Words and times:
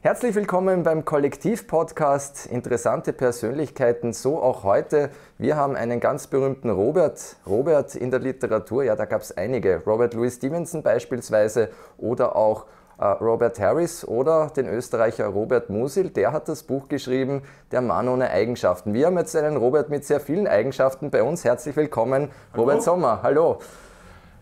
Herzlich 0.00 0.36
willkommen 0.36 0.84
beim 0.84 1.04
Kollektiv-Podcast. 1.04 2.46
Interessante 2.46 3.12
Persönlichkeiten, 3.12 4.12
so 4.12 4.40
auch 4.40 4.62
heute. 4.62 5.10
Wir 5.38 5.56
haben 5.56 5.74
einen 5.74 5.98
ganz 5.98 6.28
berühmten 6.28 6.70
Robert. 6.70 7.34
Robert 7.44 7.96
in 7.96 8.12
der 8.12 8.20
Literatur, 8.20 8.84
ja, 8.84 8.94
da 8.94 9.06
gab 9.06 9.22
es 9.22 9.36
einige. 9.36 9.82
Robert 9.84 10.14
Louis 10.14 10.36
Stevenson 10.36 10.84
beispielsweise 10.84 11.70
oder 11.98 12.36
auch 12.36 12.66
äh, 13.00 13.06
Robert 13.06 13.58
Harris 13.58 14.06
oder 14.06 14.52
den 14.54 14.68
Österreicher 14.68 15.26
Robert 15.26 15.68
Musil. 15.68 16.10
Der 16.10 16.30
hat 16.32 16.48
das 16.48 16.62
Buch 16.62 16.86
geschrieben, 16.86 17.42
Der 17.72 17.80
Mann 17.80 18.08
ohne 18.08 18.30
Eigenschaften. 18.30 18.94
Wir 18.94 19.06
haben 19.06 19.18
jetzt 19.18 19.34
einen 19.34 19.56
Robert 19.56 19.90
mit 19.90 20.04
sehr 20.04 20.20
vielen 20.20 20.46
Eigenschaften 20.46 21.10
bei 21.10 21.24
uns. 21.24 21.44
Herzlich 21.44 21.74
willkommen, 21.74 22.30
Hallo. 22.52 22.62
Robert 22.62 22.84
Sommer. 22.84 23.18
Hallo. 23.24 23.58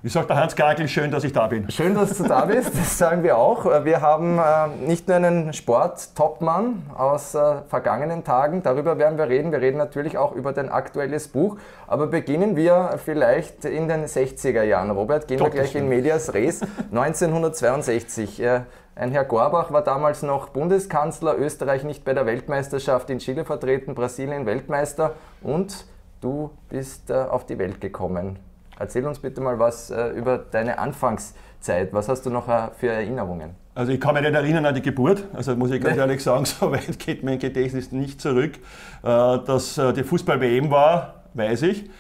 Wie 0.03 0.11
sagt 0.11 0.29
der 0.29 0.37
Hans 0.37 0.55
Gagel, 0.55 0.89
schön, 0.89 1.11
dass 1.11 1.25
ich 1.25 1.33
da 1.33 1.47
bin. 1.47 1.71
Schön, 1.71 1.95
dass 1.95 2.19
du 2.19 2.25
da 2.25 2.45
bist, 2.45 2.79
das 2.79 2.99
sagen 2.99 3.23
wir 3.23 3.39
auch. 3.39 3.65
Wir 3.85 4.03
haben 4.03 4.39
äh, 4.39 4.87
nicht 4.87 5.09
nur 5.09 5.17
einen 5.17 5.55
Sport-Topmann 5.55 6.83
aus 6.97 7.35
äh, 7.35 7.63
vergangenen 7.69 8.23
Tagen, 8.23 8.63
darüber 8.63 8.99
werden 8.99 9.17
wir 9.17 9.29
reden. 9.29 9.53
Wir 9.53 9.61
reden 9.61 9.79
natürlich 9.79 10.19
auch 10.19 10.33
über 10.33 10.53
dein 10.53 10.69
aktuelles 10.69 11.29
Buch. 11.29 11.57
Aber 11.87 12.09
beginnen 12.09 12.57
wir 12.57 12.99
vielleicht 13.03 13.65
in 13.65 13.89
den 13.89 14.05
60er 14.05 14.63
Jahren. 14.63 14.91
Robert, 14.91 15.29
gehen 15.29 15.39
Doch, 15.39 15.47
wir 15.47 15.63
gleich 15.63 15.75
in 15.75 15.89
Medias 15.89 16.35
Res. 16.35 16.61
1962. 16.93 18.41
Äh, 18.43 18.61
ein 18.95 19.13
Herr 19.13 19.25
Gorbach 19.25 19.73
war 19.73 19.83
damals 19.83 20.23
noch 20.23 20.51
Bundeskanzler, 20.51 21.39
Österreich 21.39 21.85
nicht 21.85 22.05
bei 22.05 22.13
der 22.13 22.27
Weltmeisterschaft 22.27 23.09
in 23.09 23.19
Chile 23.19 23.45
vertreten, 23.45 23.95
Brasilien 23.95 24.47
Weltmeister 24.47 25.15
und 25.43 25.87
du 26.21 26.51
bist 26.69 27.13
auf 27.13 27.45
die 27.45 27.59
Welt 27.59 27.81
gekommen. 27.81 28.39
Erzähl 28.79 29.07
uns 29.07 29.19
bitte 29.19 29.41
mal 29.41 29.59
was 29.59 29.91
äh, 29.91 30.09
über 30.11 30.39
deine 30.39 30.79
Anfangszeit. 30.79 31.93
Was 31.93 32.09
hast 32.09 32.27
du 32.27 32.31
noch 32.31 32.49
äh, 32.49 32.69
für 32.79 32.89
Erinnerungen? 32.89 33.55
Also 33.75 33.93
ich 33.93 34.01
kann 34.01 34.15
mich 34.15 34.23
nicht 34.23 34.35
erinnern 34.35 34.65
an 34.67 34.75
die 34.75 34.83
Geburt, 34.83 35.25
also 35.35 35.55
muss 35.55 35.71
ich 35.71 35.83
ganz 35.83 35.99
ehrlich 35.99 36.23
sagen, 36.23 36.45
so 36.47 36.71
weit 36.73 36.99
geht 36.99 37.23
mein 37.23 37.39
Gedächtnis 37.39 37.93
nicht 37.93 38.21
zurück. 38.21 38.55
Äh, 38.55 38.59
dass 39.03 39.81
die 39.97 40.05
Fußball-WM 40.05 40.71
war, 40.71 41.25
weiß 41.35 41.63
ich 41.63 41.91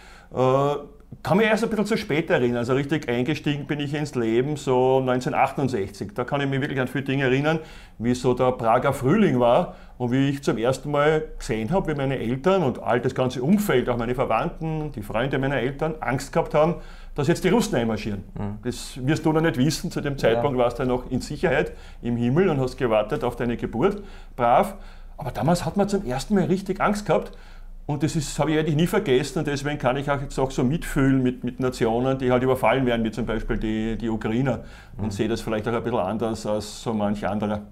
kann 1.22 1.38
mich 1.38 1.46
erst 1.46 1.64
ein 1.64 1.70
bisschen 1.70 1.86
zu 1.86 1.96
spät 1.96 2.30
erinnern. 2.30 2.58
Also 2.58 2.74
richtig 2.74 3.08
eingestiegen 3.08 3.66
bin 3.66 3.80
ich 3.80 3.94
ins 3.94 4.14
Leben 4.14 4.56
so 4.56 4.98
1968. 4.98 6.12
Da 6.14 6.24
kann 6.24 6.40
ich 6.40 6.48
mich 6.48 6.60
wirklich 6.60 6.80
an 6.80 6.88
viele 6.88 7.04
Dinge 7.04 7.24
erinnern, 7.24 7.58
wie 7.98 8.14
so 8.14 8.34
der 8.34 8.52
Prager 8.52 8.92
Frühling 8.92 9.40
war 9.40 9.74
und 9.98 10.12
wie 10.12 10.28
ich 10.28 10.42
zum 10.42 10.58
ersten 10.58 10.90
Mal 10.90 11.24
gesehen 11.38 11.70
habe, 11.70 11.92
wie 11.92 11.96
meine 11.96 12.18
Eltern 12.18 12.62
und 12.62 12.82
all 12.82 13.00
das 13.00 13.14
ganze 13.14 13.42
Umfeld, 13.42 13.88
auch 13.88 13.96
meine 13.96 14.14
Verwandten, 14.14 14.92
die 14.92 15.02
Freunde 15.02 15.38
meiner 15.38 15.56
Eltern, 15.56 15.94
Angst 16.00 16.32
gehabt 16.32 16.54
haben, 16.54 16.76
dass 17.14 17.28
jetzt 17.28 17.42
die 17.44 17.48
Russen 17.48 17.76
einmarschieren. 17.76 18.22
Mhm. 18.38 18.58
Das 18.62 19.04
wirst 19.04 19.24
du 19.24 19.32
noch 19.32 19.40
nicht 19.40 19.56
wissen. 19.56 19.90
Zu 19.90 20.00
dem 20.00 20.18
Zeitpunkt 20.18 20.58
ja. 20.58 20.64
warst 20.64 20.78
du 20.78 20.84
noch 20.84 21.10
in 21.10 21.20
Sicherheit 21.20 21.72
im 22.02 22.16
Himmel 22.16 22.48
und 22.50 22.60
hast 22.60 22.76
gewartet 22.76 23.24
auf 23.24 23.36
deine 23.36 23.56
Geburt. 23.56 24.02
Brav. 24.36 24.74
Aber 25.16 25.30
damals 25.30 25.64
hat 25.64 25.76
man 25.76 25.88
zum 25.88 26.04
ersten 26.04 26.34
Mal 26.34 26.44
richtig 26.44 26.80
Angst 26.80 27.06
gehabt. 27.06 27.32
Und 27.86 28.02
das 28.02 28.38
habe 28.40 28.50
ich 28.50 28.58
eigentlich 28.58 28.74
nie 28.74 28.88
vergessen 28.88 29.38
und 29.38 29.46
deswegen 29.46 29.78
kann 29.78 29.96
ich 29.96 30.10
auch 30.10 30.20
jetzt 30.20 30.36
auch 30.40 30.50
so 30.50 30.64
mitfühlen 30.64 31.22
mit, 31.22 31.44
mit 31.44 31.60
Nationen, 31.60 32.18
die 32.18 32.32
halt 32.32 32.42
überfallen 32.42 32.84
werden, 32.84 33.04
wie 33.04 33.12
zum 33.12 33.26
Beispiel 33.26 33.58
die, 33.58 33.96
die 33.96 34.08
Ukrainer 34.08 34.64
und 34.96 35.04
mhm. 35.04 35.10
sehe 35.12 35.28
das 35.28 35.40
vielleicht 35.40 35.68
auch 35.68 35.72
ein 35.72 35.82
bisschen 35.84 36.00
anders 36.00 36.44
als 36.46 36.82
so 36.82 36.92
manch 36.92 37.26
anderer. 37.26 37.62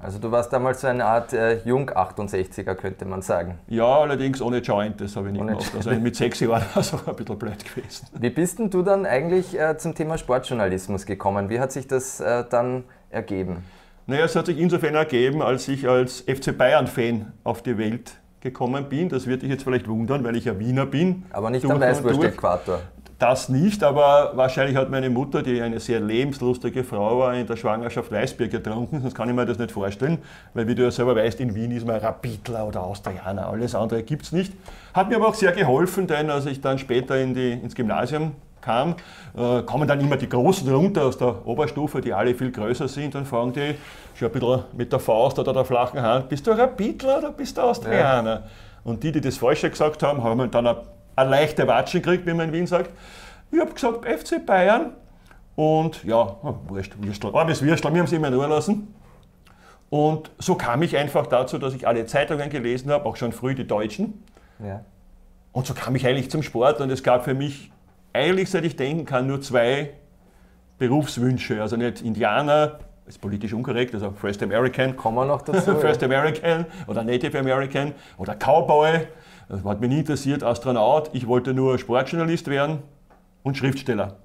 Also 0.00 0.18
du 0.20 0.30
warst 0.30 0.52
damals 0.52 0.80
so 0.80 0.86
eine 0.86 1.04
Art 1.04 1.32
äh, 1.32 1.58
Jung-68er, 1.64 2.74
könnte 2.76 3.04
man 3.04 3.20
sagen. 3.20 3.58
Ja, 3.66 3.98
allerdings 3.98 4.40
ohne 4.40 4.58
Joint, 4.58 5.00
das 5.00 5.16
habe 5.16 5.26
ich 5.26 5.32
nicht 5.32 5.42
ohne 5.42 5.52
gemacht. 5.52 5.72
Also 5.74 5.90
mit 5.90 6.14
sechs 6.14 6.38
Jahren 6.38 6.62
war 6.72 6.80
es 6.80 6.94
auch 6.94 7.06
ein 7.06 7.16
bisschen 7.16 7.38
blöd 7.38 7.64
gewesen. 7.64 8.06
Wie 8.18 8.30
bist 8.30 8.60
denn 8.60 8.70
du 8.70 8.82
dann 8.82 9.04
eigentlich 9.04 9.58
äh, 9.58 9.76
zum 9.76 9.94
Thema 9.94 10.16
Sportjournalismus 10.16 11.04
gekommen? 11.04 11.50
Wie 11.50 11.58
hat 11.58 11.72
sich 11.72 11.88
das 11.88 12.20
äh, 12.20 12.44
dann 12.48 12.84
ergeben? 13.10 13.64
Naja, 14.06 14.24
es 14.24 14.36
hat 14.36 14.46
sich 14.46 14.56
insofern 14.56 14.94
ergeben, 14.94 15.42
als 15.42 15.66
ich 15.66 15.88
als 15.88 16.20
FC 16.20 16.56
Bayern-Fan 16.56 17.32
auf 17.42 17.62
die 17.62 17.76
Welt 17.76 18.12
gekommen 18.40 18.88
bin. 18.88 19.08
Das 19.08 19.26
wird 19.26 19.42
dich 19.42 19.50
jetzt 19.50 19.64
vielleicht 19.64 19.88
wundern, 19.88 20.24
weil 20.24 20.36
ich 20.36 20.44
ja 20.44 20.58
Wiener 20.58 20.86
bin. 20.86 21.24
Aber 21.30 21.50
nicht 21.50 21.64
am 21.68 21.80
Weißwurst-Äquator. 21.80 22.80
Das 23.18 23.48
nicht, 23.48 23.82
aber 23.82 24.36
wahrscheinlich 24.36 24.76
hat 24.76 24.90
meine 24.90 25.10
Mutter, 25.10 25.42
die 25.42 25.60
eine 25.60 25.80
sehr 25.80 25.98
lebenslustige 25.98 26.84
Frau 26.84 27.18
war, 27.18 27.34
in 27.34 27.48
der 27.48 27.56
Schwangerschaft 27.56 28.12
Weißbier 28.12 28.46
getrunken, 28.46 29.00
sonst 29.00 29.16
kann 29.16 29.28
ich 29.28 29.34
mir 29.34 29.44
das 29.44 29.58
nicht 29.58 29.72
vorstellen, 29.72 30.18
weil 30.54 30.68
wie 30.68 30.76
du 30.76 30.84
ja 30.84 30.92
selber 30.92 31.16
weißt, 31.16 31.40
in 31.40 31.52
Wien 31.56 31.72
ist 31.72 31.84
man 31.84 31.96
Rapidler 31.96 32.68
oder 32.68 32.84
Austrianer, 32.84 33.48
alles 33.48 33.74
andere 33.74 34.04
gibt 34.04 34.22
es 34.22 34.30
nicht. 34.30 34.52
Hat 34.94 35.08
mir 35.08 35.16
aber 35.16 35.26
auch 35.26 35.34
sehr 35.34 35.50
geholfen, 35.50 36.06
denn 36.06 36.30
als 36.30 36.46
ich 36.46 36.60
dann 36.60 36.78
später 36.78 37.18
in 37.20 37.34
die, 37.34 37.54
ins 37.54 37.74
Gymnasium 37.74 38.36
kam, 38.60 38.96
äh, 39.36 39.62
kommen 39.62 39.88
dann 39.88 40.00
immer 40.00 40.16
die 40.16 40.28
Großen 40.28 40.72
runter 40.72 41.04
aus 41.04 41.18
der 41.18 41.46
Oberstufe, 41.46 42.00
die 42.00 42.12
alle 42.12 42.34
viel 42.34 42.50
größer 42.50 42.88
sind, 42.88 43.14
und 43.14 43.26
fragen 43.26 43.52
die 43.52 43.74
schon 44.14 44.28
ein 44.28 44.32
bisschen 44.32 44.64
mit 44.76 44.92
der 44.92 44.98
Faust 45.00 45.38
oder 45.38 45.52
der 45.52 45.64
flachen 45.64 46.00
Hand, 46.00 46.28
bist 46.28 46.46
du 46.46 46.52
Rapidler 46.52 47.18
oder 47.18 47.30
bist 47.32 47.56
du 47.56 47.62
Austrianer? 47.62 48.30
Ja. 48.30 48.42
Und 48.84 49.02
die, 49.02 49.12
die 49.12 49.20
das 49.20 49.36
Falsche 49.36 49.70
gesagt 49.70 50.02
haben, 50.02 50.22
haben 50.22 50.50
dann 50.50 50.66
eine, 50.66 50.82
eine 51.16 51.30
leichte 51.30 51.66
Watsche 51.66 52.00
gekriegt, 52.00 52.26
wie 52.26 52.32
man 52.32 52.48
in 52.48 52.52
Wien 52.52 52.66
sagt. 52.66 52.90
Ich 53.50 53.60
habe 53.60 53.72
gesagt, 53.72 54.04
FC 54.04 54.44
Bayern. 54.44 54.92
Und 55.56 56.04
ja, 56.04 56.36
oh, 56.42 56.54
wurscht, 56.68 56.94
Würstel, 57.00 57.34
armes 57.34 57.62
Würstel, 57.62 57.92
wir 57.92 58.00
haben 58.00 58.06
sie 58.06 58.16
immer 58.16 58.30
nur 58.30 58.46
lassen. 58.46 58.94
Und 59.90 60.30
so 60.38 60.54
kam 60.54 60.82
ich 60.82 60.96
einfach 60.96 61.26
dazu, 61.26 61.58
dass 61.58 61.74
ich 61.74 61.88
alle 61.88 62.06
Zeitungen 62.06 62.50
gelesen 62.50 62.90
habe, 62.90 63.06
auch 63.06 63.16
schon 63.16 63.32
früh 63.32 63.54
die 63.54 63.66
Deutschen. 63.66 64.22
Ja. 64.62 64.84
Und 65.52 65.66
so 65.66 65.74
kam 65.74 65.96
ich 65.96 66.06
eigentlich 66.06 66.30
zum 66.30 66.42
Sport 66.42 66.80
und 66.80 66.90
es 66.90 67.02
gab 67.02 67.24
für 67.24 67.34
mich 67.34 67.72
eigentlich, 68.18 68.50
seit 68.50 68.64
ich 68.64 68.76
denken 68.76 69.04
kann, 69.04 69.26
nur 69.26 69.40
zwei 69.40 69.90
Berufswünsche. 70.78 71.62
Also 71.62 71.76
nicht 71.76 72.02
Indianer, 72.02 72.80
ist 73.06 73.20
politisch 73.20 73.52
unkorrekt, 73.54 73.94
also 73.94 74.10
First 74.10 74.42
American. 74.42 74.96
Kommen 74.96 75.16
wir 75.16 75.24
noch 75.24 75.42
dazu. 75.42 75.74
First 75.80 76.02
American 76.02 76.66
oder 76.86 77.02
Native 77.02 77.38
American 77.38 77.94
oder 78.18 78.34
Cowboy. 78.34 79.06
Das 79.48 79.64
hat 79.64 79.80
mich 79.80 79.88
nie 79.88 80.00
interessiert, 80.00 80.42
Astronaut. 80.42 81.10
Ich 81.14 81.26
wollte 81.26 81.54
nur 81.54 81.78
Sportjournalist 81.78 82.48
werden 82.48 82.82
und 83.42 83.56
Schriftsteller. 83.56 84.16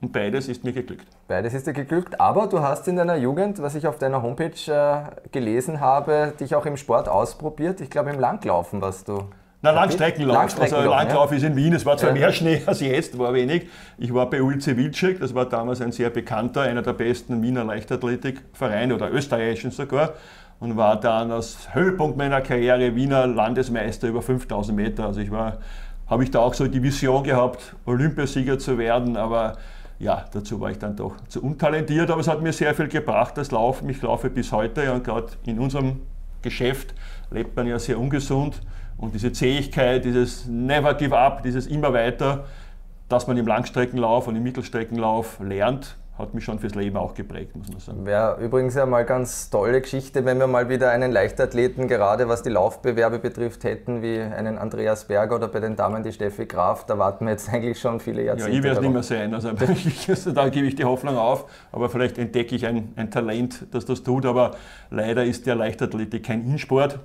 Und 0.00 0.12
beides 0.12 0.46
ist 0.46 0.62
mir 0.62 0.72
geglückt. 0.72 1.08
Beides 1.26 1.54
ist 1.54 1.66
dir 1.66 1.72
geglückt, 1.72 2.20
aber 2.20 2.46
du 2.46 2.60
hast 2.60 2.86
in 2.86 2.94
deiner 2.94 3.16
Jugend, 3.16 3.60
was 3.60 3.74
ich 3.74 3.88
auf 3.88 3.98
deiner 3.98 4.22
Homepage 4.22 4.52
äh, 4.68 5.28
gelesen 5.32 5.80
habe, 5.80 6.34
dich 6.38 6.54
auch 6.54 6.66
im 6.66 6.76
Sport 6.76 7.08
ausprobiert. 7.08 7.80
Ich 7.80 7.90
glaube, 7.90 8.10
im 8.10 8.20
Langlaufen 8.20 8.80
warst 8.80 9.08
du. 9.08 9.24
Na, 9.60 9.72
Langstreckenlauf. 9.72 10.36
Langstreckenlauf. 10.36 10.78
Also 10.78 10.90
Langlauf 10.90 11.30
ja. 11.32 11.36
ist 11.36 11.42
in 11.42 11.56
Wien, 11.56 11.72
es 11.72 11.84
war 11.84 11.96
zwar 11.96 12.10
ja. 12.10 12.14
mehr 12.14 12.32
Schnee 12.32 12.62
als 12.64 12.80
jetzt, 12.80 13.18
war 13.18 13.34
wenig. 13.34 13.66
Ich 13.98 14.14
war 14.14 14.30
bei 14.30 14.40
Ulze 14.40 14.76
Wilczek, 14.76 15.18
das 15.18 15.34
war 15.34 15.46
damals 15.46 15.80
ein 15.80 15.90
sehr 15.90 16.10
bekannter, 16.10 16.62
einer 16.62 16.82
der 16.82 16.92
besten 16.92 17.42
Wiener 17.42 17.64
Leichtathletikvereine 17.64 18.94
oder 18.94 19.10
österreichischen 19.10 19.72
sogar 19.72 20.14
und 20.60 20.76
war 20.76 21.00
dann 21.00 21.32
als 21.32 21.74
Höhepunkt 21.74 22.16
meiner 22.16 22.40
Karriere 22.40 22.94
Wiener 22.94 23.26
Landesmeister 23.26 24.08
über 24.08 24.22
5000 24.22 24.76
Meter. 24.76 25.06
Also 25.06 25.20
ich 25.20 25.30
war, 25.30 25.58
habe 26.06 26.22
ich 26.22 26.30
da 26.30 26.38
auch 26.38 26.54
so 26.54 26.68
die 26.68 26.82
Vision 26.82 27.24
gehabt, 27.24 27.74
Olympiasieger 27.84 28.60
zu 28.60 28.78
werden, 28.78 29.16
aber 29.16 29.56
ja, 29.98 30.24
dazu 30.32 30.60
war 30.60 30.70
ich 30.70 30.78
dann 30.78 30.94
doch 30.94 31.16
zu 31.26 31.42
untalentiert, 31.42 32.12
aber 32.12 32.20
es 32.20 32.28
hat 32.28 32.42
mir 32.42 32.52
sehr 32.52 32.74
viel 32.74 32.86
gebracht, 32.86 33.36
das 33.36 33.50
Laufen. 33.50 33.88
Ich 33.88 34.00
laufe 34.02 34.30
bis 34.30 34.52
heute 34.52 34.92
und 34.92 35.02
gerade 35.02 35.26
in 35.44 35.58
unserem 35.58 36.00
Geschäft 36.42 36.94
lebt 37.32 37.56
man 37.56 37.66
ja 37.66 37.80
sehr 37.80 37.98
ungesund. 37.98 38.60
Und 38.98 39.14
diese 39.14 39.32
Zähigkeit, 39.32 40.04
dieses 40.04 40.46
Never 40.46 40.94
Give 40.94 41.16
Up, 41.16 41.42
dieses 41.42 41.66
immer 41.66 41.92
weiter, 41.92 42.44
das 43.08 43.26
man 43.26 43.36
im 43.36 43.46
Langstreckenlauf 43.46 44.26
und 44.26 44.36
im 44.36 44.42
Mittelstreckenlauf 44.42 45.38
lernt, 45.40 45.96
hat 46.18 46.34
mich 46.34 46.42
schon 46.42 46.58
fürs 46.58 46.74
Leben 46.74 46.96
auch 46.96 47.14
geprägt, 47.14 47.54
muss 47.54 47.68
man 47.68 47.78
sagen. 47.78 48.04
Wäre 48.04 48.40
übrigens 48.40 48.74
ja 48.74 48.86
mal 48.86 49.04
ganz 49.04 49.50
tolle 49.50 49.80
Geschichte, 49.80 50.24
wenn 50.24 50.38
wir 50.38 50.48
mal 50.48 50.68
wieder 50.68 50.90
einen 50.90 51.12
Leichtathleten, 51.12 51.86
gerade 51.86 52.28
was 52.28 52.42
die 52.42 52.50
Laufbewerbe 52.50 53.20
betrifft, 53.20 53.62
hätten, 53.62 54.02
wie 54.02 54.18
einen 54.18 54.58
Andreas 54.58 55.04
Berger 55.04 55.36
oder 55.36 55.46
bei 55.46 55.60
den 55.60 55.76
Damen 55.76 56.02
die 56.02 56.12
Steffi 56.12 56.46
Graf. 56.46 56.86
Da 56.86 56.98
warten 56.98 57.26
wir 57.26 57.32
jetzt 57.32 57.48
eigentlich 57.52 57.78
schon 57.78 58.00
viele 58.00 58.24
Jahrzehnte. 58.24 58.50
Ja, 58.50 58.58
ich 58.58 58.64
werde 58.64 58.76
es 58.78 58.82
nicht 58.82 58.92
mehr 58.92 59.02
sein. 59.04 59.32
Also, 59.32 59.52
da 60.32 60.48
gebe 60.48 60.66
ich 60.66 60.74
die 60.74 60.84
Hoffnung 60.84 61.16
auf, 61.16 61.44
aber 61.70 61.88
vielleicht 61.88 62.18
entdecke 62.18 62.56
ich 62.56 62.66
ein, 62.66 62.92
ein 62.96 63.12
Talent, 63.12 63.66
das 63.70 63.84
das 63.84 64.02
tut. 64.02 64.26
Aber 64.26 64.56
leider 64.90 65.24
ist 65.24 65.46
der 65.46 65.54
Leichtathletik 65.54 66.24
kein 66.24 66.42
Insport. 66.42 66.98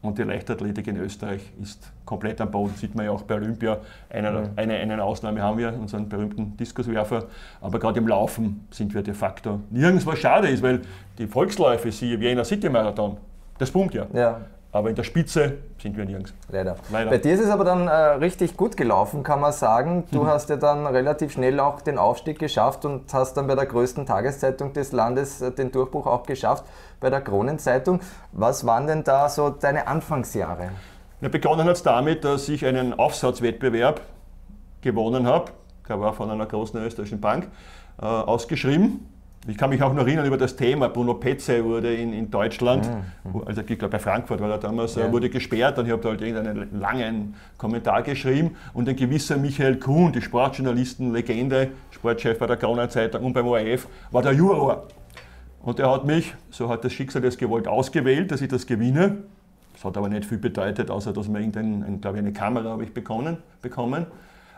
Und 0.00 0.16
die 0.16 0.22
Leichtathletik 0.22 0.86
in 0.86 0.96
Österreich 0.96 1.40
ist 1.60 1.90
komplett 2.04 2.40
am 2.40 2.50
Boden. 2.50 2.74
Sieht 2.76 2.94
man 2.94 3.04
ja 3.06 3.10
auch 3.10 3.22
bei 3.22 3.34
Olympia. 3.34 3.78
Eine, 4.08 4.50
eine, 4.54 4.74
eine 4.74 5.02
Ausnahme 5.02 5.42
haben 5.42 5.58
wir, 5.58 5.74
unseren 5.74 6.08
berühmten 6.08 6.56
Diskuswerfer. 6.56 7.24
Aber 7.60 7.80
gerade 7.80 7.98
im 7.98 8.06
Laufen 8.06 8.66
sind 8.70 8.94
wir 8.94 9.02
de 9.02 9.14
facto 9.14 9.60
nirgends, 9.70 10.06
was 10.06 10.20
schade 10.20 10.48
ist, 10.48 10.62
weil 10.62 10.82
die 11.18 11.26
Volksläufe, 11.26 11.90
siehe 11.90 12.20
Wiener 12.20 12.44
City 12.44 12.68
Marathon, 12.68 13.16
das 13.58 13.72
boomt 13.72 13.92
ja. 13.94 14.06
ja. 14.12 14.40
Aber 14.70 14.90
in 14.90 14.94
der 14.94 15.04
Spitze 15.04 15.54
sind 15.80 15.96
wir 15.96 16.04
nirgends. 16.04 16.34
Leider. 16.50 16.76
Leider. 16.92 17.10
Bei 17.10 17.16
dir 17.18 17.32
ist 17.32 17.40
es 17.40 17.48
aber 17.48 17.64
dann 17.64 17.88
äh, 17.88 17.92
richtig 17.92 18.56
gut 18.56 18.76
gelaufen, 18.76 19.22
kann 19.22 19.40
man 19.40 19.52
sagen. 19.52 20.04
Du 20.10 20.22
mhm. 20.22 20.26
hast 20.26 20.50
ja 20.50 20.56
dann 20.56 20.86
relativ 20.86 21.32
schnell 21.32 21.58
auch 21.58 21.80
den 21.80 21.96
Aufstieg 21.96 22.38
geschafft 22.38 22.84
und 22.84 23.12
hast 23.14 23.34
dann 23.34 23.46
bei 23.46 23.54
der 23.54 23.64
größten 23.64 24.04
Tageszeitung 24.04 24.74
des 24.74 24.92
Landes 24.92 25.40
äh, 25.40 25.52
den 25.52 25.72
Durchbruch 25.72 26.06
auch 26.06 26.24
geschafft, 26.24 26.64
bei 27.00 27.08
der 27.08 27.22
Kronenzeitung. 27.22 28.00
Was 28.32 28.66
waren 28.66 28.86
denn 28.86 29.04
da 29.04 29.30
so 29.30 29.48
deine 29.48 29.86
Anfangsjahre? 29.86 30.70
Ja, 31.22 31.28
begonnen 31.30 31.66
hat 31.66 31.76
es 31.76 31.82
damit, 31.82 32.24
dass 32.24 32.48
ich 32.50 32.66
einen 32.66 32.92
Aufsatzwettbewerb 32.92 34.02
gewonnen 34.82 35.26
habe. 35.26 35.50
Der 35.88 35.98
war 35.98 36.12
von 36.12 36.30
einer 36.30 36.44
großen 36.44 36.78
österreichischen 36.84 37.22
Bank 37.22 37.48
äh, 38.00 38.04
ausgeschrieben 38.04 39.08
Ich 39.46 39.56
kann 39.56 39.70
mich 39.70 39.82
auch 39.82 39.94
noch 39.94 40.02
erinnern 40.02 40.26
über 40.26 40.36
das 40.36 40.56
Thema, 40.56 40.88
Bruno 40.88 41.14
Petze 41.14 41.64
wurde 41.64 41.94
in, 41.94 42.12
in 42.12 42.30
Deutschland, 42.30 42.90
mhm. 43.24 43.42
also 43.46 43.60
ich 43.60 43.66
glaube 43.66 43.88
bei 43.88 43.98
Frankfurt 43.98 44.40
war 44.40 44.50
er 44.50 44.58
damals, 44.58 44.96
ja. 44.96 45.10
wurde 45.12 45.30
gesperrt 45.30 45.78
und 45.78 45.86
ich 45.86 45.92
habe 45.92 46.02
da 46.02 46.08
halt 46.10 46.20
irgendeinen 46.20 46.78
langen 46.78 47.34
Kommentar 47.56 48.02
geschrieben 48.02 48.56
und 48.74 48.88
ein 48.88 48.96
gewisser 48.96 49.36
Michael 49.36 49.78
Kuhn, 49.78 50.12
die 50.12 50.20
Sportjournalisten-Legende, 50.20 51.68
Sportchef 51.92 52.38
bei 52.38 52.46
der 52.46 52.56
Gauner 52.56 52.90
Zeitung 52.90 53.24
und 53.24 53.32
beim 53.32 53.46
ORF, 53.46 53.86
war 54.10 54.22
der 54.22 54.32
Juror. 54.32 54.88
Und 55.62 55.78
er 55.78 55.92
hat 55.92 56.04
mich, 56.04 56.34
so 56.50 56.68
hat 56.68 56.84
das 56.84 56.92
Schicksal 56.92 57.24
es 57.24 57.38
gewollt, 57.38 57.68
ausgewählt, 57.68 58.30
dass 58.30 58.40
ich 58.40 58.48
das 58.48 58.66
gewinne. 58.66 59.18
Das 59.72 59.84
hat 59.84 59.96
aber 59.96 60.08
nicht 60.08 60.24
viel 60.24 60.38
bedeutet, 60.38 60.90
außer 60.90 61.12
dass 61.12 61.28
mir 61.28 61.40
irgendein, 61.40 62.00
glaube 62.00 62.18
ich, 62.18 62.22
eine 62.22 62.32
Kamera 62.32 62.70
habe 62.70 62.84
ich 62.84 62.92
bekommen, 62.92 63.38
bekommen. 63.62 64.06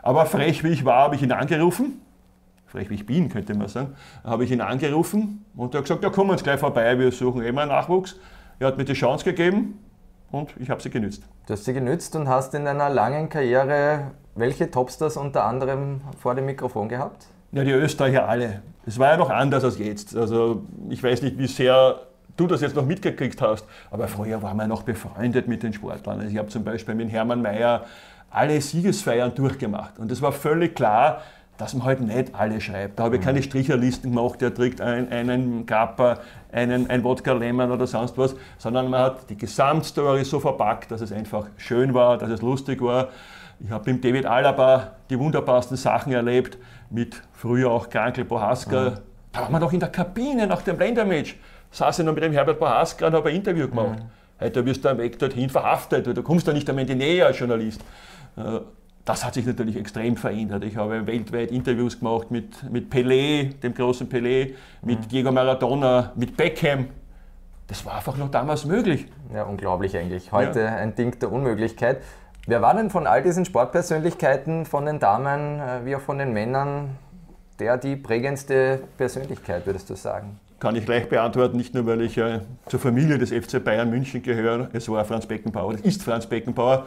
Aber 0.01 0.25
frech 0.25 0.63
wie 0.63 0.69
ich 0.69 0.83
war, 0.83 1.03
habe 1.03 1.15
ich 1.15 1.21
ihn 1.21 1.31
angerufen 1.31 2.01
frech 2.71 2.89
wie 2.89 2.95
ich 2.95 3.05
bin, 3.05 3.29
könnte 3.29 3.53
man 3.53 3.67
sagen, 3.67 3.95
habe 4.23 4.43
ich 4.43 4.51
ihn 4.51 4.61
angerufen 4.61 5.45
und 5.55 5.73
er 5.73 5.79
hat 5.79 5.85
gesagt, 5.85 6.03
ja, 6.03 6.09
kommen 6.09 6.31
uns 6.31 6.43
gleich 6.43 6.59
vorbei, 6.59 6.97
wir 6.97 7.11
suchen 7.11 7.43
immer 7.43 7.61
einen 7.61 7.71
Nachwuchs. 7.71 8.17
Er 8.59 8.67
hat 8.67 8.77
mir 8.77 8.85
die 8.85 8.93
Chance 8.93 9.25
gegeben 9.25 9.79
und 10.31 10.53
ich 10.59 10.69
habe 10.69 10.81
sie 10.81 10.89
genützt. 10.89 11.23
Du 11.47 11.53
hast 11.53 11.65
sie 11.65 11.73
genützt 11.73 12.15
und 12.15 12.29
hast 12.29 12.53
in 12.53 12.65
deiner 12.65 12.89
langen 12.89 13.29
Karriere 13.29 14.11
welche 14.35 14.71
Topstars 14.71 15.17
unter 15.17 15.43
anderem 15.43 16.01
vor 16.17 16.35
dem 16.35 16.45
Mikrofon 16.45 16.87
gehabt? 16.87 17.25
Ja, 17.51 17.63
die 17.63 17.71
Österreicher 17.71 18.29
alle. 18.29 18.61
Es 18.85 18.97
war 18.97 19.09
ja 19.09 19.17
noch 19.17 19.29
anders 19.29 19.63
als 19.63 19.77
jetzt. 19.77 20.15
Also 20.15 20.63
ich 20.89 21.03
weiß 21.03 21.21
nicht, 21.21 21.37
wie 21.37 21.47
sehr 21.47 21.99
du 22.37 22.47
das 22.47 22.61
jetzt 22.61 22.75
noch 22.75 22.85
mitgekriegt 22.85 23.41
hast, 23.41 23.65
aber 23.91 24.07
früher 24.07 24.41
waren 24.41 24.55
wir 24.55 24.67
noch 24.67 24.83
befreundet 24.83 25.47
mit 25.49 25.63
den 25.63 25.73
Sportlern. 25.73 26.19
Also 26.19 26.31
ich 26.31 26.37
habe 26.37 26.47
zum 26.47 26.63
Beispiel 26.63 26.95
mit 26.95 27.11
Hermann 27.11 27.41
Mayer 27.41 27.85
alle 28.29 28.61
Siegesfeiern 28.61 29.35
durchgemacht 29.35 29.99
und 29.99 30.09
es 30.11 30.21
war 30.21 30.31
völlig 30.31 30.75
klar, 30.75 31.21
dass 31.61 31.75
man 31.75 31.85
halt 31.85 32.01
nicht 32.01 32.33
alle 32.33 32.59
schreibt. 32.59 32.97
Da 32.97 33.03
habe 33.03 33.17
ich 33.17 33.21
keine 33.21 33.37
mhm. 33.37 33.43
Stricherlisten 33.43 34.09
gemacht, 34.09 34.41
der 34.41 34.51
trägt 34.51 34.81
einen, 34.81 35.09
einen 35.11 35.65
Kappa, 35.67 36.17
einen, 36.51 36.89
ein 36.89 37.03
Wodka 37.03 37.33
Lemon 37.33 37.69
oder 37.69 37.85
sonst 37.85 38.17
was, 38.17 38.35
sondern 38.57 38.89
man 38.89 39.01
hat 39.01 39.29
die 39.29 39.37
Gesamtstory 39.37 40.25
so 40.25 40.39
verpackt, 40.39 40.89
dass 40.89 41.01
es 41.01 41.11
einfach 41.11 41.45
schön 41.57 41.93
war, 41.93 42.17
dass 42.17 42.31
es 42.31 42.41
lustig 42.41 42.81
war. 42.81 43.09
Ich 43.59 43.69
habe 43.69 43.93
mit 43.93 44.03
David 44.03 44.25
Alaba 44.25 44.95
die 45.11 45.19
wunderbarsten 45.19 45.77
Sachen 45.77 46.11
erlebt, 46.13 46.57
mit 46.89 47.21
früher 47.31 47.69
auch 47.69 47.87
Krankel 47.91 48.25
Bohaska. 48.25 48.89
Mhm. 48.89 48.95
Da 49.31 49.41
waren 49.41 49.51
wir 49.51 49.59
noch 49.59 49.71
in 49.71 49.81
der 49.81 49.89
Kabine 49.89 50.47
nach 50.47 50.63
dem 50.63 50.79
Ländermatch. 50.79 51.35
Saß 51.69 51.99
ich 51.99 52.05
noch 52.05 52.15
mit 52.15 52.23
dem 52.23 52.33
Herbert 52.33 52.57
Bohaska 52.57 53.05
und 53.05 53.13
habe 53.13 53.29
ein 53.29 53.35
Interview 53.35 53.67
gemacht. 53.67 53.99
Mhm. 53.99 54.43
Heute 54.43 54.65
wirst 54.65 54.83
du 54.83 54.89
am 54.89 54.97
Weg 54.97 55.19
dorthin 55.19 55.51
verhaftet, 55.51 56.07
du 56.07 56.23
kommst 56.23 56.47
da 56.47 56.53
nicht 56.53 56.67
einmal 56.67 56.81
in 56.81 56.87
die 56.87 57.05
Nähe 57.05 57.23
als 57.23 57.37
Journalist. 57.37 57.81
Das 59.11 59.25
hat 59.25 59.33
sich 59.33 59.45
natürlich 59.45 59.75
extrem 59.75 60.15
verändert. 60.15 60.63
Ich 60.63 60.77
habe 60.77 61.05
weltweit 61.05 61.51
Interviews 61.51 61.99
gemacht 61.99 62.31
mit, 62.31 62.71
mit 62.71 62.89
Pelé, 62.89 63.59
dem 63.59 63.73
großen 63.73 64.07
Pelé, 64.07 64.53
mit 64.83 65.01
mhm. 65.01 65.07
Diego 65.09 65.33
Maradona, 65.33 66.13
mit 66.15 66.37
Beckham. 66.37 66.87
Das 67.67 67.85
war 67.85 67.95
einfach 67.95 68.15
noch 68.15 68.31
damals 68.31 68.63
möglich. 68.63 69.07
Ja, 69.33 69.43
unglaublich 69.43 69.97
eigentlich. 69.97 70.31
Heute 70.31 70.61
ja. 70.61 70.75
ein 70.75 70.95
Ding 70.95 71.19
der 71.19 71.29
Unmöglichkeit. 71.29 72.01
Wer 72.47 72.61
war 72.61 72.73
denn 72.73 72.89
von 72.89 73.05
all 73.05 73.21
diesen 73.21 73.43
Sportpersönlichkeiten, 73.43 74.65
von 74.65 74.85
den 74.85 74.99
Damen 74.99 75.59
äh, 75.59 75.83
wie 75.83 75.97
auch 75.97 76.01
von 76.01 76.17
den 76.17 76.31
Männern, 76.31 76.91
der 77.59 77.77
die 77.77 77.97
prägendste 77.97 78.79
Persönlichkeit, 78.97 79.65
würdest 79.65 79.89
du 79.89 79.95
sagen? 79.95 80.39
Kann 80.61 80.77
ich 80.77 80.85
gleich 80.85 81.09
beantworten, 81.09 81.57
nicht 81.57 81.73
nur 81.73 81.85
weil 81.85 81.99
ich 82.01 82.17
äh, 82.17 82.39
zur 82.67 82.79
Familie 82.79 83.17
des 83.17 83.31
FC 83.31 83.61
Bayern 83.61 83.89
München 83.89 84.23
gehöre. 84.23 84.69
Es 84.71 84.87
war 84.87 85.03
Franz 85.03 85.25
Beckenbauer, 85.25 85.73
das 85.73 85.81
ist 85.81 86.01
Franz 86.01 86.27
Beckenbauer. 86.27 86.85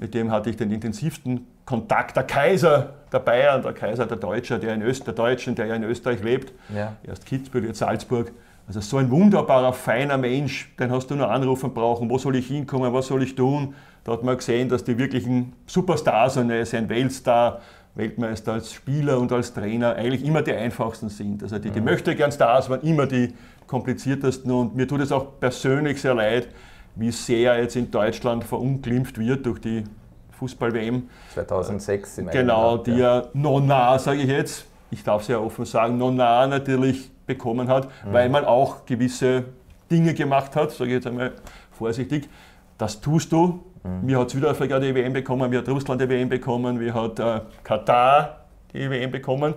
Mit 0.00 0.14
dem 0.14 0.30
hatte 0.30 0.48
ich 0.48 0.56
den 0.56 0.70
intensivsten 0.70 1.46
Kontakt. 1.66 2.16
Der 2.16 2.22
Kaiser 2.22 2.94
der 3.12 3.18
Bayern, 3.18 3.62
der 3.62 3.74
Kaiser 3.74 4.06
der 4.06 4.16
Deutscher, 4.16 4.58
der 4.58 4.74
in 4.74 4.80
Öst, 4.80 5.06
der 5.06 5.12
Deutschen, 5.12 5.54
der 5.54 5.66
ja 5.66 5.74
in 5.74 5.84
Österreich 5.84 6.22
lebt. 6.22 6.54
Ja. 6.74 6.96
Erst 7.06 7.26
Kitzbühel, 7.26 7.66
jetzt 7.66 7.80
Salzburg. 7.80 8.32
Also 8.66 8.80
so 8.80 8.96
ein 8.96 9.10
wunderbarer, 9.10 9.74
feiner 9.74 10.16
Mensch, 10.16 10.74
den 10.78 10.90
hast 10.90 11.10
du 11.10 11.16
nur 11.16 11.30
anrufen 11.30 11.74
brauchen. 11.74 12.08
Wo 12.08 12.16
soll 12.16 12.36
ich 12.36 12.46
hinkommen? 12.46 12.94
Was 12.94 13.08
soll 13.08 13.22
ich 13.22 13.34
tun? 13.34 13.74
Da 14.04 14.12
hat 14.12 14.22
man 14.22 14.38
gesehen, 14.38 14.70
dass 14.70 14.84
die 14.84 14.96
wirklichen 14.96 15.52
Superstars, 15.66 16.38
und 16.38 16.48
er 16.48 16.62
ist 16.62 16.74
ein 16.74 16.88
Weltstar, 16.88 17.60
Weltmeister 17.94 18.54
als 18.54 18.72
Spieler 18.72 19.18
und 19.18 19.30
als 19.32 19.52
Trainer, 19.52 19.96
eigentlich 19.96 20.24
immer 20.24 20.40
die 20.40 20.54
einfachsten 20.54 21.10
sind. 21.10 21.42
Also 21.42 21.58
die, 21.58 21.70
die 21.70 21.80
mhm. 21.80 21.86
möchte 21.86 22.16
gern 22.16 22.32
Stars 22.32 22.70
waren 22.70 22.80
immer 22.82 23.06
die 23.06 23.34
kompliziertesten 23.66 24.50
und 24.50 24.74
mir 24.74 24.88
tut 24.88 25.00
es 25.00 25.12
auch 25.12 25.38
persönlich 25.38 26.00
sehr 26.00 26.14
leid, 26.14 26.48
wie 26.96 27.10
sehr 27.10 27.60
jetzt 27.60 27.76
in 27.76 27.90
Deutschland 27.90 28.44
verunglimpft 28.44 29.18
wird 29.18 29.46
durch 29.46 29.60
die 29.60 29.84
Fußball-WM. 30.32 31.08
2006 31.34 32.18
im 32.18 32.30
Genau, 32.30 32.78
die 32.78 32.96
ja 32.96 33.24
Nonna, 33.34 33.98
sage 33.98 34.20
ich 34.20 34.28
jetzt, 34.28 34.66
ich 34.90 35.04
darf 35.04 35.22
es 35.22 35.28
ja 35.28 35.38
offen 35.38 35.64
sagen, 35.64 35.98
Nonna 35.98 36.46
natürlich 36.46 37.10
bekommen 37.26 37.68
hat, 37.68 37.86
mhm. 37.86 38.12
weil 38.12 38.28
man 38.28 38.44
auch 38.44 38.86
gewisse 38.86 39.44
Dinge 39.90 40.14
gemacht 40.14 40.56
hat, 40.56 40.72
sage 40.72 40.90
ich 40.90 40.94
jetzt 40.94 41.06
einmal 41.06 41.32
vorsichtig. 41.72 42.28
Das 42.78 43.00
tust 43.00 43.32
du. 43.32 43.64
Mhm. 43.82 44.06
Mir 44.06 44.18
hat 44.18 44.30
Südafrika 44.30 44.78
die 44.78 44.94
WM 44.94 45.12
bekommen, 45.12 45.50
mir 45.50 45.58
hat 45.58 45.68
Russland 45.68 46.00
die 46.00 46.08
WM 46.08 46.28
bekommen, 46.28 46.78
mir 46.78 46.94
hat 46.94 47.18
äh, 47.18 47.40
Katar 47.62 48.40
die 48.72 48.90
WM 48.90 49.10
bekommen. 49.10 49.54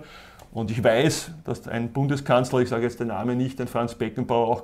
Und 0.52 0.70
ich 0.70 0.82
weiß, 0.82 1.32
dass 1.44 1.66
ein 1.66 1.92
Bundeskanzler, 1.92 2.60
ich 2.60 2.68
sage 2.68 2.84
jetzt 2.84 3.00
den 3.00 3.08
Namen 3.08 3.36
nicht, 3.36 3.60
ein 3.60 3.66
Franz 3.66 3.94
Beckenbauer 3.94 4.48
auch 4.48 4.62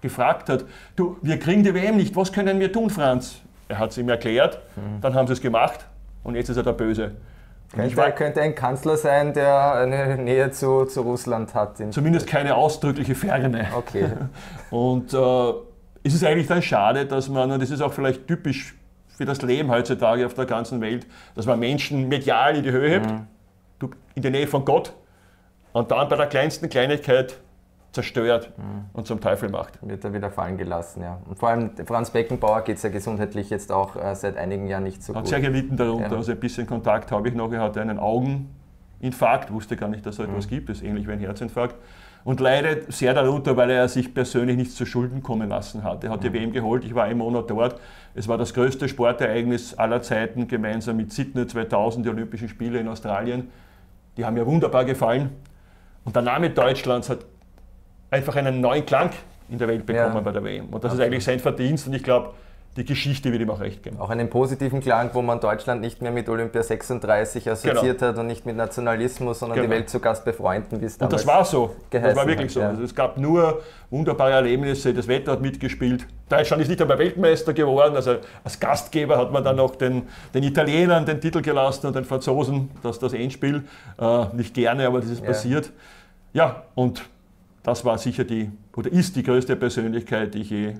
gefragt 0.00 0.48
hat, 0.48 0.64
du, 0.96 1.16
wir 1.22 1.38
kriegen 1.38 1.62
die 1.62 1.74
WM 1.74 1.96
nicht, 1.96 2.14
was 2.16 2.32
können 2.32 2.60
wir 2.60 2.72
tun, 2.72 2.90
Franz? 2.90 3.40
Er 3.68 3.78
hat 3.78 3.90
es 3.90 3.98
ihm 3.98 4.08
erklärt, 4.08 4.60
mhm. 4.76 5.00
dann 5.00 5.14
haben 5.14 5.26
sie 5.26 5.34
es 5.34 5.40
gemacht 5.40 5.86
und 6.24 6.34
jetzt 6.34 6.48
ist 6.48 6.56
er 6.56 6.62
der 6.62 6.72
Böse. 6.72 7.12
Könnte, 7.74 7.96
war, 7.98 8.10
könnte, 8.12 8.40
ein 8.40 8.54
Kanzler 8.54 8.96
sein, 8.96 9.34
der 9.34 9.74
eine 9.74 10.16
Nähe 10.16 10.50
zu, 10.50 10.86
zu 10.86 11.02
Russland 11.02 11.54
hat. 11.54 11.76
Zumindest 11.90 12.26
keine 12.26 12.54
ausdrückliche 12.54 13.14
Ferne. 13.14 13.68
Okay. 13.76 14.08
Und 14.70 15.12
äh, 15.12 15.52
ist 16.02 16.14
es 16.14 16.24
eigentlich 16.24 16.46
dann 16.46 16.62
schade, 16.62 17.04
dass 17.04 17.28
man, 17.28 17.50
und 17.50 17.60
das 17.60 17.70
ist 17.70 17.82
auch 17.82 17.92
vielleicht 17.92 18.26
typisch 18.26 18.74
für 19.08 19.26
das 19.26 19.42
Leben 19.42 19.70
heutzutage 19.70 20.24
auf 20.24 20.32
der 20.32 20.46
ganzen 20.46 20.80
Welt, 20.80 21.06
dass 21.34 21.44
man 21.44 21.58
Menschen 21.58 22.08
medial 22.08 22.56
in 22.56 22.62
die 22.62 22.70
Höhe 22.70 22.88
hebt, 22.88 23.10
mhm. 23.10 23.26
in 24.14 24.22
der 24.22 24.30
Nähe 24.30 24.46
von 24.46 24.64
Gott, 24.64 24.94
und 25.72 25.90
dann 25.90 26.08
bei 26.08 26.16
der 26.16 26.26
kleinsten 26.26 26.68
Kleinigkeit 26.68 27.38
zerstört 27.98 28.52
mhm. 28.56 28.84
und 28.92 29.08
zum 29.08 29.20
Teufel 29.20 29.48
macht. 29.48 29.78
Wird 29.82 30.04
er 30.04 30.12
wieder 30.14 30.30
fallen 30.30 30.56
gelassen, 30.56 31.02
ja. 31.02 31.18
Und 31.28 31.36
vor 31.36 31.48
allem 31.48 31.70
Franz 31.84 32.10
Beckenbauer 32.10 32.62
geht 32.62 32.76
es 32.76 32.84
ja 32.84 32.90
gesundheitlich 32.90 33.50
jetzt 33.50 33.72
auch 33.72 33.96
äh, 33.96 34.14
seit 34.14 34.36
einigen 34.36 34.68
Jahren 34.68 34.84
nicht 34.84 35.02
so 35.02 35.12
hat 35.14 35.24
gut. 35.24 35.32
Hat 35.32 35.40
sehr 35.40 35.50
gelitten 35.50 35.76
darunter, 35.76 36.12
ja. 36.12 36.16
also 36.16 36.30
ein 36.30 36.38
bisschen 36.38 36.64
Kontakt 36.66 37.10
habe 37.10 37.28
ich 37.28 37.34
noch. 37.34 37.52
Er 37.52 37.60
hatte 37.60 37.80
einen 37.80 37.98
Augeninfarkt, 37.98 39.52
wusste 39.52 39.76
gar 39.76 39.88
nicht, 39.88 40.06
dass 40.06 40.14
es 40.14 40.16
so 40.18 40.22
etwas 40.22 40.46
mhm. 40.46 40.50
gibt, 40.50 40.68
das 40.68 40.78
ist 40.78 40.84
ähnlich 40.84 41.08
wie 41.08 41.12
ein 41.12 41.18
Herzinfarkt. 41.18 41.74
Und 42.22 42.38
leidet 42.38 42.92
sehr 42.92 43.14
darunter, 43.14 43.56
weil 43.56 43.70
er 43.70 43.88
sich 43.88 44.14
persönlich 44.14 44.56
nichts 44.56 44.76
zu 44.76 44.86
Schulden 44.86 45.22
kommen 45.22 45.48
lassen 45.48 45.82
hat. 45.82 46.04
Er 46.04 46.10
hat 46.10 46.22
die 46.22 46.30
mhm. 46.30 46.34
WM 46.34 46.52
geholt, 46.52 46.84
ich 46.84 46.94
war 46.94 47.04
einen 47.04 47.18
Monat 47.18 47.50
dort. 47.50 47.80
Es 48.14 48.28
war 48.28 48.38
das 48.38 48.54
größte 48.54 48.88
Sportereignis 48.88 49.74
aller 49.74 50.02
Zeiten, 50.02 50.46
gemeinsam 50.46 50.98
mit 50.98 51.12
Sydney 51.12 51.48
2000, 51.48 52.06
die 52.06 52.10
Olympischen 52.10 52.48
Spiele 52.48 52.78
in 52.78 52.86
Australien. 52.86 53.48
Die 54.16 54.24
haben 54.24 54.34
mir 54.34 54.46
wunderbar 54.46 54.84
gefallen. 54.84 55.30
Und 56.04 56.14
der 56.14 56.22
Name 56.22 56.50
Deutschlands 56.50 57.10
hat 57.10 57.26
einfach 58.10 58.36
einen 58.36 58.60
neuen 58.60 58.84
Klang 58.86 59.10
in 59.50 59.58
der 59.58 59.68
Welt 59.68 59.86
bekommen 59.86 60.14
ja. 60.14 60.20
bei 60.20 60.32
der 60.32 60.44
WM. 60.44 60.66
Und 60.66 60.84
das 60.84 60.92
Absolut. 60.92 61.00
ist 61.00 61.06
eigentlich 61.06 61.24
sein 61.24 61.40
Verdienst 61.40 61.86
und 61.86 61.94
ich 61.94 62.02
glaube, 62.02 62.30
die 62.78 62.84
Geschichte 62.84 63.32
wird 63.32 63.42
ihm 63.42 63.50
auch 63.50 63.60
recht 63.60 63.82
geben. 63.82 63.98
Auch 63.98 64.10
einen 64.10 64.30
positiven 64.30 64.80
Klang, 64.80 65.10
wo 65.12 65.20
man 65.20 65.40
Deutschland 65.40 65.80
nicht 65.80 66.00
mehr 66.00 66.12
mit 66.12 66.28
Olympia 66.28 66.62
36 66.62 67.50
assoziiert 67.50 67.98
genau. 67.98 68.12
hat 68.12 68.18
und 68.18 68.28
nicht 68.28 68.46
mit 68.46 68.56
Nationalismus, 68.56 69.40
sondern 69.40 69.56
genau. 69.56 69.68
die 69.68 69.74
Welt 69.74 69.90
zu 69.90 69.98
Gast 69.98 70.24
befreunden, 70.24 70.80
wie 70.80 70.84
es 70.84 70.96
Und 70.96 71.12
das 71.12 71.26
war 71.26 71.44
so. 71.44 71.74
Das 71.90 72.14
war 72.14 72.26
wirklich 72.26 72.44
hat, 72.44 72.50
so. 72.50 72.60
Ja. 72.60 72.68
Also 72.68 72.84
es 72.84 72.94
gab 72.94 73.18
nur 73.18 73.62
wunderbare 73.90 74.32
Erlebnisse, 74.32 74.94
das 74.94 75.08
Wetter 75.08 75.32
hat 75.32 75.40
mitgespielt. 75.40 76.06
Deutschland 76.28 76.62
ist 76.62 76.68
nicht 76.68 76.80
einmal 76.80 76.98
Weltmeister 76.98 77.52
geworden, 77.52 77.96
also 77.96 78.16
als 78.44 78.60
Gastgeber 78.60 79.18
hat 79.18 79.32
man 79.32 79.42
dann 79.42 79.56
noch 79.56 79.74
den, 79.74 80.02
den 80.32 80.44
Italienern 80.44 81.04
den 81.04 81.20
Titel 81.20 81.42
gelassen 81.42 81.88
und 81.88 81.96
den 81.96 82.04
Franzosen 82.04 82.70
das, 82.82 83.00
das 83.00 83.12
Endspiel. 83.12 83.64
Äh, 83.98 84.26
nicht 84.34 84.54
gerne, 84.54 84.86
aber 84.86 85.00
das 85.00 85.10
ist 85.10 85.20
ja. 85.20 85.26
passiert. 85.26 85.72
Ja, 86.32 86.62
und 86.76 87.02
das 87.68 87.84
war 87.84 87.98
sicher 87.98 88.24
die, 88.24 88.50
oder 88.74 88.90
ist 88.90 89.14
die 89.14 89.22
größte 89.22 89.54
Persönlichkeit, 89.54 90.32
die 90.32 90.40
ich 90.40 90.50
je 90.50 90.74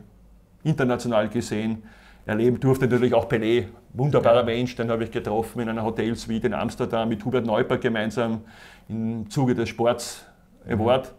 international 0.64 1.28
gesehen 1.28 1.82
erleben 2.24 2.58
durfte. 2.58 2.86
Natürlich 2.86 3.12
auch 3.12 3.28
Pelé, 3.28 3.66
wunderbarer. 3.92 4.42
Mensch, 4.42 4.74
den 4.74 4.90
habe 4.90 5.04
ich 5.04 5.10
getroffen 5.10 5.60
in 5.60 5.68
einer 5.68 5.84
Hotelsuite 5.84 6.46
in 6.46 6.54
Amsterdam 6.54 7.10
mit 7.10 7.22
Hubert 7.26 7.44
Neuper 7.44 7.76
gemeinsam 7.76 8.40
im 8.88 9.28
Zuge 9.28 9.54
des 9.54 9.68
Sports 9.68 10.24
Award. 10.66 11.12
Mhm. 11.12 11.16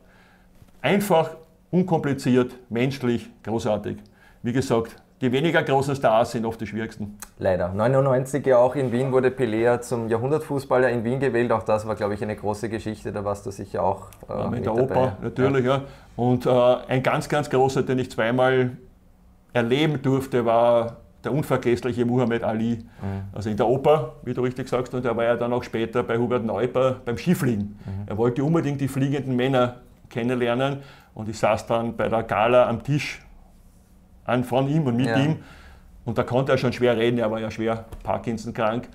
Einfach, 0.81 1.37
unkompliziert, 1.69 2.55
menschlich, 2.69 3.29
großartig. 3.43 3.97
Wie 4.41 4.53
gesagt, 4.53 4.95
die 5.21 5.31
weniger 5.31 5.63
großen 5.63 5.95
Stars 5.95 6.31
sind 6.31 6.45
oft 6.45 6.61
die 6.61 6.67
schwierigsten. 6.67 7.17
Leider. 7.37 7.73
99 7.73 8.45
ja 8.45 8.57
auch 8.57 8.75
in 8.75 8.91
Wien 8.91 9.11
wurde 9.11 9.29
Pelé 9.29 9.81
zum 9.81 10.07
Jahrhundertfußballer 10.07 10.89
in 10.89 11.03
Wien 11.03 11.19
gewählt. 11.19 11.51
Auch 11.51 11.63
das 11.63 11.85
war, 11.85 11.95
glaube 11.95 12.13
ich, 12.13 12.23
eine 12.23 12.35
große 12.35 12.69
Geschichte. 12.69 13.11
Da 13.11 13.25
warst 13.25 13.45
du 13.45 13.51
sicher 13.51 13.83
auch 13.83 14.07
äh, 14.29 14.33
ja, 14.33 14.43
mit, 14.43 14.51
mit 14.51 14.65
der 14.65 14.73
dabei. 14.73 14.95
Oper, 14.95 15.17
natürlich, 15.21 15.65
ja. 15.65 15.77
ja. 15.77 15.83
Und 16.15 16.45
äh, 16.45 16.49
ein 16.87 17.03
ganz, 17.03 17.27
ganz 17.27 17.49
großer, 17.49 17.83
den 17.83 17.99
ich 17.99 18.09
zweimal 18.11 18.77
erleben 19.51 20.01
durfte, 20.01 20.45
war 20.45 20.97
der 21.23 21.33
unvergessliche 21.33 22.05
Muhammad 22.05 22.43
Ali. 22.43 22.77
Mhm. 22.77 22.85
Also 23.33 23.49
in 23.49 23.57
der 23.57 23.67
Oper, 23.67 24.13
wie 24.23 24.33
du 24.33 24.41
richtig 24.41 24.69
sagst, 24.69 24.93
und 24.93 25.03
er 25.03 25.17
war 25.17 25.25
ja 25.25 25.35
dann 25.35 25.51
auch 25.51 25.63
später 25.63 26.01
bei 26.03 26.17
Hubert 26.17 26.45
Neuper 26.45 27.01
beim 27.03 27.17
Skifliegen. 27.17 27.77
Mhm. 27.85 28.07
Er 28.07 28.17
wollte 28.17 28.41
unbedingt 28.41 28.79
die 28.79 28.87
fliegenden 28.87 29.35
Männer 29.35 29.81
kennenlernen. 30.09 30.77
Und 31.13 31.27
ich 31.27 31.37
saß 31.37 31.67
dann 31.67 31.97
bei 31.97 32.07
der 32.07 32.23
Gala 32.23 32.69
am 32.69 32.83
Tisch 32.83 33.21
an 34.29 34.43
von 34.43 34.69
ihm 34.69 34.85
und 34.85 34.97
mit 34.97 35.07
ja. 35.07 35.17
ihm. 35.17 35.37
Und 36.05 36.17
da 36.17 36.23
konnte 36.23 36.51
er 36.51 36.57
schon 36.57 36.73
schwer 36.73 36.97
reden, 36.97 37.19
er 37.19 37.29
war 37.29 37.39
ja 37.39 37.51
schwer 37.51 37.85
Parkinson 38.03 38.53
krank. 38.53 38.87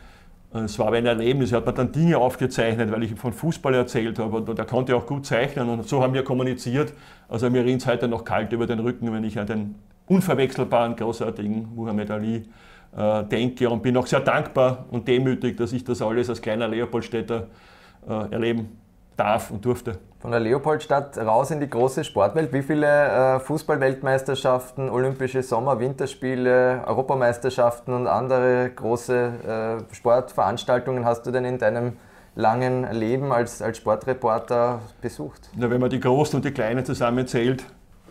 Es 0.53 0.79
war 0.79 0.87
aber 0.87 0.99
ein 0.99 1.07
Erlebnis, 1.07 1.51
er 1.51 1.59
hat 1.59 1.67
mir 1.67 1.73
dann 1.73 1.91
Dinge 1.91 2.17
aufgezeichnet, 2.17 2.93
weil 2.93 3.03
ich 3.03 3.11
ihm 3.11 3.17
von 3.17 3.33
Fußball 3.33 3.75
erzählt 3.75 4.21
habe 4.21 4.37
und 4.37 4.57
er 4.57 4.65
konnte 4.65 4.95
auch 4.95 5.05
gut 5.05 5.27
zeichnen 5.27 5.69
und 5.69 5.89
so 5.89 6.01
haben 6.01 6.15
wir 6.15 6.23
kommuniziert. 6.23 6.93
Also 7.29 7.51
mir 7.51 7.65
rinnt 7.65 7.83
es 7.83 7.89
heute 7.89 8.07
noch 8.07 8.25
kalt 8.25 8.53
über 8.53 8.67
den 8.67 8.79
Rücken, 8.79 9.13
wenn 9.13 9.25
ich 9.25 9.39
an 9.39 9.49
den 9.49 9.75
unverwechselbaren, 10.07 10.95
großartigen 10.95 11.75
Muhammad 11.75 12.11
Ali 12.11 12.45
äh, 12.97 13.25
denke 13.25 13.69
und 13.69 13.83
bin 13.83 13.97
auch 13.97 14.07
sehr 14.07 14.21
dankbar 14.21 14.85
und 14.91 15.09
demütig, 15.09 15.57
dass 15.57 15.73
ich 15.73 15.83
das 15.83 16.01
alles 16.01 16.31
als 16.31 16.41
kleiner 16.41 16.69
Leopoldstädter 16.69 17.49
äh, 18.09 18.33
erleben 18.33 18.79
darf 19.17 19.51
und 19.51 19.65
durfte. 19.65 19.99
Von 20.25 20.31
der 20.31 20.41
Leopoldstadt 20.41 21.19
raus 21.19 21.51
in 21.51 21.61
die 21.61 21.69
große 21.69 22.03
Sportwelt. 22.03 22.51
Wie 22.51 22.63
viele 22.63 22.87
äh, 22.87 23.41
Fußballweltmeisterschaften, 23.41 24.89
Olympische 24.89 25.43
Sommer-, 25.43 25.79
Winterspiele, 25.79 26.83
Europameisterschaften 26.87 27.93
und 27.93 28.07
andere 28.07 28.71
große 28.75 29.85
äh, 29.91 29.95
Sportveranstaltungen 29.95 31.05
hast 31.05 31.27
du 31.27 31.31
denn 31.31 31.45
in 31.45 31.59
deinem 31.59 31.99
langen 32.37 32.91
Leben 32.91 33.33
als, 33.33 33.61
als 33.61 33.77
Sportreporter 33.77 34.81
besucht? 35.03 35.51
Na, 35.59 35.69
wenn 35.69 35.83
man 35.83 35.91
die 35.91 36.01
Großen 36.01 36.37
und 36.37 36.45
die 36.47 36.53
Kleinen 36.53 36.87
zusammenzählt, 36.87 37.63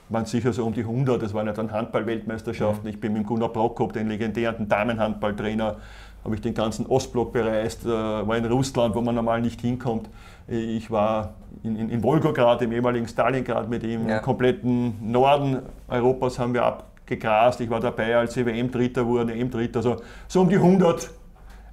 waren 0.10 0.25
sicher 0.25 0.53
so 0.53 0.67
um 0.67 0.74
die 0.74 0.82
100. 0.82 1.20
Das 1.20 1.34
waren 1.34 1.48
ja 1.48 1.53
dann 1.53 1.72
Handball-Weltmeisterschaften. 1.72 2.88
Ich 2.89 3.00
bin 3.00 3.13
mit 3.13 3.25
Gunnar 3.25 3.50
Prokop, 3.50 3.91
den 3.91 4.08
legendären 4.08 4.70
Damenhandballtrainer, 4.70 5.77
habe 6.24 6.36
ich 6.36 6.41
den 6.41 6.53
ganzen 6.53 6.86
Ostblock 6.86 7.34
bereist, 7.34 7.86
äh, 7.86 7.89
war 7.89 8.38
in 8.38 8.46
Russland, 8.46 8.93
wo 8.93 9.01
man 9.01 9.15
normal 9.15 9.41
nicht 9.41 9.62
hinkommt. 9.62 10.10
Ich 10.48 10.92
war 10.92 11.36
in, 11.64 11.76
in, 11.78 11.90
in 11.90 12.04
Wolgograd, 12.04 12.62
im 12.62 12.72
ehemaligen 12.72 13.08
Stalingrad 13.08 13.70
mit 13.70 13.84
ihm, 13.84 14.08
ja. 14.08 14.18
im 14.18 14.24
kompletten 14.24 15.12
Norden 15.12 15.60
Europas 15.88 16.38
haben 16.38 16.54
wir 16.54 16.64
abgegrast. 16.64 17.62
Ich 17.62 17.70
war 17.70 17.80
dabei, 17.80 18.18
als 18.18 18.34
sie 18.34 18.46
WM-Dritter 18.46 19.06
wurden, 19.06 19.30
EM-Dritter, 19.30 19.80
also 19.80 19.98
so 20.28 20.42
um 20.42 20.50
die 20.50 20.56
100 20.56 21.10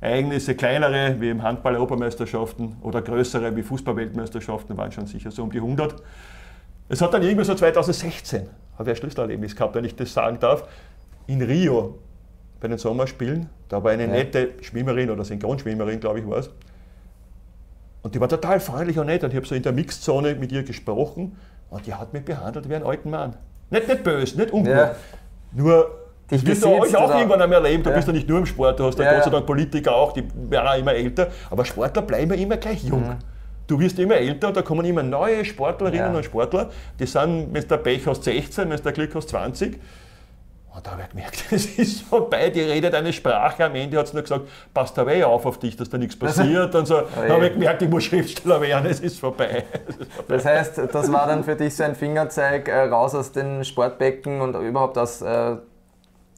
Ereignisse, 0.00 0.54
kleinere 0.54 1.20
wie 1.20 1.30
im 1.30 1.42
Handball-Europameisterschaften 1.42 2.76
oder 2.82 3.02
größere 3.02 3.54
wie 3.54 3.62
Fußball-Weltmeisterschaften 3.62 4.76
waren 4.76 4.92
schon 4.92 5.06
sicher 5.06 5.30
so 5.30 5.42
um 5.42 5.50
die 5.50 5.58
100. 5.58 5.96
Es 6.88 7.02
hat 7.02 7.12
dann 7.12 7.22
irgendwie 7.22 7.44
so 7.44 7.54
2016, 7.54 8.48
habe 8.78 8.90
ich 8.90 8.96
ein 8.96 8.96
Schlüsselerlebnis 8.96 9.54
gehabt, 9.54 9.74
wenn 9.74 9.84
ich 9.84 9.94
das 9.94 10.12
sagen 10.12 10.38
darf, 10.40 10.66
in 11.26 11.42
Rio 11.42 11.98
bei 12.60 12.68
den 12.68 12.78
Sommerspielen. 12.78 13.48
Da 13.68 13.82
war 13.82 13.92
eine 13.92 14.04
ja. 14.04 14.08
nette 14.08 14.50
Schwimmerin 14.62 15.10
oder 15.10 15.24
Synchronschwimmerin, 15.24 16.00
glaube 16.00 16.20
ich, 16.20 16.28
war 16.28 16.38
es. 16.38 16.50
Und 18.02 18.14
die 18.14 18.20
war 18.20 18.28
total 18.28 18.60
freundlich 18.60 18.98
und 18.98 19.06
nett. 19.06 19.24
Und 19.24 19.30
ich 19.30 19.36
habe 19.36 19.46
so 19.46 19.54
in 19.54 19.62
der 19.62 19.72
Mixzone 19.72 20.34
mit 20.34 20.52
ihr 20.52 20.62
gesprochen 20.62 21.36
und 21.68 21.86
die 21.86 21.94
hat 21.94 22.12
mich 22.12 22.24
behandelt 22.24 22.68
wie 22.68 22.74
einen 22.74 22.86
alten 22.86 23.10
Mann. 23.10 23.36
Nicht, 23.70 23.88
nicht 23.88 24.02
böse, 24.02 24.36
nicht 24.36 24.52
ungut. 24.52 24.72
Ja. 24.72 24.94
Nur, 25.52 25.90
das 26.28 26.44
wirst 26.44 26.64
du 26.64 26.68
euch 26.68 26.96
auch 26.96 27.14
irgendwann 27.14 27.42
einmal 27.42 27.64
erleben. 27.64 27.82
Du 27.82 27.90
ja. 27.90 27.96
bist 27.96 28.08
ja 28.08 28.14
nicht 28.14 28.28
nur 28.28 28.38
im 28.38 28.46
Sport, 28.46 28.78
du 28.78 28.84
hast 28.84 28.98
ja, 28.98 29.12
Gott 29.12 29.24
sei 29.24 29.30
Dank 29.30 29.46
Politiker 29.46 29.94
auch, 29.94 30.12
die 30.12 30.24
werden 30.48 30.68
auch 30.68 30.78
immer 30.78 30.94
älter. 30.94 31.28
Aber 31.50 31.64
Sportler 31.64 32.02
bleiben 32.02 32.32
immer 32.32 32.56
gleich 32.56 32.84
jung. 32.84 33.08
Mhm. 33.08 33.16
Du 33.66 33.78
wirst 33.78 33.98
immer 34.00 34.16
älter 34.16 34.48
und 34.48 34.56
da 34.56 34.62
kommen 34.62 34.84
immer 34.84 35.02
neue 35.02 35.44
Sportlerinnen 35.44 36.14
und 36.14 36.24
Sportler. 36.24 36.70
Die 36.98 37.06
sind, 37.06 37.48
wenn 37.52 37.68
du 37.68 37.78
Pech 37.78 38.06
hast, 38.06 38.24
16, 38.24 38.68
wenn 38.68 38.82
du 38.82 38.92
Glück 38.92 39.14
hast, 39.14 39.28
20. 39.28 39.80
Und 40.72 40.86
da 40.86 40.92
habe 40.92 41.02
ich 41.02 41.08
gemerkt, 41.08 41.44
es 41.50 41.66
ist 41.78 42.02
vorbei, 42.02 42.48
die 42.50 42.60
redet 42.60 42.94
eine 42.94 43.12
Sprache, 43.12 43.64
am 43.64 43.74
Ende 43.74 43.98
hat 43.98 44.08
sie 44.08 44.14
nur 44.14 44.22
gesagt, 44.22 44.46
passt 44.72 44.98
aber 44.98 45.12
eh 45.14 45.24
auf 45.24 45.44
auf 45.44 45.58
dich, 45.58 45.76
dass 45.76 45.90
da 45.90 45.98
nichts 45.98 46.16
passiert. 46.16 46.74
Und 46.74 46.86
so 46.86 46.98
oh 46.98 47.06
da 47.26 47.34
habe 47.34 47.46
ich 47.46 47.52
gemerkt, 47.54 47.82
ich 47.82 47.88
muss 47.88 48.04
Schriftsteller 48.04 48.60
werden, 48.60 48.88
es 48.88 49.00
ist 49.00 49.18
vorbei. 49.18 49.64
Das 50.28 50.44
heißt, 50.44 50.80
das 50.92 51.12
war 51.12 51.26
dann 51.26 51.42
für 51.42 51.56
dich 51.56 51.74
so 51.74 51.82
ein 51.82 51.96
Fingerzeig 51.96 52.68
äh, 52.68 52.82
raus 52.82 53.14
aus 53.14 53.32
den 53.32 53.64
Sportbecken 53.64 54.40
und 54.40 54.54
überhaupt 54.54 54.96
aus 54.96 55.22
äh, 55.22 55.56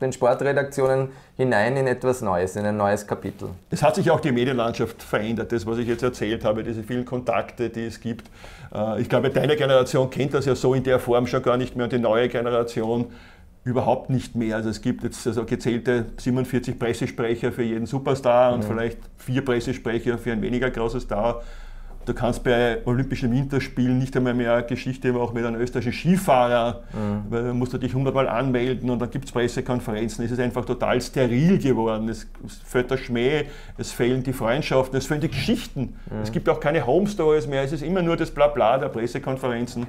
den 0.01 0.13
Sportredaktionen 0.13 1.11
hinein 1.37 1.77
in 1.77 1.87
etwas 1.87 2.23
Neues, 2.23 2.57
in 2.57 2.67
ein 2.67 2.77
neues 2.77 3.07
Kapitel. 3.07 3.51
Es 3.71 3.83
hat 3.83 3.95
sich 3.95 4.11
auch 4.11 4.21
die 4.21 4.33
Medienlandschaft 4.33 5.03
verändert, 5.03 5.53
das, 5.53 5.65
was 5.65 5.79
ich 5.79 5.89
jetzt 5.89 6.03
erzählt 6.03 6.45
habe, 6.45 6.65
diese 6.65 6.83
vielen 6.83 7.05
Kontakte, 7.05 7.71
die 7.71 7.87
es 7.87 8.01
gibt. 8.01 8.31
Äh, 8.75 9.01
ich 9.01 9.09
glaube, 9.09 9.31
deine 9.31 9.57
Generation 9.57 10.11
kennt 10.11 10.35
das 10.35 10.47
ja 10.47 10.55
so 10.55 10.75
in 10.75 10.83
der 10.83 10.99
Form 10.99 11.27
schon 11.27 11.43
gar 11.43 11.57
nicht 11.57 11.77
mehr 11.77 11.85
und 11.85 11.93
die 11.93 11.99
neue 11.99 12.29
Generation 12.29 13.13
überhaupt 13.65 14.11
nicht 14.11 14.35
mehr. 14.35 14.57
Also 14.57 14.71
es 14.71 14.83
gibt 14.83 15.05
jetzt 15.05 15.27
also 15.27 15.45
gezählte 15.45 16.07
47 16.17 16.79
Pressesprecher 16.79 17.53
für 17.53 17.63
jeden 17.63 17.87
Superstar 17.87 18.55
und 18.55 18.65
vielleicht 18.65 18.99
vier 19.19 19.45
Pressesprecher 19.45 20.19
für 20.19 20.33
ein 20.33 20.43
weniger 20.43 20.71
großes 20.71 21.05
Star. 21.05 21.43
Du 22.05 22.15
kannst 22.15 22.43
bei 22.43 22.79
Olympischen 22.85 23.31
Winterspielen 23.31 23.97
nicht 23.97 24.17
einmal 24.17 24.35
mehr 24.35 24.63
Geschichte 24.63 25.15
auch 25.15 25.33
mit 25.33 25.45
einem 25.45 25.61
österreichischen 25.61 26.17
Skifahrer, 26.17 26.83
mhm. 26.93 27.31
weil 27.31 27.55
musst 27.55 27.73
du 27.73 27.79
dich 27.79 27.95
hundertmal 27.95 28.29
anmelden 28.29 28.91
und 28.91 28.99
dann 28.99 29.09
gibt 29.09 29.27
es 29.27 29.33
Pressekonferenzen. 29.33 30.25
Es 30.25 30.33
ist 30.33 30.41
einfach 30.41 30.65
total 30.65 31.01
steril 31.01 31.59
geworden. 31.59 32.09
Es, 32.09 32.27
fällt 32.65 32.91
der 32.91 32.97
Schmäh, 32.97 33.45
es 33.79 33.93
fehlen 33.93 34.25
die 34.25 34.33
Freundschaften, 34.33 34.99
es 34.99 35.07
fehlen 35.07 35.21
die 35.21 35.29
Geschichten. 35.29 35.95
Mhm. 36.11 36.23
Es 36.25 36.33
gibt 36.33 36.49
auch 36.49 36.59
keine 36.59 36.85
Home 36.85 37.07
Stories 37.07 37.47
mehr. 37.47 37.63
Es 37.63 37.71
ist 37.71 37.83
immer 37.83 38.03
nur 38.03 38.17
das 38.17 38.33
Blabla 38.33 38.79
der 38.79 38.89
Pressekonferenzen. 38.89 39.85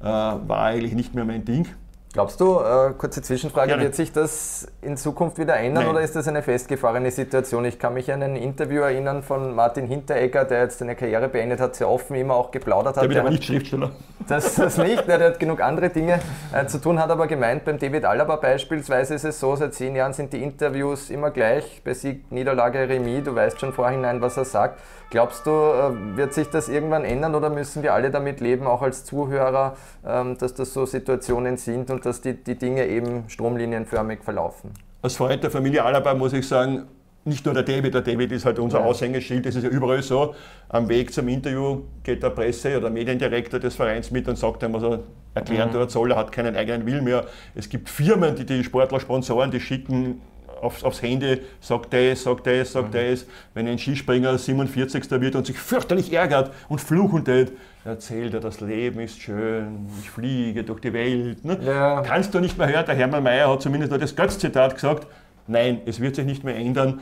Äh, 0.00 0.04
war 0.04 0.64
eigentlich 0.64 0.94
nicht 0.94 1.14
mehr 1.14 1.24
mein 1.24 1.44
Ding. 1.44 1.68
Glaubst 2.12 2.42
du, 2.42 2.60
äh, 2.60 2.92
kurze 2.98 3.22
Zwischenfrage, 3.22 3.68
Gerne. 3.68 3.84
wird 3.84 3.94
sich 3.94 4.12
das 4.12 4.66
in 4.82 4.98
Zukunft 4.98 5.38
wieder 5.38 5.56
ändern 5.56 5.84
Nein. 5.84 5.94
oder 5.94 6.02
ist 6.02 6.14
das 6.14 6.28
eine 6.28 6.42
festgefahrene 6.42 7.10
Situation? 7.10 7.64
Ich 7.64 7.78
kann 7.78 7.94
mich 7.94 8.12
an 8.12 8.22
ein 8.22 8.36
Interview 8.36 8.82
erinnern 8.82 9.22
von 9.22 9.54
Martin 9.54 9.86
Hinteregger, 9.86 10.44
der 10.44 10.64
jetzt 10.64 10.78
seine 10.78 10.94
Karriere 10.94 11.30
beendet 11.30 11.58
hat, 11.58 11.74
sehr 11.74 11.88
offen 11.88 12.14
immer 12.16 12.34
auch 12.34 12.50
geplaudert 12.50 12.96
hat. 12.96 13.04
Der 13.04 13.08
wird 13.08 13.20
aber 13.20 13.30
nicht 13.30 13.44
Schriftsteller. 13.44 13.92
Das, 14.28 14.54
das 14.56 14.76
nicht, 14.76 15.08
der 15.08 15.20
hat 15.20 15.40
genug 15.40 15.62
andere 15.62 15.88
Dinge 15.88 16.20
äh, 16.52 16.66
zu 16.66 16.78
tun, 16.82 17.00
hat 17.00 17.10
aber 17.10 17.26
gemeint, 17.26 17.64
beim 17.64 17.78
David 17.78 18.04
Alaba 18.04 18.36
beispielsweise 18.36 19.14
ist 19.14 19.24
es 19.24 19.40
so, 19.40 19.56
seit 19.56 19.72
zehn 19.72 19.96
Jahren 19.96 20.12
sind 20.12 20.34
die 20.34 20.42
Interviews 20.42 21.08
immer 21.08 21.30
gleich, 21.30 21.80
bei 21.82 21.94
Sieg, 21.94 22.30
Niederlage, 22.30 22.90
Remis, 22.90 23.24
du 23.24 23.34
weißt 23.34 23.58
schon 23.58 23.72
vorhinein, 23.72 24.20
was 24.20 24.36
er 24.36 24.44
sagt. 24.44 24.78
Glaubst 25.12 25.44
du, 25.44 25.50
äh, 25.50 26.16
wird 26.16 26.32
sich 26.32 26.48
das 26.48 26.70
irgendwann 26.70 27.04
ändern 27.04 27.34
oder 27.34 27.50
müssen 27.50 27.82
wir 27.82 27.92
alle 27.92 28.10
damit 28.10 28.40
leben, 28.40 28.66
auch 28.66 28.80
als 28.80 29.04
Zuhörer, 29.04 29.76
ähm, 30.06 30.38
dass 30.38 30.54
das 30.54 30.72
so 30.72 30.86
Situationen 30.86 31.58
sind 31.58 31.90
und 31.90 32.06
dass 32.06 32.22
die, 32.22 32.32
die 32.32 32.56
Dinge 32.56 32.86
eben 32.86 33.24
stromlinienförmig 33.28 34.20
verlaufen? 34.22 34.70
Als 35.02 35.16
Freund 35.16 35.42
der 35.42 35.50
Familie 35.50 35.84
Alaba 35.84 36.14
muss 36.14 36.32
ich 36.32 36.48
sagen, 36.48 36.86
nicht 37.26 37.44
nur 37.44 37.52
der 37.52 37.62
David, 37.62 37.92
der 37.92 38.00
David 38.00 38.32
ist 38.32 38.46
halt 38.46 38.58
unser 38.58 38.80
ja. 38.80 38.86
Aushängeschild, 38.86 39.44
das 39.44 39.54
ist 39.54 39.64
ja 39.64 39.68
überall 39.68 40.02
so. 40.02 40.34
Am 40.70 40.88
Weg 40.88 41.12
zum 41.12 41.28
Interview 41.28 41.82
geht 42.02 42.22
der 42.22 42.30
Presse- 42.30 42.78
oder 42.78 42.88
Mediendirektor 42.88 43.60
des 43.60 43.74
Vereins 43.74 44.10
mit 44.10 44.26
und 44.28 44.38
sagt 44.38 44.62
ihm, 44.62 44.72
was 44.72 44.82
er 44.82 45.00
erklären 45.34 45.68
mhm. 45.68 45.74
dort 45.74 45.90
soll, 45.90 46.12
er 46.12 46.16
hat 46.16 46.32
keinen 46.32 46.56
eigenen 46.56 46.86
Willen 46.86 47.04
mehr. 47.04 47.26
Es 47.54 47.68
gibt 47.68 47.90
Firmen, 47.90 48.34
die 48.34 48.46
die 48.46 48.64
Sportler 48.64 48.98
sponsoren, 48.98 49.50
die 49.50 49.60
schicken 49.60 50.22
aufs, 50.62 50.84
aufs 50.84 51.02
Handy, 51.02 51.40
sagt 51.60 51.92
das, 51.92 52.22
sagt 52.22 52.46
das, 52.46 52.72
sagt 52.72 52.94
mhm. 52.94 53.10
das. 53.10 53.26
Wenn 53.54 53.68
ein 53.68 53.78
Skispringer 53.78 54.38
47. 54.38 55.10
wird 55.10 55.34
und 55.34 55.46
sich 55.46 55.58
fürchterlich 55.58 56.12
ärgert 56.12 56.52
und 56.68 56.80
fluchend 56.80 57.26
tät, 57.26 57.52
erzählt 57.84 58.34
er, 58.34 58.40
das 58.40 58.60
Leben 58.60 59.00
ist 59.00 59.20
schön, 59.20 59.86
ich 60.00 60.10
fliege 60.10 60.62
durch 60.62 60.80
die 60.80 60.92
Welt. 60.92 61.44
Ne? 61.44 61.58
Ja. 61.64 62.02
Kannst 62.02 62.32
du 62.32 62.40
nicht 62.40 62.56
mehr 62.56 62.68
hören, 62.68 62.86
der 62.86 62.94
Hermann 62.94 63.22
Mayer 63.22 63.50
hat 63.50 63.62
zumindest 63.62 63.90
nur 63.90 63.98
das 63.98 64.14
Götz-Zitat 64.14 64.74
gesagt, 64.74 65.06
nein, 65.46 65.80
es 65.86 66.00
wird 66.00 66.16
sich 66.16 66.24
nicht 66.24 66.44
mehr 66.44 66.56
ändern, 66.56 67.00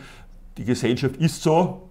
die 0.57 0.65
Gesellschaft 0.65 1.17
ist 1.17 1.43
so, 1.43 1.91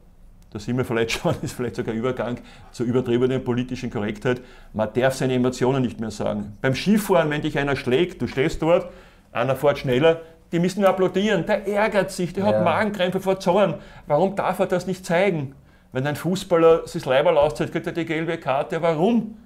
da 0.52 0.58
sind 0.58 0.78
wir 0.78 0.86
vielleicht 0.86 1.12
schon, 1.12 1.36
ist 1.44 1.54
vielleicht 1.54 1.76
sogar 1.76 1.94
Übergang 1.94 2.38
zur 2.72 2.88
übertriebenen 2.88 3.44
politischen 3.44 3.92
Korrektheit, 3.92 4.42
man 4.74 4.90
darf 4.94 5.14
seine 5.14 5.34
Emotionen 5.34 5.84
nicht 5.84 6.00
mehr 6.00 6.12
sagen. 6.12 6.58
Beim 6.62 6.74
Skifahren, 6.74 7.30
wenn 7.30 7.42
dich 7.42 7.58
einer 7.60 7.76
schlägt, 7.76 8.22
du 8.22 8.28
stehst 8.28 8.62
dort, 8.62 8.90
einer 9.32 9.56
fährt 9.56 9.78
schneller, 9.78 10.22
die 10.52 10.60
müssen 10.60 10.86
applaudieren. 10.86 11.46
Der 11.46 11.68
ärgert 11.68 12.12
sich, 12.12 12.34
der 12.34 12.46
ja. 12.46 12.50
hat 12.50 12.64
Magenkrämpfe 12.64 13.20
vor 13.20 13.40
Zorn. 13.40 13.76
Warum 14.08 14.36
darf 14.36 14.60
er 14.60 14.66
das 14.66 14.88
nicht 14.88 15.06
zeigen? 15.06 15.56
Wenn 15.92 16.06
ein 16.06 16.16
Fußballer 16.16 16.88
sich 16.88 17.06
Leiberl 17.06 17.38
auszieht, 17.38 17.72
kriegt 17.72 17.88
er 17.88 17.94
die 17.94 18.06
gelbe 18.06 18.38
Karte. 18.38 18.82
Warum? 18.82 19.38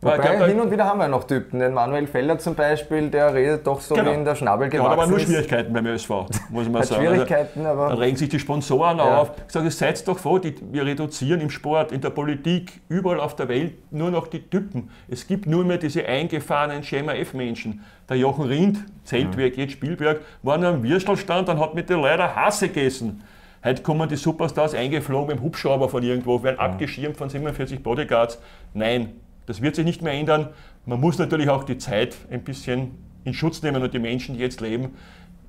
Wobei, 0.00 0.18
glaub, 0.18 0.46
hin 0.46 0.60
und 0.60 0.70
wieder 0.70 0.84
haben 0.84 1.00
wir 1.00 1.08
noch 1.08 1.24
Typen. 1.24 1.58
Den 1.58 1.74
Manuel 1.74 2.06
Feller 2.06 2.38
zum 2.38 2.54
Beispiel, 2.54 3.10
der 3.10 3.34
redet 3.34 3.66
doch 3.66 3.80
so 3.80 3.96
genau. 3.96 4.12
wie 4.12 4.14
in 4.14 4.24
der 4.24 4.36
Schnabel 4.36 4.68
gewachsen 4.68 4.90
Hat 4.92 4.98
aber 4.98 5.08
nur 5.08 5.18
Schwierigkeiten 5.18 5.72
beim 5.72 5.86
ÖSV, 5.86 6.10
muss 6.50 6.68
man 6.68 6.84
sagen. 6.84 7.04
Schwierigkeiten, 7.04 7.66
also, 7.66 7.82
aber... 7.82 7.88
Dann 7.88 7.98
regen 7.98 8.16
sich 8.16 8.28
die 8.28 8.38
Sponsoren 8.38 8.98
ja. 8.98 9.18
auf. 9.18 9.32
Ich 9.48 9.52
sage, 9.52 9.68
seid 9.72 10.06
doch 10.06 10.20
froh, 10.20 10.38
die, 10.38 10.54
wir 10.70 10.86
reduzieren 10.86 11.40
im 11.40 11.50
Sport, 11.50 11.90
in 11.90 12.00
der 12.00 12.10
Politik, 12.10 12.80
überall 12.88 13.18
auf 13.18 13.34
der 13.34 13.48
Welt 13.48 13.74
nur 13.90 14.12
noch 14.12 14.28
die 14.28 14.48
Typen. 14.48 14.90
Es 15.08 15.26
gibt 15.26 15.46
nur 15.46 15.64
mehr 15.64 15.78
diese 15.78 16.06
eingefahrenen 16.06 16.84
Schema-F-Menschen. 16.84 17.84
Der 18.08 18.18
Jochen 18.18 18.44
Rindt, 18.44 18.78
Zeltwerk, 19.02 19.56
mhm. 19.56 19.62
jetzt 19.62 19.72
Spielberg, 19.72 20.20
war 20.44 20.58
nur 20.58 20.68
am 20.68 20.82
Würstelstand 20.84 21.48
und 21.48 21.58
hat 21.58 21.74
mit 21.74 21.90
den 21.90 22.00
Leuten 22.00 22.36
Hasse 22.36 22.68
gegessen. 22.68 23.24
Heute 23.64 23.82
kommen 23.82 24.08
die 24.08 24.14
Superstars 24.14 24.74
eingeflogen 24.74 25.36
im 25.36 25.42
Hubschrauber 25.42 25.88
von 25.88 26.04
irgendwo, 26.04 26.40
werden 26.44 26.54
mhm. 26.54 26.60
abgeschirmt 26.60 27.16
von 27.16 27.28
47 27.28 27.82
Bodyguards. 27.82 28.40
Nein, 28.72 29.14
das 29.48 29.62
wird 29.62 29.76
sich 29.76 29.84
nicht 29.84 30.02
mehr 30.02 30.12
ändern. 30.12 30.50
Man 30.84 31.00
muss 31.00 31.18
natürlich 31.18 31.48
auch 31.48 31.64
die 31.64 31.78
Zeit 31.78 32.16
ein 32.30 32.44
bisschen 32.44 32.90
in 33.24 33.32
Schutz 33.32 33.62
nehmen 33.62 33.82
und 33.82 33.94
die 33.94 33.98
Menschen, 33.98 34.34
die 34.34 34.42
jetzt 34.42 34.60
leben, 34.60 34.90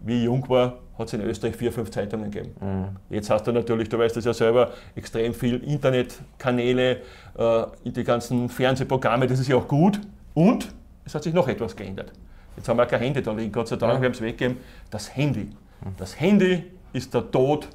wie 0.02 0.20
ich 0.20 0.24
jung 0.24 0.48
war, 0.48 0.78
hat 0.98 1.08
es 1.08 1.14
in 1.14 1.22
Österreich 1.22 1.58
vier, 1.58 1.74
fünf 1.74 1.92
Zeitungen 1.92 2.32
gegeben. 2.32 2.56
Mhm. 2.62 2.86
Jetzt 3.10 3.30
hast 3.30 3.46
du 3.46 3.52
natürlich, 3.52 3.90
du 3.90 4.00
weißt 4.00 4.16
das 4.16 4.24
ja 4.24 4.34
selber, 4.34 4.72
extrem 4.96 5.34
viel 5.34 5.58
Internetkanäle, 5.58 7.02
äh, 7.38 7.64
die 7.84 8.04
ganzen 8.06 8.48
Fernsehprogramme, 8.48 9.28
das 9.28 9.42
ist 9.42 9.50
ja 9.50 9.58
auch 9.58 9.68
gut. 9.68 10.00
Und 10.34 10.70
es 11.04 11.14
hat 11.14 11.24
sich 11.24 11.34
noch 11.34 11.50
etwas 11.50 11.76
geändert. 11.76 12.14
Jetzt 12.56 12.70
haben 12.70 12.78
wir 12.78 12.86
kein 12.86 13.02
Handy 13.02 13.22
da 13.22 13.34
liegen, 13.34 13.52
Gott 13.52 13.68
sei 13.68 13.76
Dank, 13.76 13.96
ja. 13.96 14.02
wir 14.02 14.06
haben 14.06 14.14
es 14.14 14.22
weggegeben. 14.22 14.58
Das 14.90 15.14
Handy. 15.14 15.50
Das 15.98 16.18
Handy 16.18 16.64
ist 16.94 17.14
der 17.14 17.30
Tod 17.30 17.68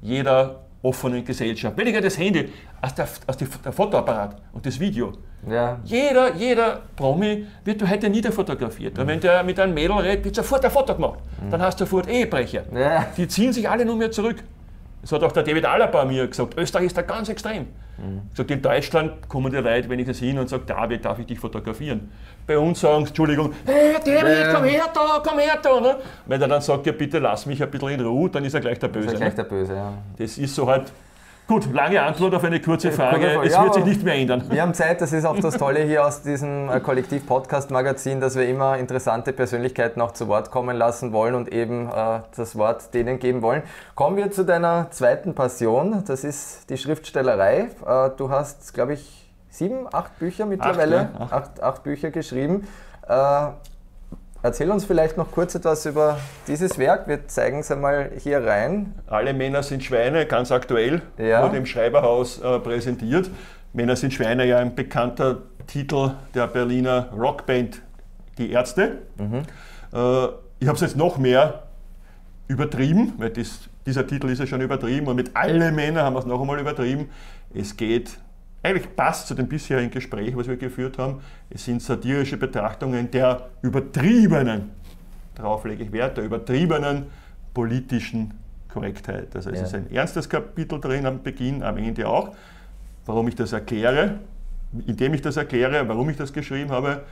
jeder 0.00 0.65
offenen 0.82 1.24
Gesellschaft. 1.24 1.76
Weniger 1.76 2.00
das 2.00 2.18
Handy 2.18 2.48
als 2.80 2.94
der, 2.94 3.08
als 3.26 3.36
der 3.36 3.72
Fotoapparat 3.72 4.36
und 4.52 4.64
das 4.64 4.78
Video. 4.78 5.12
Ja. 5.48 5.78
Jeder, 5.84 6.34
jeder 6.34 6.82
Promi 6.96 7.46
wird 7.64 7.88
heute 7.88 8.08
niederfotografiert. 8.08 8.94
Mhm. 8.94 9.00
Und 9.00 9.06
wenn 9.08 9.20
der 9.20 9.42
mit 9.42 9.58
einem 9.60 9.74
Mädel 9.74 9.96
redet, 9.96 10.24
wird 10.24 10.36
sofort 10.36 10.64
ein 10.64 10.70
Foto 10.70 10.94
gemacht. 10.94 11.20
Mhm. 11.42 11.50
Dann 11.50 11.62
hast 11.62 11.80
du 11.80 11.84
sofort 11.84 12.08
Ehebrecher. 12.08 12.64
Ja. 12.74 13.06
Die 13.16 13.28
ziehen 13.28 13.52
sich 13.52 13.68
alle 13.68 13.84
nur 13.84 13.96
mehr 13.96 14.10
zurück. 14.10 14.42
Das 15.06 15.12
hat 15.12 15.22
auch 15.22 15.30
der 15.30 15.44
David 15.44 15.64
Alaba 15.64 16.04
mir 16.04 16.26
gesagt. 16.26 16.58
Österreich 16.58 16.86
ist 16.86 16.96
da 16.96 17.02
ganz 17.02 17.28
extrem. 17.28 17.68
Mhm. 17.96 18.22
Gesagt, 18.32 18.50
in 18.50 18.60
Deutschland 18.60 19.28
kommen 19.28 19.52
die 19.52 19.58
Leute, 19.58 19.88
wenn 19.88 20.00
ich 20.00 20.06
das 20.08 20.18
hin 20.18 20.36
und 20.36 20.48
sage, 20.48 20.64
David, 20.66 21.04
darf 21.04 21.20
ich 21.20 21.26
dich 21.26 21.38
fotografieren? 21.38 22.10
Bei 22.44 22.58
uns 22.58 22.80
sagen 22.80 23.04
sie, 23.04 23.10
Entschuldigung, 23.10 23.52
hey 23.66 23.94
David, 24.04 24.52
komm 24.52 24.64
her 24.64 24.82
da, 24.92 25.22
komm 25.24 25.38
her 25.38 25.58
da. 25.62 25.80
Ne? 25.80 25.96
Wenn 26.26 26.42
er 26.42 26.48
dann 26.48 26.60
sagt, 26.60 26.86
ja 26.86 26.92
bitte 26.92 27.20
lass 27.20 27.46
mich 27.46 27.62
ein 27.62 27.70
bisschen 27.70 27.90
in 27.90 28.00
Ruhe, 28.00 28.28
dann 28.30 28.44
ist 28.44 28.54
er 28.54 28.60
gleich 28.60 28.80
der 28.80 28.88
Böse. 28.88 29.06
Ist 29.06 29.16
gleich 29.16 29.36
ne? 29.36 29.36
der 29.36 29.44
Böse, 29.44 29.74
ja. 29.74 29.92
Das 30.18 30.38
ist 30.38 30.52
so 30.52 30.66
halt 30.66 30.90
Gut, 31.48 31.72
lange 31.72 32.02
Antwort 32.02 32.34
auf 32.34 32.42
eine 32.42 32.60
kurze 32.60 32.90
Frage. 32.90 33.40
Es 33.44 33.56
wird 33.56 33.74
sich 33.74 33.84
nicht 33.84 34.02
mehr 34.02 34.14
ändern. 34.16 34.42
Wir 34.50 34.62
haben 34.62 34.74
Zeit, 34.74 35.00
das 35.00 35.12
ist 35.12 35.24
auch 35.24 35.38
das 35.38 35.56
Tolle 35.56 35.84
hier 35.84 36.04
aus 36.04 36.22
diesem 36.22 36.68
äh, 36.68 36.80
Kollektiv-Podcast-Magazin, 36.80 38.20
dass 38.20 38.34
wir 38.34 38.48
immer 38.48 38.78
interessante 38.78 39.32
Persönlichkeiten 39.32 40.00
auch 40.00 40.10
zu 40.10 40.26
Wort 40.26 40.50
kommen 40.50 40.76
lassen 40.76 41.12
wollen 41.12 41.36
und 41.36 41.52
eben 41.52 41.88
äh, 41.88 42.20
das 42.34 42.56
Wort 42.56 42.92
denen 42.94 43.20
geben 43.20 43.42
wollen. 43.42 43.62
Kommen 43.94 44.16
wir 44.16 44.32
zu 44.32 44.44
deiner 44.44 44.90
zweiten 44.90 45.36
Passion, 45.36 46.02
das 46.04 46.24
ist 46.24 46.68
die 46.68 46.78
Schriftstellerei. 46.78 47.68
Äh, 47.86 48.10
du 48.16 48.28
hast, 48.28 48.74
glaube 48.74 48.94
ich, 48.94 49.32
sieben, 49.48 49.86
acht 49.92 50.18
Bücher 50.18 50.46
mittlerweile, 50.46 50.98
acht, 50.98 51.14
ja, 51.14 51.20
acht. 51.26 51.32
Acht, 51.32 51.62
acht 51.62 51.82
Bücher 51.84 52.10
geschrieben. 52.10 52.66
Äh, 53.06 53.46
Erzähl 54.42 54.70
uns 54.70 54.84
vielleicht 54.84 55.16
noch 55.16 55.32
kurz 55.32 55.54
etwas 55.54 55.86
über 55.86 56.18
dieses 56.46 56.78
Werk. 56.78 57.08
Wir 57.08 57.26
zeigen 57.26 57.60
es 57.60 57.70
einmal 57.70 58.12
hier 58.22 58.44
rein. 58.44 58.94
Alle 59.06 59.34
Männer 59.34 59.62
sind 59.62 59.82
Schweine, 59.82 60.26
ganz 60.26 60.52
aktuell, 60.52 61.02
ja. 61.18 61.42
wurde 61.42 61.56
im 61.56 61.66
Schreiberhaus 61.66 62.40
äh, 62.40 62.58
präsentiert. 62.60 63.30
Männer 63.72 63.96
sind 63.96 64.12
Schweine, 64.12 64.46
ja 64.46 64.58
ein 64.58 64.74
bekannter 64.74 65.42
Titel 65.66 66.12
der 66.34 66.46
Berliner 66.46 67.10
Rockband 67.16 67.82
Die 68.38 68.52
Ärzte. 68.52 68.98
Mhm. 69.18 69.42
Äh, 69.92 70.26
ich 70.58 70.68
habe 70.68 70.76
es 70.76 70.80
jetzt 70.80 70.96
noch 70.96 71.18
mehr 71.18 71.64
übertrieben, 72.48 73.14
weil 73.18 73.30
das, 73.30 73.68
dieser 73.84 74.06
Titel 74.06 74.28
ist 74.30 74.38
ja 74.38 74.46
schon 74.46 74.60
übertrieben 74.60 75.06
und 75.06 75.16
mit 75.16 75.34
alle 75.34 75.72
Männer 75.72 76.04
haben 76.04 76.14
wir 76.14 76.20
es 76.20 76.26
noch 76.26 76.40
einmal 76.40 76.60
übertrieben. 76.60 77.10
Es 77.52 77.76
geht 77.76 78.18
eigentlich 78.66 78.94
passt 78.96 79.28
zu 79.28 79.34
dem 79.34 79.48
bisherigen 79.48 79.90
Gespräch, 79.90 80.36
was 80.36 80.48
wir 80.48 80.56
geführt 80.56 80.98
haben. 80.98 81.20
Es 81.48 81.64
sind 81.64 81.80
satirische 81.80 82.36
Betrachtungen 82.36 83.10
der 83.10 83.48
übertriebenen, 83.62 84.70
darauf 85.34 85.64
lege 85.64 85.84
ich 85.84 85.92
Wert, 85.92 86.16
der 86.16 86.24
übertriebenen 86.24 87.06
politischen 87.54 88.34
Korrektheit. 88.68 89.34
Also 89.34 89.50
es 89.50 89.60
ja. 89.60 89.66
ist 89.66 89.74
ein 89.74 89.90
ernstes 89.90 90.28
Kapitel 90.28 90.80
drin 90.80 91.06
am 91.06 91.22
Beginn, 91.22 91.62
am 91.62 91.78
Ende 91.78 92.08
auch. 92.08 92.34
Warum 93.06 93.28
ich 93.28 93.36
das 93.36 93.52
erkläre, 93.52 94.18
indem 94.86 95.14
ich 95.14 95.22
das 95.22 95.36
erkläre, 95.36 95.88
warum 95.88 96.10
ich 96.10 96.16
das 96.16 96.32
geschrieben 96.32 96.70
habe. 96.70 97.04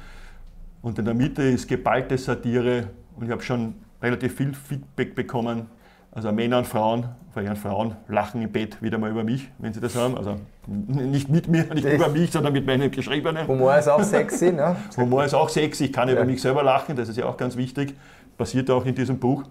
Und 0.82 0.98
in 0.98 1.04
der 1.04 1.14
Mitte 1.14 1.42
ist 1.42 1.68
geballte 1.68 2.18
Satire 2.18 2.88
und 3.16 3.26
ich 3.26 3.30
habe 3.30 3.42
schon 3.42 3.74
relativ 4.02 4.36
viel 4.36 4.52
Feedback 4.52 5.14
bekommen 5.14 5.66
also 6.14 6.30
Männer 6.32 6.58
und 6.58 6.66
Frauen, 6.66 7.08
vor 7.32 7.42
allem 7.42 7.56
Frauen, 7.56 7.96
lachen 8.06 8.40
im 8.40 8.52
Bett 8.52 8.80
wieder 8.80 8.98
mal 8.98 9.10
über 9.10 9.24
mich, 9.24 9.50
wenn 9.58 9.72
sie 9.72 9.80
das 9.80 9.96
haben. 9.96 10.16
Also 10.16 10.36
nicht 10.66 11.28
mit 11.28 11.48
mir, 11.48 11.64
nicht 11.74 11.84
das 11.84 11.94
über 11.94 12.08
mich, 12.08 12.30
sondern 12.30 12.52
mit 12.52 12.64
meinem 12.64 12.90
Geschriebenen. 12.90 13.48
Humor 13.48 13.76
ist 13.76 13.88
auch 13.88 14.02
sexy, 14.02 14.52
ne? 14.52 14.76
Humor 14.96 15.24
ist 15.24 15.34
auch 15.34 15.48
sexy. 15.48 15.86
Ich 15.86 15.92
kann 15.92 16.08
ja. 16.08 16.14
über 16.14 16.24
mich 16.24 16.40
selber 16.40 16.62
lachen, 16.62 16.94
das 16.94 17.08
ist 17.08 17.16
ja 17.16 17.26
auch 17.26 17.36
ganz 17.36 17.56
wichtig. 17.56 17.94
Passiert 18.38 18.70
auch 18.70 18.86
in 18.86 18.94
diesem 18.94 19.18
Buch. 19.18 19.42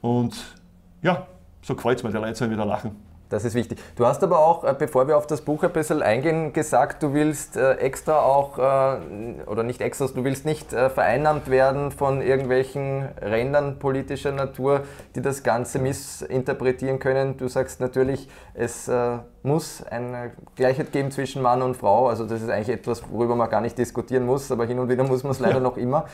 Und 0.00 0.36
ja, 1.02 1.26
so 1.62 1.74
gefällt 1.74 1.98
es 1.98 2.04
mir, 2.04 2.10
die 2.10 2.16
Leute 2.16 2.34
sollen 2.36 2.52
wieder 2.52 2.66
lachen. 2.66 2.92
Das 3.34 3.44
ist 3.44 3.56
wichtig. 3.56 3.80
Du 3.96 4.06
hast 4.06 4.22
aber 4.22 4.38
auch, 4.38 4.62
äh, 4.62 4.76
bevor 4.78 5.08
wir 5.08 5.16
auf 5.16 5.26
das 5.26 5.40
Buch 5.40 5.64
ein 5.64 5.72
bisschen 5.72 6.02
eingehen, 6.02 6.52
gesagt, 6.52 7.02
du 7.02 7.14
willst 7.14 7.56
äh, 7.56 7.72
extra 7.78 8.20
auch, 8.20 8.58
äh, 8.58 9.42
oder 9.46 9.64
nicht 9.64 9.80
extra, 9.80 10.06
du 10.06 10.22
willst 10.22 10.44
nicht 10.44 10.70
vereinnahmt 10.70 11.50
werden 11.50 11.90
von 11.90 12.22
irgendwelchen 12.22 13.08
Rändern 13.20 13.80
politischer 13.80 14.30
Natur, 14.30 14.82
die 15.16 15.20
das 15.20 15.42
Ganze 15.42 15.80
missinterpretieren 15.80 17.00
können. 17.00 17.36
Du 17.36 17.48
sagst 17.48 17.80
natürlich, 17.80 18.28
es 18.54 18.90
muss 19.42 19.82
eine 19.82 20.32
Gleichheit 20.54 20.92
geben 20.92 21.10
zwischen 21.10 21.42
Mann 21.42 21.62
und 21.62 21.76
Frau. 21.76 22.08
Also 22.08 22.26
das 22.26 22.42
ist 22.42 22.50
eigentlich 22.50 22.76
etwas, 22.76 23.02
worüber 23.10 23.34
man 23.34 23.50
gar 23.50 23.60
nicht 23.60 23.76
diskutieren 23.78 24.26
muss, 24.26 24.52
aber 24.52 24.66
hin 24.66 24.78
und 24.78 24.88
wieder 24.88 25.04
muss 25.04 25.22
man 25.22 25.32
es 25.32 25.40
leider 25.40 25.54
ja. 25.54 25.60
noch 25.60 25.76
immer. 25.76 26.04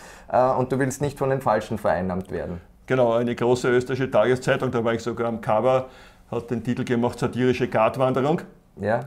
Und 0.58 0.72
du 0.72 0.78
willst 0.78 1.00
nicht 1.00 1.18
von 1.18 1.30
den 1.30 1.40
Falschen 1.40 1.78
vereinnahmt 1.78 2.30
werden. 2.30 2.60
Genau, 2.86 3.12
eine 3.12 3.34
große 3.34 3.68
österreichische 3.68 4.10
Tageszeitung, 4.10 4.70
da 4.70 4.84
war 4.84 4.94
ich 4.94 5.02
sogar 5.02 5.28
am 5.28 5.40
Cover 5.40 5.86
hat 6.30 6.50
den 6.50 6.62
Titel 6.62 6.84
gemacht 6.84 7.18
Satirische 7.18 7.68
Gratwanderung. 7.68 8.42
Ja. 8.80 9.00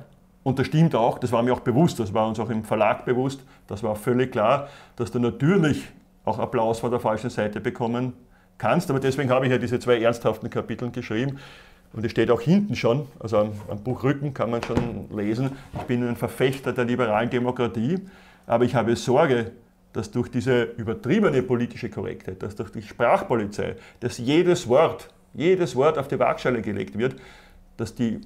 Und 0.43 0.59
das 0.59 0.67
stimmt 0.67 0.93
auch, 0.93 1.19
das 1.19 1.31
war 1.31 1.41
mir 1.41 1.53
auch 1.53 1.61
bewusst, 1.61 1.99
das 1.99 2.13
war 2.13 2.27
uns 2.27 2.39
auch 2.39 2.49
im 2.49 2.63
Verlag 2.63 3.05
bewusst, 3.05 3.41
das 3.67 3.81
war 3.81 3.95
völlig 3.95 4.33
klar, 4.33 4.67
dass 4.97 5.09
du 5.09 5.19
natürlich 5.19 5.85
auch 6.25 6.37
Applaus 6.37 6.79
von 6.79 6.91
der 6.91 6.99
falschen 6.99 7.29
Seite 7.29 7.61
bekommen 7.61 8.13
kannst. 8.57 8.89
Aber 8.89 8.99
deswegen 8.99 9.29
habe 9.29 9.45
ich 9.45 9.51
ja 9.51 9.57
diese 9.57 9.79
zwei 9.79 9.99
ernsthaften 10.01 10.49
Kapitel 10.49 10.91
geschrieben. 10.91 11.39
Und 11.93 12.03
es 12.03 12.11
steht 12.11 12.31
auch 12.31 12.41
hinten 12.41 12.75
schon, 12.75 13.07
also 13.19 13.37
am, 13.37 13.51
am 13.69 13.79
Buchrücken 13.83 14.33
kann 14.33 14.49
man 14.49 14.63
schon 14.63 15.09
lesen, 15.15 15.51
ich 15.75 15.83
bin 15.83 16.05
ein 16.07 16.15
Verfechter 16.15 16.73
der 16.73 16.85
liberalen 16.85 17.29
Demokratie, 17.29 17.99
aber 18.47 18.65
ich 18.65 18.73
habe 18.73 18.95
Sorge, 18.95 19.51
dass 19.93 20.09
durch 20.09 20.29
diese 20.29 20.63
übertriebene 20.63 21.43
politische 21.43 21.89
Korrektheit, 21.89 22.41
dass 22.41 22.55
durch 22.55 22.71
die 22.71 22.81
Sprachpolizei, 22.81 23.75
dass 23.99 24.17
jedes 24.17 24.67
Wort 24.67 25.12
jedes 25.33 25.75
Wort 25.75 25.97
auf 25.97 26.07
die 26.07 26.19
Waagschale 26.19 26.61
gelegt 26.61 26.97
wird, 26.97 27.15
dass 27.77 27.95
die 27.95 28.21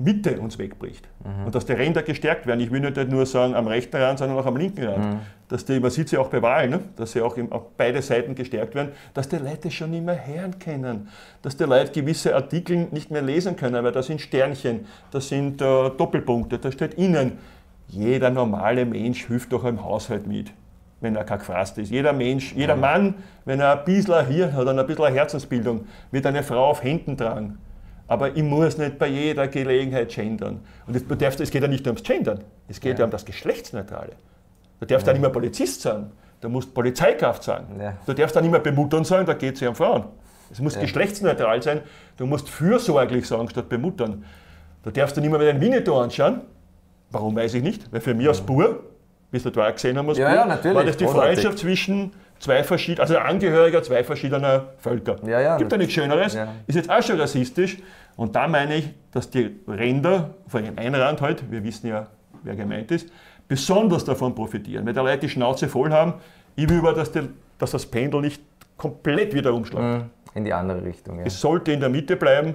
Mitte 0.00 0.40
uns 0.40 0.58
wegbricht 0.58 1.06
mhm. 1.24 1.46
und 1.46 1.54
dass 1.54 1.66
die 1.66 1.72
Ränder 1.72 2.02
gestärkt 2.02 2.46
werden. 2.46 2.60
Ich 2.60 2.70
will 2.70 2.80
nicht 2.80 3.10
nur 3.10 3.26
sagen 3.26 3.54
am 3.54 3.66
rechten 3.66 3.96
Rand, 3.96 4.18
sondern 4.18 4.38
auch 4.38 4.46
am 4.46 4.56
linken 4.56 4.84
Rand. 4.84 5.14
Mhm. 5.14 5.18
Dass 5.48 5.64
die, 5.64 5.78
man 5.78 5.90
sieht 5.90 6.08
sie 6.08 6.16
auch 6.16 6.28
bei 6.28 6.40
Wahlen, 6.40 6.70
ne? 6.70 6.80
dass 6.96 7.12
sie 7.12 7.20
auch 7.20 7.36
im, 7.36 7.52
auf 7.52 7.72
beide 7.76 8.00
Seiten 8.00 8.34
gestärkt 8.34 8.74
werden, 8.74 8.92
dass 9.12 9.28
die 9.28 9.36
Leute 9.36 9.70
schon 9.70 9.90
nicht 9.90 10.04
mehr 10.04 10.26
hören 10.26 10.58
können, 10.58 11.08
dass 11.42 11.56
die 11.56 11.64
Leute 11.64 11.92
gewisse 11.92 12.34
Artikel 12.34 12.88
nicht 12.92 13.10
mehr 13.10 13.20
lesen 13.20 13.56
können, 13.56 13.84
weil 13.84 13.92
da 13.92 14.02
sind 14.02 14.20
Sternchen, 14.20 14.86
da 15.10 15.20
sind 15.20 15.60
äh, 15.60 15.90
Doppelpunkte, 15.90 16.58
da 16.58 16.72
steht 16.72 16.94
innen. 16.94 17.38
Jeder 17.88 18.30
normale 18.30 18.86
Mensch 18.86 19.26
hilft 19.26 19.52
doch 19.52 19.64
im 19.64 19.84
Haushalt 19.84 20.26
mit 20.26 20.52
wenn 21.00 21.16
er 21.16 21.24
kein 21.24 21.38
gefasst 21.38 21.78
ist. 21.78 21.90
Jeder 21.90 22.12
Mensch, 22.12 22.54
jeder 22.54 22.76
Mann, 22.76 23.14
wenn 23.44 23.60
er 23.60 23.78
ein 23.78 23.84
bisschen 23.84 24.26
Hirn 24.26 24.52
hat 24.52 24.66
und 24.66 24.78
ein 24.78 24.86
bisschen 24.86 25.12
Herzensbildung, 25.12 25.86
wird 26.10 26.26
eine 26.26 26.42
Frau 26.42 26.70
auf 26.70 26.82
Händen 26.82 27.16
tragen. 27.16 27.58
Aber 28.06 28.36
ich 28.36 28.42
muss 28.42 28.76
nicht 28.76 28.98
bei 28.98 29.06
jeder 29.06 29.48
Gelegenheit 29.48 30.10
gendern. 30.10 30.60
Und 30.86 30.96
es, 30.96 31.06
darfst, 31.06 31.40
es 31.40 31.50
geht 31.50 31.62
ja 31.62 31.68
nicht 31.68 31.84
nur 31.84 31.92
ums 31.92 32.02
Gendern, 32.02 32.40
es 32.68 32.80
geht 32.80 32.94
ja, 32.94 33.00
ja 33.00 33.04
um 33.04 33.10
das 33.10 33.24
Geschlechtsneutrale. 33.24 34.12
Du 34.80 34.86
darfst 34.86 35.06
ja. 35.06 35.12
nicht 35.12 35.22
mehr 35.22 35.30
Polizist 35.30 35.82
sagen, 35.82 36.10
du 36.40 36.48
musst 36.48 36.74
Polizeikraft 36.74 37.44
sagen. 37.44 37.80
Ja. 37.80 37.94
Du 38.06 38.12
darfst 38.12 38.34
dann 38.34 38.42
nicht 38.42 38.52
mehr 38.52 38.60
bemuttern 38.60 39.04
sagen, 39.04 39.26
da 39.26 39.34
geht 39.34 39.54
es 39.54 39.60
ja 39.60 39.68
um 39.68 39.74
Frauen. 39.74 40.04
Es 40.50 40.58
muss 40.60 40.74
ja. 40.74 40.80
geschlechtsneutral 40.80 41.62
sein, 41.62 41.82
du 42.16 42.26
musst 42.26 42.50
fürsorglich 42.50 43.26
sagen 43.26 43.48
statt 43.48 43.68
bemuttern. 43.68 44.24
Du 44.82 44.90
darfst 44.90 45.16
dann 45.16 45.22
nicht 45.22 45.30
mehr 45.30 45.38
mit 45.38 45.48
einem 45.48 45.60
Winnetou 45.60 45.98
anschauen. 45.98 46.40
Warum 47.10 47.36
weiß 47.36 47.54
ich 47.54 47.62
nicht, 47.62 47.92
weil 47.92 48.00
für 48.00 48.14
mich 48.14 48.26
als 48.26 48.40
Bur 48.40 48.89
wie 49.30 49.38
du 49.38 49.50
da 49.50 49.70
gesehen 49.70 49.96
haben, 49.96 50.12
ja, 50.14 50.34
ja, 50.34 50.46
natürlich. 50.46 50.76
war 50.76 50.84
das 50.84 50.96
die 50.96 51.06
Freundschaft 51.06 51.58
zwischen 51.58 52.12
zwei 52.40 52.64
verschiedenen, 52.64 53.02
also 53.02 53.18
Angehöriger 53.18 53.82
zwei 53.82 54.02
verschiedener 54.02 54.70
Völker. 54.78 55.16
Ja, 55.26 55.40
ja, 55.40 55.56
Gibt 55.56 55.70
ja 55.70 55.78
nichts 55.78 55.94
Schöneres, 55.94 56.34
ja. 56.34 56.48
ist 56.66 56.74
jetzt 56.74 56.90
auch 56.90 57.02
schon 57.02 57.20
rassistisch. 57.20 57.78
Und 58.16 58.34
da 58.34 58.48
meine 58.48 58.76
ich, 58.76 58.90
dass 59.12 59.30
die 59.30 59.56
Ränder, 59.68 60.34
vor 60.46 60.60
allem 60.60 60.74
ein 60.76 60.94
Rand 60.94 61.20
halt, 61.20 61.50
wir 61.50 61.62
wissen 61.62 61.88
ja, 61.88 62.08
wer 62.42 62.56
gemeint 62.56 62.90
ist, 62.90 63.08
besonders 63.46 64.04
davon 64.04 64.34
profitieren. 64.34 64.84
Weil 64.86 64.92
die 64.92 65.00
Leute 65.00 65.18
die 65.20 65.28
Schnauze 65.28 65.68
voll 65.68 65.90
haben, 65.90 66.14
ich 66.56 66.68
will 66.68 66.78
aber, 66.78 66.92
dass, 66.92 67.12
die, 67.12 67.28
dass 67.58 67.70
das 67.70 67.86
Pendel 67.86 68.20
nicht 68.20 68.42
komplett 68.76 69.34
wieder 69.34 69.54
umschlägt. 69.54 70.06
In 70.34 70.44
die 70.44 70.52
andere 70.52 70.84
Richtung. 70.84 71.18
Ja. 71.18 71.24
Es 71.24 71.40
sollte 71.40 71.72
in 71.72 71.80
der 71.80 71.88
Mitte 71.88 72.16
bleiben 72.16 72.54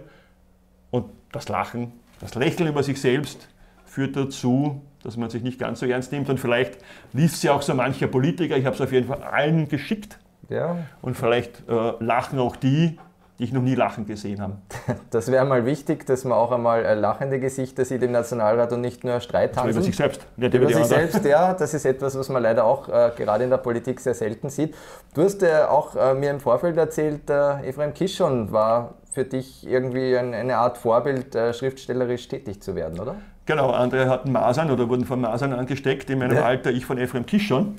und 0.91 1.05
das 1.31 1.49
Lachen, 1.49 1.93
das 2.19 2.35
Lächeln 2.35 2.69
über 2.69 2.83
sich 2.83 2.99
selbst 2.99 3.47
führt 3.95 4.17
dazu, 4.17 4.81
dass 5.03 5.15
man 5.15 5.29
sich 5.29 5.41
nicht 5.41 5.57
ganz 5.57 5.79
so 5.79 5.85
ernst 5.85 6.11
nimmt 6.11 6.29
und 6.29 6.37
vielleicht 6.37 6.79
liest 7.13 7.39
sie 7.39 7.49
auch 7.49 7.61
so 7.61 7.73
mancher 7.73 8.07
Politiker, 8.07 8.57
ich 8.57 8.65
habe 8.65 8.75
es 8.75 8.81
auf 8.81 8.91
jeden 8.91 9.07
Fall 9.07 9.23
allen 9.23 9.69
geschickt 9.69 10.19
ja. 10.49 10.79
und 11.01 11.15
vielleicht 11.15 11.63
äh, 11.69 11.93
lachen 12.01 12.39
auch 12.39 12.57
die 12.57 12.99
die 13.37 13.43
ich 13.43 13.51
noch 13.51 13.61
nie 13.61 13.75
lachen 13.75 14.05
gesehen 14.05 14.39
habe. 14.41 14.53
Das 15.09 15.29
wäre 15.29 15.43
mal 15.43 15.65
wichtig, 15.65 16.05
dass 16.05 16.23
man 16.23 16.37
auch 16.37 16.53
einmal 16.53 16.85
äh, 16.85 16.93
lachende 16.93 17.37
Gesichter 17.37 17.83
sieht 17.83 18.01
im 18.01 18.13
Nationalrat 18.13 18.71
und 18.71 18.79
nicht 18.79 19.03
nur 19.03 19.19
Streithanseln. 19.19 19.75
über 19.75 19.81
sich 19.81 19.95
selbst. 19.97 20.25
Nicht 20.37 20.53
über, 20.53 20.69
über 20.69 20.73
sich 20.73 20.85
selbst, 20.85 21.25
ja. 21.25 21.53
Das 21.53 21.73
ist 21.73 21.85
etwas, 21.85 22.17
was 22.17 22.29
man 22.29 22.41
leider 22.41 22.63
auch 22.63 22.87
äh, 22.87 23.11
gerade 23.13 23.43
in 23.43 23.49
der 23.49 23.57
Politik 23.57 23.99
sehr 23.99 24.13
selten 24.13 24.49
sieht. 24.49 24.73
Du 25.13 25.21
hast 25.21 25.43
äh, 25.43 25.63
auch 25.67 25.97
äh, 25.97 26.13
mir 26.13 26.31
im 26.31 26.39
Vorfeld 26.39 26.77
erzählt, 26.77 27.29
äh, 27.29 27.67
Ephraim 27.67 27.93
Kishon 27.93 28.53
war 28.53 28.95
für 29.11 29.25
dich 29.25 29.67
irgendwie 29.67 30.17
ein, 30.17 30.33
eine 30.33 30.55
Art 30.55 30.77
Vorbild, 30.77 31.35
äh, 31.35 31.53
schriftstellerisch 31.53 32.29
tätig 32.29 32.61
zu 32.61 32.73
werden, 32.73 33.01
oder? 33.01 33.15
Genau, 33.45 33.71
andere 33.71 34.09
hatten 34.09 34.31
Masern 34.31 34.71
oder 34.71 34.89
wurden 34.89 35.05
von 35.05 35.21
Masern 35.21 35.53
angesteckt. 35.53 36.09
In 36.09 36.19
meinem 36.19 36.37
ja. 36.37 36.45
Alter, 36.45 36.71
ich 36.71 36.85
von 36.85 36.97
Ephraim 36.97 37.25
Kishon. 37.25 37.75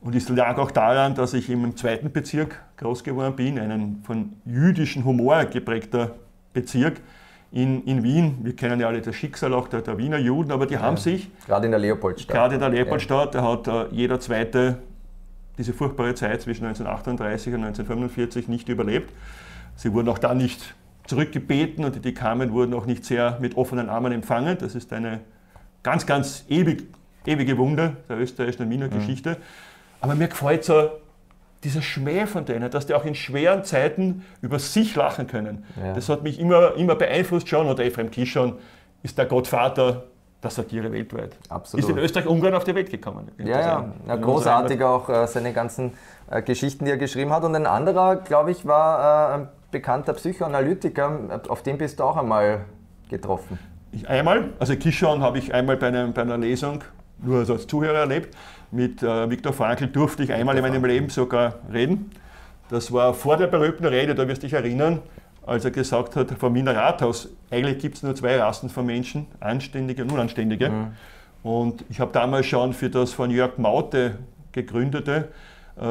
Und 0.00 0.14
es 0.14 0.28
lag 0.28 0.58
auch 0.58 0.70
daran, 0.70 1.14
dass 1.14 1.34
ich 1.34 1.50
im 1.50 1.76
zweiten 1.76 2.12
Bezirk 2.12 2.60
groß 2.76 3.02
geworden 3.02 3.34
bin, 3.34 3.58
einen 3.58 4.02
von 4.04 4.34
jüdischem 4.44 5.04
Humor 5.04 5.44
geprägter 5.44 6.12
Bezirk 6.52 7.00
in, 7.50 7.84
in 7.84 8.02
Wien. 8.02 8.38
Wir 8.42 8.54
kennen 8.54 8.80
ja 8.80 8.86
alle 8.86 9.00
das 9.00 9.16
Schicksal 9.16 9.54
auch 9.54 9.68
der, 9.68 9.82
der 9.82 9.98
Wiener 9.98 10.18
Juden, 10.18 10.52
aber 10.52 10.66
die 10.66 10.74
ja. 10.74 10.82
haben 10.82 10.96
sich. 10.96 11.30
Gerade 11.46 11.66
in 11.66 11.72
der 11.72 11.80
Leopoldstadt. 11.80 12.34
Gerade 12.34 12.54
in 12.54 12.60
der 12.60 12.68
Leopoldstadt, 12.68 13.34
da 13.34 13.42
hat 13.42 13.68
uh, 13.68 13.86
jeder 13.90 14.20
Zweite 14.20 14.78
diese 15.56 15.72
furchtbare 15.72 16.14
Zeit 16.14 16.42
zwischen 16.42 16.66
1938 16.66 17.54
und 17.54 17.64
1945 17.64 18.48
nicht 18.48 18.68
überlebt. 18.68 19.12
Sie 19.74 19.92
wurden 19.92 20.08
auch 20.08 20.18
dann 20.18 20.38
nicht 20.38 20.74
zurückgebeten 21.08 21.84
und 21.84 22.04
die 22.04 22.14
kamen 22.14 22.52
wurden 22.52 22.74
auch 22.74 22.86
nicht 22.86 23.04
sehr 23.04 23.38
mit 23.40 23.56
offenen 23.56 23.88
Armen 23.88 24.12
empfangen. 24.12 24.58
Das 24.58 24.74
ist 24.74 24.92
eine 24.92 25.20
ganz, 25.82 26.04
ganz 26.06 26.44
ewig, 26.48 26.86
ewige 27.24 27.56
Wunde 27.56 27.96
der 28.08 28.18
österreichischen 28.18 28.68
Wiener 28.70 28.88
mhm. 28.88 29.36
Aber 30.00 30.14
mir 30.14 30.28
gefällt 30.28 30.64
so 30.64 30.90
dieser 31.64 31.82
Schmäh 31.82 32.26
von 32.26 32.44
denen, 32.44 32.70
dass 32.70 32.86
die 32.86 32.94
auch 32.94 33.04
in 33.04 33.14
schweren 33.14 33.64
Zeiten 33.64 34.24
über 34.42 34.58
sich 34.58 34.94
lachen 34.94 35.26
können. 35.26 35.64
Ja. 35.82 35.94
Das 35.94 36.08
hat 36.10 36.22
mich 36.22 36.38
immer, 36.38 36.74
immer 36.74 36.94
beeinflusst 36.94 37.48
schon. 37.48 37.66
Und 37.66 37.80
Ephraim 37.80 38.10
Kishon 38.10 38.58
ist 39.02 39.16
der 39.16 39.24
Gottvater 39.24 40.04
der 40.42 40.50
Satire 40.50 40.92
weltweit. 40.92 41.36
Absolut. 41.48 41.84
Ist 41.84 41.90
in 41.90 41.98
Österreich-Ungarn 41.98 42.54
auf 42.54 42.64
die 42.64 42.74
Welt 42.74 42.90
gekommen. 42.90 43.30
Ja, 43.38 43.60
ja. 43.60 43.92
ja 44.06 44.16
großartig 44.16 44.80
auch 44.82 45.08
äh, 45.08 45.26
seine 45.26 45.52
ganzen 45.52 45.94
äh, 46.30 46.42
Geschichten, 46.42 46.84
die 46.84 46.92
er 46.92 46.98
geschrieben 46.98 47.32
hat. 47.32 47.42
Und 47.42 47.56
ein 47.56 47.66
anderer, 47.66 48.16
glaube 48.16 48.52
ich, 48.52 48.64
war 48.64 49.32
äh, 49.32 49.34
ein 49.34 49.48
bekannter 49.70 50.14
Psychoanalytiker. 50.14 51.40
Auf 51.48 51.62
den 51.62 51.78
bist 51.78 52.00
du 52.00 52.04
auch 52.04 52.16
einmal 52.16 52.64
getroffen. 53.08 53.58
Ich 53.92 54.08
einmal, 54.08 54.50
also 54.58 54.76
Kishon 54.76 55.22
habe 55.22 55.38
ich 55.38 55.52
einmal 55.54 55.76
bei, 55.76 55.88
einem, 55.88 56.12
bei 56.12 56.22
einer 56.22 56.38
Lesung 56.38 56.84
nur 57.18 57.48
als 57.48 57.66
Zuhörer 57.66 58.00
erlebt. 58.00 58.36
Mit 58.70 59.02
äh, 59.02 59.30
Viktor 59.30 59.52
Frankl 59.52 59.86
durfte 59.86 60.22
ich 60.22 60.32
einmal 60.32 60.56
in 60.56 60.62
meinem 60.62 60.84
Leben 60.84 61.08
sogar 61.08 61.54
reden. 61.72 62.10
Das 62.68 62.92
war 62.92 63.14
vor 63.14 63.36
der 63.38 63.46
berühmten 63.46 63.86
Rede, 63.86 64.14
da 64.14 64.28
wirst 64.28 64.42
du 64.42 64.46
dich 64.46 64.52
erinnern, 64.52 65.00
als 65.46 65.64
er 65.64 65.70
gesagt 65.70 66.16
hat, 66.16 66.30
vom 66.32 66.54
Wiener 66.54 66.76
Rathaus, 66.76 67.30
eigentlich 67.50 67.78
gibt 67.78 67.96
es 67.96 68.02
nur 68.02 68.14
zwei 68.14 68.38
Rassen 68.38 68.68
von 68.68 68.84
Menschen, 68.84 69.26
Anständige 69.40 70.02
und 70.02 70.12
Unanständige. 70.12 70.68
Mhm. 70.68 70.86
Und 71.42 71.84
ich 71.88 72.00
habe 72.00 72.12
damals 72.12 72.44
schon 72.44 72.74
für 72.74 72.90
das 72.90 73.12
von 73.12 73.30
Jörg 73.30 73.56
Maute 73.56 74.18
gegründete 74.52 75.28
äh, 75.80 75.82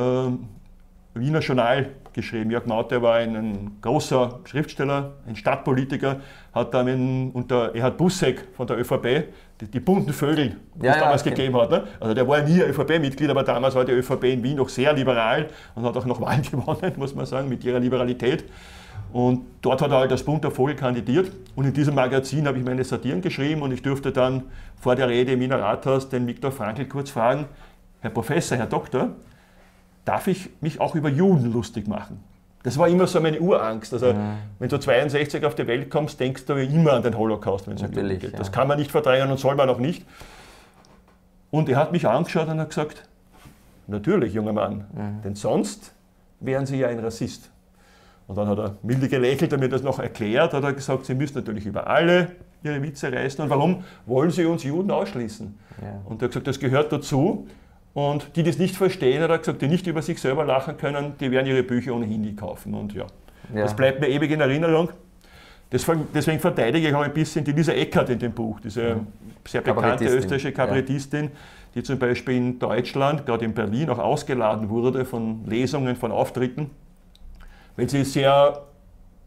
Wiener 1.15 1.39
Journal 1.39 1.89
geschrieben. 2.17 2.51
Jörg 2.51 2.65
Maute 2.65 3.01
war 3.01 3.15
ein, 3.15 3.35
ein, 3.35 3.77
großer 3.81 4.39
Schriftsteller, 4.43 5.13
ein 5.25 5.37
Stadtpolitiker, 5.37 6.17
hat 6.53 6.73
dann 6.73 7.31
unter 7.31 7.73
Erhard 7.73 7.97
Busseck 7.97 8.43
von 8.57 8.67
der 8.67 8.77
ÖVP 8.77 9.29
die, 9.61 9.67
die 9.67 9.79
bunten 9.79 10.11
Vögel, 10.11 10.57
die 10.75 10.85
ja, 10.85 10.93
es 10.93 10.99
damals 10.99 11.23
ja, 11.23 11.31
gegeben 11.31 11.55
hat. 11.55 11.71
Ne? 11.71 11.83
Also 11.99 12.13
der 12.13 12.27
war 12.27 12.41
nie 12.41 12.59
ÖVP-Mitglied, 12.59 13.29
aber 13.29 13.43
damals 13.43 13.75
war 13.75 13.85
die 13.85 13.93
ÖVP 13.93 14.23
in 14.25 14.43
Wien 14.43 14.57
noch 14.57 14.67
sehr 14.67 14.91
liberal 14.91 15.47
und 15.75 15.85
hat 15.85 15.95
auch 15.95 16.05
noch 16.05 16.19
Wahlen 16.27 16.41
gewonnen, 16.41 16.93
muss 16.97 17.15
man 17.15 17.25
sagen, 17.25 17.47
mit 17.47 17.63
ihrer 17.63 17.79
Liberalität. 17.79 18.43
Und 19.13 19.45
dort 19.61 19.81
hat 19.81 19.91
er 19.91 19.99
halt 19.99 20.11
als 20.11 20.23
bunter 20.23 20.51
Vogel 20.51 20.75
kandidiert. 20.75 21.31
Und 21.55 21.65
in 21.65 21.73
diesem 21.73 21.95
Magazin 21.95 22.45
habe 22.45 22.57
ich 22.57 22.65
meine 22.65 22.83
Satiren 22.83 23.21
geschrieben 23.21 23.61
und 23.61 23.71
ich 23.71 23.81
durfte 23.81 24.11
dann 24.11 24.43
vor 24.79 24.95
der 24.95 25.07
Rede 25.07 25.31
im 25.31 25.39
Wiener 25.39 25.59
Rathaus 25.59 26.09
den 26.09 26.27
Viktor 26.27 26.51
Frankl 26.51 26.85
kurz 26.85 27.11
fragen, 27.11 27.45
Herr 28.01 28.11
Professor, 28.11 28.57
Herr 28.57 28.67
Doktor, 28.67 29.11
darf 30.07 30.27
ich 30.27 30.49
mich 30.61 30.79
auch 30.79 30.95
über 30.95 31.09
Juden 31.09 31.51
lustig 31.51 31.87
machen? 31.87 32.23
Das 32.63 32.77
war 32.77 32.87
immer 32.87 33.07
so 33.07 33.19
meine 33.21 33.39
Urangst. 33.39 33.93
Also, 33.93 34.07
ja. 34.07 34.35
wenn 34.59 34.69
du 34.69 34.77
62 34.77 35.45
auf 35.45 35.55
die 35.55 35.67
Welt 35.67 35.89
kommst, 35.89 36.19
denkst 36.19 36.45
du 36.45 36.53
immer 36.53 36.93
an 36.93 37.03
den 37.03 37.17
Holocaust, 37.17 37.67
wenn 37.67 37.75
es 37.75 37.81
um 37.81 37.91
Juden 37.91 38.19
geht. 38.19 38.37
Das 38.39 38.51
kann 38.51 38.67
man 38.67 38.79
nicht 38.79 38.91
verdrängen 38.91 39.29
und 39.31 39.39
soll 39.39 39.55
man 39.55 39.69
auch 39.69 39.79
nicht. 39.79 40.05
Und 41.49 41.69
er 41.69 41.77
hat 41.77 41.91
mich 41.91 42.07
angeschaut 42.07 42.47
und 42.47 42.59
hat 42.59 42.69
gesagt, 42.69 43.03
natürlich, 43.87 44.33
junger 44.33 44.53
Mann, 44.53 44.85
ja. 44.95 45.11
denn 45.23 45.35
sonst 45.35 45.93
wären 46.39 46.65
Sie 46.65 46.77
ja 46.79 46.87
ein 46.87 46.99
Rassist. 46.99 47.49
Und 48.27 48.37
dann 48.37 48.47
hat 48.47 48.59
er 48.59 48.75
milde 48.83 49.07
gelächelt 49.07 49.53
und 49.53 49.61
mir 49.61 49.69
das 49.69 49.81
noch 49.81 49.99
erklärt, 49.99 50.53
hat 50.53 50.63
er 50.63 50.73
gesagt, 50.73 51.05
Sie 51.05 51.15
müssen 51.15 51.37
natürlich 51.37 51.65
über 51.65 51.87
alle 51.87 52.33
Ihre 52.63 52.81
Witze 52.81 53.11
reißen. 53.11 53.43
Und 53.43 53.49
warum 53.49 53.83
wollen 54.05 54.31
Sie 54.31 54.45
uns 54.45 54.63
Juden 54.63 54.91
ausschließen? 54.91 55.57
Ja. 55.81 56.01
Und 56.05 56.21
er 56.21 56.25
hat 56.25 56.31
gesagt, 56.31 56.47
das 56.47 56.59
gehört 56.59 56.91
dazu. 56.91 57.47
Und 57.97 58.35
die, 58.35 58.43
die 58.43 58.51
das 58.51 58.59
nicht 58.59 58.75
verstehen, 58.75 59.23
hat 59.23 59.31
er 59.31 59.39
gesagt, 59.39 59.59
die 59.59 59.67
nicht 59.67 59.87
über 59.87 60.03
sich 60.03 60.21
selber 60.21 60.45
lachen 60.45 60.77
können, 60.77 61.15
die 61.19 61.31
werden 61.31 61.47
ihre 61.47 61.63
Bücher 61.63 61.95
ohnehin 61.95 62.21
nie 62.21 62.35
kaufen. 62.35 62.75
Und 62.75 62.93
ja, 62.93 63.07
ja. 63.51 63.63
das 63.63 63.75
bleibt 63.75 64.01
mir 64.01 64.07
ewig 64.07 64.29
in 64.29 64.39
Erinnerung. 64.39 64.91
Deswegen 65.71 66.39
verteidige 66.39 66.89
ich 66.89 66.93
auch 66.93 67.01
ein 67.01 67.11
bisschen 67.11 67.43
die 67.43 67.53
Lisa 67.53 67.71
Eckert 67.71 68.11
in 68.11 68.19
dem 68.19 68.33
Buch, 68.33 68.59
diese 68.59 68.97
sehr 69.47 69.61
bekannte 69.61 70.05
österreichische 70.05 70.51
Kabarettistin, 70.51 71.23
ja. 71.23 71.29
die 71.73 71.81
zum 71.81 71.97
Beispiel 71.97 72.35
in 72.35 72.59
Deutschland, 72.59 73.25
gerade 73.25 73.45
in 73.45 73.55
Berlin, 73.55 73.89
auch 73.89 73.97
ausgeladen 73.97 74.69
wurde 74.69 75.03
von 75.03 75.43
Lesungen, 75.47 75.95
von 75.95 76.11
Auftritten, 76.11 76.69
weil 77.77 77.89
sie 77.89 78.03
sehr 78.03 78.61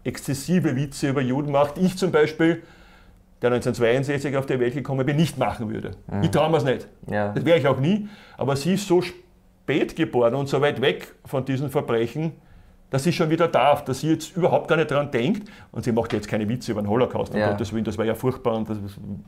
exzessive 0.05 0.77
Witze 0.77 1.09
über 1.09 1.23
Juden 1.23 1.51
macht. 1.51 1.77
Ich 1.77 1.97
zum 1.99 2.13
Beispiel 2.13 2.63
der 3.43 3.53
1962 3.53 4.37
auf 4.37 4.47
die 4.47 4.61
Welt 4.61 4.75
gekommen 4.75 5.07
bin, 5.07 5.17
nicht 5.17 5.39
machen 5.39 5.71
würde. 5.71 5.93
Mhm. 6.07 6.23
Ich 6.23 6.31
traue 6.31 6.51
mir 6.51 6.59
es 6.59 6.65
nicht. 6.65 6.89
Ja. 7.11 7.33
Das 7.33 7.45
wäre 7.45 7.59
ich 7.59 7.67
auch 7.67 7.81
nie. 7.81 8.09
Aber 8.37 8.57
sie 8.57 8.75
ist 8.75 8.87
so 8.87 9.01
spät 9.03 9.97
geboren 9.97 10.35
und 10.35 10.49
so 10.49 10.61
weit 10.61 10.81
weg 10.81 11.15
von 11.25 11.45
diesen 11.45 11.71
Verbrechen, 11.71 12.33
dass 12.91 13.05
sie 13.05 13.13
schon 13.13 13.31
wieder 13.31 13.49
darf, 13.49 13.85
dass 13.85 14.01
sie 14.01 14.11
jetzt 14.11 14.37
überhaupt 14.37 14.69
gar 14.69 14.77
nicht 14.77 14.91
daran 14.91 15.11
denkt. 15.11 15.49
Und 15.73 15.85
sie 15.85 15.93
macht 15.93 16.13
jetzt 16.13 16.29
keine 16.29 16.49
Witze 16.49 16.73
über 16.73 16.83
den 16.83 16.89
Holocaust, 16.89 17.33
um 17.33 17.41
ja. 17.41 17.51
Gottes 17.51 17.73
Willen, 17.73 17.85
das 17.85 17.97
war 17.97 18.05
ja 18.05 18.15
furchtbar 18.15 18.57
und 18.57 18.69
das 18.69 18.79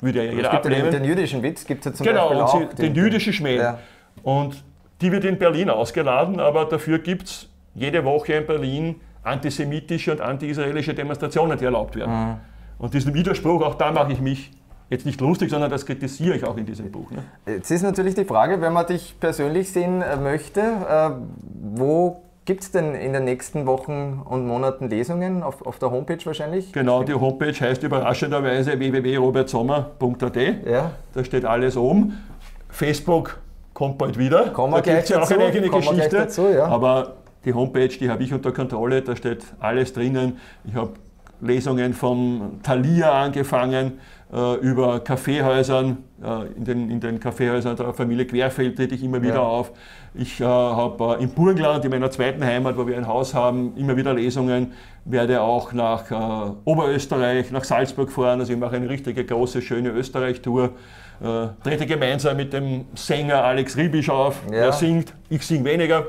würde 0.01 0.25
ja 0.25 0.33
jeder 0.33 0.53
ablehnen. 0.53 0.90
Den, 0.90 1.03
den 1.03 1.05
jüdischen 1.05 1.42
Witz 1.42 1.64
gibt 1.64 1.87
es 1.87 1.92
ja 1.92 1.96
zum 1.96 2.07
genau, 2.07 2.29
Beispiel 2.29 2.42
auch. 2.42 2.53
Genau, 2.59 2.72
den, 2.72 2.94
den 2.94 2.94
jüdischen 2.94 3.33
Schmäh. 3.33 3.57
Ja. 3.57 3.79
Und 4.22 4.62
die 5.01 5.11
wird 5.11 5.25
in 5.25 5.38
Berlin 5.38 5.70
ausgeladen, 5.70 6.40
aber 6.40 6.64
dafür 6.64 6.98
gibt 6.98 7.29
es 7.29 7.48
jede 7.75 8.05
Woche 8.05 8.35
in 8.35 8.46
Berlin 8.46 8.96
antisemitische 9.22 10.12
und 10.12 10.20
anti-israelische 10.20 10.94
Demonstrationen, 10.94 11.57
die 11.57 11.64
erlaubt 11.64 11.96
werden. 11.96 12.31
Mhm. 12.31 12.37
Und 12.82 12.92
diesen 12.92 13.14
Widerspruch, 13.14 13.62
auch 13.62 13.76
da 13.76 13.92
mache 13.92 14.12
ich 14.12 14.20
mich 14.20 14.50
jetzt 14.90 15.06
nicht 15.06 15.20
lustig, 15.20 15.48
sondern 15.48 15.70
das 15.70 15.86
kritisiere 15.86 16.36
ich 16.36 16.44
auch 16.44 16.56
in 16.58 16.66
diesem 16.66 16.92
Buch. 16.92 17.10
Ne? 17.12 17.22
Jetzt 17.46 17.70
ist 17.70 17.82
natürlich 17.82 18.14
die 18.14 18.26
Frage, 18.26 18.60
wenn 18.60 18.74
man 18.74 18.86
dich 18.86 19.14
persönlich 19.18 19.72
sehen 19.72 20.02
äh, 20.02 20.16
möchte, 20.16 20.60
äh, 20.60 21.10
wo 21.74 22.22
Gibt 22.44 22.64
es 22.64 22.72
denn 22.72 22.96
in 22.96 23.12
den 23.12 23.22
nächsten 23.22 23.66
Wochen 23.66 24.20
und 24.28 24.48
Monaten 24.48 24.90
Lesungen 24.90 25.44
auf, 25.44 25.64
auf 25.64 25.78
der 25.78 25.92
Homepage 25.92 26.18
wahrscheinlich? 26.24 26.72
Genau, 26.72 27.04
die 27.04 27.14
Homepage 27.14 27.52
heißt 27.52 27.84
überraschenderweise 27.84 28.76
www.robertsommer.at. 28.80 30.36
Ja. 30.66 30.90
Da 31.14 31.24
steht 31.24 31.44
alles 31.44 31.76
oben. 31.76 32.18
Facebook 32.68 33.38
kommt 33.74 33.96
bald 33.96 34.18
wieder. 34.18 34.48
Kommen 34.48 34.74
da 34.74 34.80
gibt 34.80 35.04
es 35.04 35.08
ja 35.10 35.22
auch 35.22 35.30
eine 35.30 35.44
eigene 35.44 35.68
Kommen 35.68 35.86
Geschichte. 35.86 36.16
Dazu, 36.16 36.48
ja. 36.48 36.66
Aber 36.66 37.12
die 37.44 37.54
Homepage, 37.54 37.86
die 37.86 38.10
habe 38.10 38.24
ich 38.24 38.34
unter 38.34 38.50
Kontrolle, 38.50 39.02
da 39.02 39.14
steht 39.14 39.44
alles 39.60 39.92
drinnen. 39.92 40.38
Ich 40.64 40.74
habe 40.74 40.94
Lesungen 41.42 41.92
vom 41.92 42.61
Thalia 42.62 43.22
angefangen, 43.22 43.98
äh, 44.33 44.55
über 44.61 45.00
Kaffeehäusern, 45.00 45.98
äh, 46.22 46.46
in, 46.57 46.64
den, 46.64 46.90
in 46.90 47.00
den 47.00 47.20
Kaffeehäusern 47.20 47.76
der 47.76 47.92
Familie 47.92 48.26
Querfeld 48.26 48.76
trete 48.76 48.94
ich 48.94 49.02
immer 49.02 49.20
wieder 49.20 49.35
ja. 49.35 49.40
auf. 49.42 49.72
Ich 50.14 50.40
äh, 50.40 50.44
habe 50.44 51.18
äh, 51.18 51.22
im 51.22 51.31
Burgenland, 51.31 51.85
in 51.85 51.90
meiner 51.90 52.11
zweiten 52.11 52.44
Heimat, 52.44 52.76
wo 52.78 52.87
wir 52.87 52.96
ein 52.96 53.07
Haus 53.07 53.35
haben, 53.35 53.76
immer 53.76 53.96
wieder 53.96 54.14
Lesungen, 54.14 54.72
werde 55.05 55.40
auch 55.40 55.72
nach 55.72 56.11
äh, 56.11 56.55
Oberösterreich, 56.64 57.50
nach 57.50 57.64
Salzburg 57.64 58.11
fahren, 58.11 58.40
also 58.40 58.52
ich 58.52 58.59
mache 58.59 58.76
eine 58.76 58.88
richtige 58.88 59.24
große, 59.24 59.61
schöne 59.61 59.90
Österreich-Tour. 59.90 60.70
Äh, 61.22 61.46
trete 61.62 61.87
gemeinsam 61.87 62.37
mit 62.37 62.52
dem 62.52 62.87
Sänger 62.94 63.44
Alex 63.44 63.76
Ribisch 63.76 64.09
auf. 64.09 64.42
Ja. 64.50 64.59
Er 64.59 64.72
singt, 64.72 65.12
ich 65.28 65.46
singe 65.46 65.64
weniger. 65.64 66.07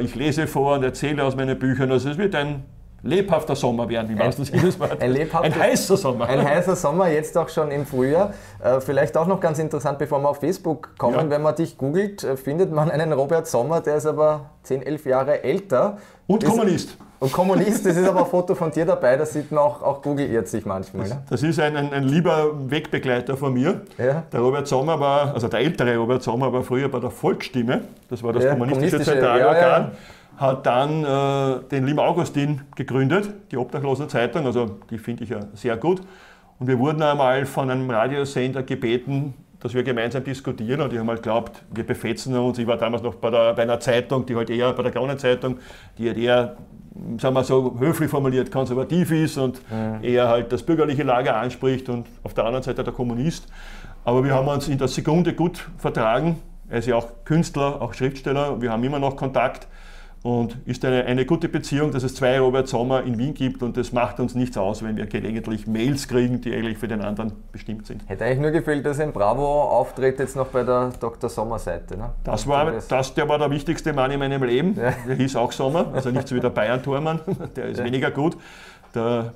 ich 0.00 0.14
lese 0.14 0.46
vor 0.46 0.76
und 0.76 0.84
erzähle 0.84 1.24
aus 1.24 1.34
meinen 1.34 1.58
Büchern. 1.58 1.90
Also 1.90 2.10
es 2.10 2.18
wird 2.18 2.34
ein 2.34 2.62
lebhafter 3.04 3.54
Sommer 3.54 3.88
werden, 3.88 4.08
wie 4.08 4.14
meinst 4.14 4.38
du 4.38 4.44
das 4.44 4.80
Wort? 4.80 5.00
Ein, 5.00 5.14
ein 5.14 5.58
heißer 5.58 5.96
Sommer. 5.96 6.26
Ein 6.26 6.44
heißer 6.44 6.74
Sommer, 6.74 7.08
jetzt 7.08 7.36
auch 7.36 7.48
schon 7.48 7.70
im 7.70 7.84
Frühjahr. 7.84 8.32
Äh, 8.62 8.80
vielleicht 8.80 9.16
auch 9.16 9.26
noch 9.26 9.40
ganz 9.40 9.58
interessant, 9.58 9.98
bevor 9.98 10.20
wir 10.20 10.30
auf 10.30 10.40
Facebook 10.40 10.90
kommen, 10.98 11.14
ja. 11.16 11.30
wenn 11.30 11.42
man 11.42 11.54
dich 11.54 11.76
googelt, 11.76 12.24
äh, 12.24 12.36
findet 12.36 12.72
man 12.72 12.90
einen 12.90 13.12
Robert 13.12 13.46
Sommer, 13.46 13.80
der 13.80 13.96
ist 13.96 14.06
aber 14.06 14.50
10, 14.62 14.82
11 14.82 15.06
Jahre 15.06 15.44
älter. 15.44 15.98
Und 16.26 16.42
ist, 16.42 16.50
Kommunist. 16.50 16.96
Und 17.20 17.32
Kommunist, 17.32 17.86
das 17.86 17.96
ist 17.96 18.08
aber 18.08 18.20
ein 18.20 18.26
Foto 18.30 18.54
von 18.54 18.70
dir 18.70 18.86
dabei, 18.86 19.16
da 19.16 19.26
sieht 19.26 19.50
man 19.52 19.62
auch, 19.62 19.82
auch 19.82 20.02
Google 20.02 20.30
irrt 20.30 20.48
sich 20.48 20.64
manchmal. 20.64 21.08
Ne? 21.08 21.22
Das, 21.28 21.42
ist 21.42 21.60
ein, 21.60 21.76
ein, 21.76 21.92
ein, 21.92 22.04
lieber 22.04 22.50
Wegbegleiter 22.70 23.36
von 23.36 23.52
mir. 23.52 23.82
Ja. 23.98 24.24
Der 24.32 24.40
Robert 24.40 24.66
Sommer 24.66 24.98
war, 24.98 25.34
also 25.34 25.48
der 25.48 25.60
ältere 25.60 25.96
Robert 25.96 26.22
Sommer 26.22 26.52
war 26.52 26.62
früher 26.62 26.88
bei 26.88 27.00
der 27.00 27.10
Volksstimme, 27.10 27.82
das 28.08 28.22
war 28.22 28.32
das 28.32 28.44
ja, 28.44 28.50
kommunistische 28.50 29.00
Zentralorgan. 29.00 29.82
Ja, 29.82 29.92
hat 30.36 30.66
dann 30.66 31.04
äh, 31.04 31.68
den 31.70 31.86
Lim 31.86 31.98
Augustin 31.98 32.62
gegründet, 32.76 33.30
die 33.50 33.56
Obdachlosenzeitung, 33.56 34.46
also 34.46 34.78
die 34.90 34.98
finde 34.98 35.24
ich 35.24 35.30
ja 35.30 35.40
sehr 35.54 35.76
gut. 35.76 36.00
Und 36.58 36.68
wir 36.68 36.78
wurden 36.78 37.02
einmal 37.02 37.46
von 37.46 37.70
einem 37.70 37.90
Radiosender 37.90 38.62
gebeten, 38.62 39.34
dass 39.60 39.74
wir 39.74 39.82
gemeinsam 39.82 40.22
diskutieren 40.22 40.82
und 40.82 40.92
ich 40.92 40.98
habe 40.98 41.06
mal 41.06 41.16
geglaubt, 41.16 41.62
wir 41.74 41.86
befetzen 41.86 42.36
uns. 42.36 42.58
Ich 42.58 42.66
war 42.66 42.76
damals 42.76 43.02
noch 43.02 43.14
bei, 43.14 43.30
der, 43.30 43.54
bei 43.54 43.62
einer 43.62 43.80
Zeitung, 43.80 44.26
die 44.26 44.36
halt 44.36 44.50
eher, 44.50 44.72
bei 44.72 44.82
der 44.82 44.92
Kronenzeitung, 44.92 45.58
die 45.96 46.08
halt 46.08 46.18
eher, 46.18 46.56
sagen 47.18 47.34
wir 47.34 47.44
so 47.44 47.76
höflich 47.78 48.10
formuliert, 48.10 48.52
konservativ 48.52 49.10
ist 49.10 49.38
und 49.38 49.60
ja. 49.70 50.00
eher 50.00 50.28
halt 50.28 50.52
das 50.52 50.62
bürgerliche 50.62 51.02
Lager 51.02 51.36
anspricht 51.36 51.88
und 51.88 52.06
auf 52.22 52.34
der 52.34 52.44
anderen 52.44 52.62
Seite 52.62 52.84
der 52.84 52.92
Kommunist. 52.92 53.46
Aber 54.04 54.22
wir 54.22 54.34
haben 54.34 54.48
uns 54.48 54.68
in 54.68 54.76
der 54.76 54.88
Sekunde 54.88 55.32
gut 55.32 55.66
vertragen. 55.78 56.42
Er 56.68 56.80
ist 56.80 56.86
ja 56.86 56.96
auch 56.96 57.08
Künstler, 57.24 57.80
auch 57.80 57.94
Schriftsteller. 57.94 58.60
Wir 58.60 58.70
haben 58.70 58.84
immer 58.84 58.98
noch 58.98 59.16
Kontakt. 59.16 59.66
Und 60.24 60.56
ist 60.64 60.82
eine, 60.86 61.04
eine 61.04 61.26
gute 61.26 61.50
Beziehung, 61.50 61.90
dass 61.90 62.02
es 62.02 62.14
zwei 62.14 62.40
Robert 62.40 62.66
Sommer 62.66 63.02
in 63.02 63.18
Wien 63.18 63.34
gibt 63.34 63.62
und 63.62 63.76
das 63.76 63.92
macht 63.92 64.20
uns 64.20 64.34
nichts 64.34 64.56
aus, 64.56 64.82
wenn 64.82 64.96
wir 64.96 65.04
gelegentlich 65.04 65.66
Mails 65.66 66.08
kriegen, 66.08 66.40
die 66.40 66.54
eigentlich 66.54 66.78
für 66.78 66.88
den 66.88 67.02
anderen 67.02 67.34
bestimmt 67.52 67.86
sind. 67.86 68.08
Hätte 68.08 68.24
eigentlich 68.24 68.40
nur 68.40 68.50
gefehlt, 68.50 68.86
dass 68.86 68.98
ein 69.00 69.12
Bravo 69.12 69.44
auftritt 69.44 70.18
jetzt 70.18 70.34
noch 70.34 70.46
bei 70.46 70.62
der 70.62 70.92
Dr. 70.98 71.28
Sommer 71.28 71.58
Seite. 71.58 71.98
Ne? 71.98 72.08
Das 72.24 72.46
war, 72.46 72.72
das, 72.88 73.12
der 73.12 73.28
war 73.28 73.38
der 73.38 73.50
wichtigste 73.50 73.92
Mann 73.92 74.10
in 74.12 74.18
meinem 74.18 74.42
Leben. 74.42 74.74
Ja. 74.76 74.94
Der 75.06 75.14
hieß 75.14 75.36
auch 75.36 75.52
Sommer, 75.52 75.92
also 75.92 76.08
nicht 76.08 76.26
so 76.26 76.34
wie 76.34 76.40
der 76.40 76.48
Bayern-Tormann, 76.48 77.20
der 77.54 77.66
ist 77.66 77.80
ja. 77.80 77.84
weniger 77.84 78.10
gut. 78.10 78.38
Der 78.94 79.34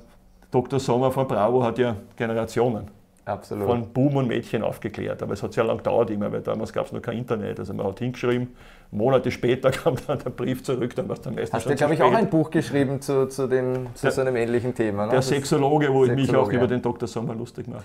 Dr. 0.49 0.79
Sommer 0.79 1.11
von 1.11 1.27
Bravo 1.27 1.63
hat 1.63 1.77
ja 1.77 1.95
Generationen 2.15 2.87
Absolut. 3.25 3.67
von 3.67 3.93
Buben 3.93 4.17
und 4.17 4.27
Mädchen 4.27 4.63
aufgeklärt. 4.63 5.21
Aber 5.21 5.33
es 5.33 5.43
hat 5.43 5.53
sehr 5.53 5.65
lange 5.65 5.77
gedauert 5.77 6.09
immer, 6.09 6.31
weil 6.31 6.41
damals 6.41 6.73
gab 6.73 6.87
es 6.87 6.91
noch 6.91 7.01
kein 7.03 7.19
Internet. 7.19 7.59
Also 7.59 7.75
man 7.75 7.85
hat 7.85 7.99
hingeschrieben, 7.99 8.55
Monate 8.91 9.29
später 9.31 9.71
kam 9.71 9.95
dann 10.07 10.19
der 10.19 10.31
Brief 10.31 10.63
zurück, 10.63 10.95
dann 10.95 11.07
war 11.07 11.15
es 11.15 11.21
dann 11.21 11.35
meistens 11.35 11.53
Hast 11.53 11.69
du, 11.69 11.75
glaube 11.75 11.93
ich, 11.93 12.01
auch 12.01 12.13
ein 12.13 12.29
Buch 12.29 12.49
geschrieben 12.49 13.01
zu, 13.01 13.27
zu, 13.27 13.47
dem, 13.47 13.87
zu 13.93 14.03
der, 14.03 14.11
so 14.11 14.21
einem 14.21 14.35
ähnlichen 14.35 14.73
Thema? 14.73 15.05
Ne? 15.05 15.11
Der 15.11 15.21
Sexologe, 15.21 15.93
wo 15.93 16.05
Sexologe, 16.05 16.21
ich 16.21 16.27
mich 16.27 16.35
auch 16.35 16.51
ja. 16.51 16.57
über 16.57 16.67
den 16.67 16.81
Dr. 16.81 17.07
Sommer 17.07 17.35
lustig 17.35 17.67
mache. 17.67 17.83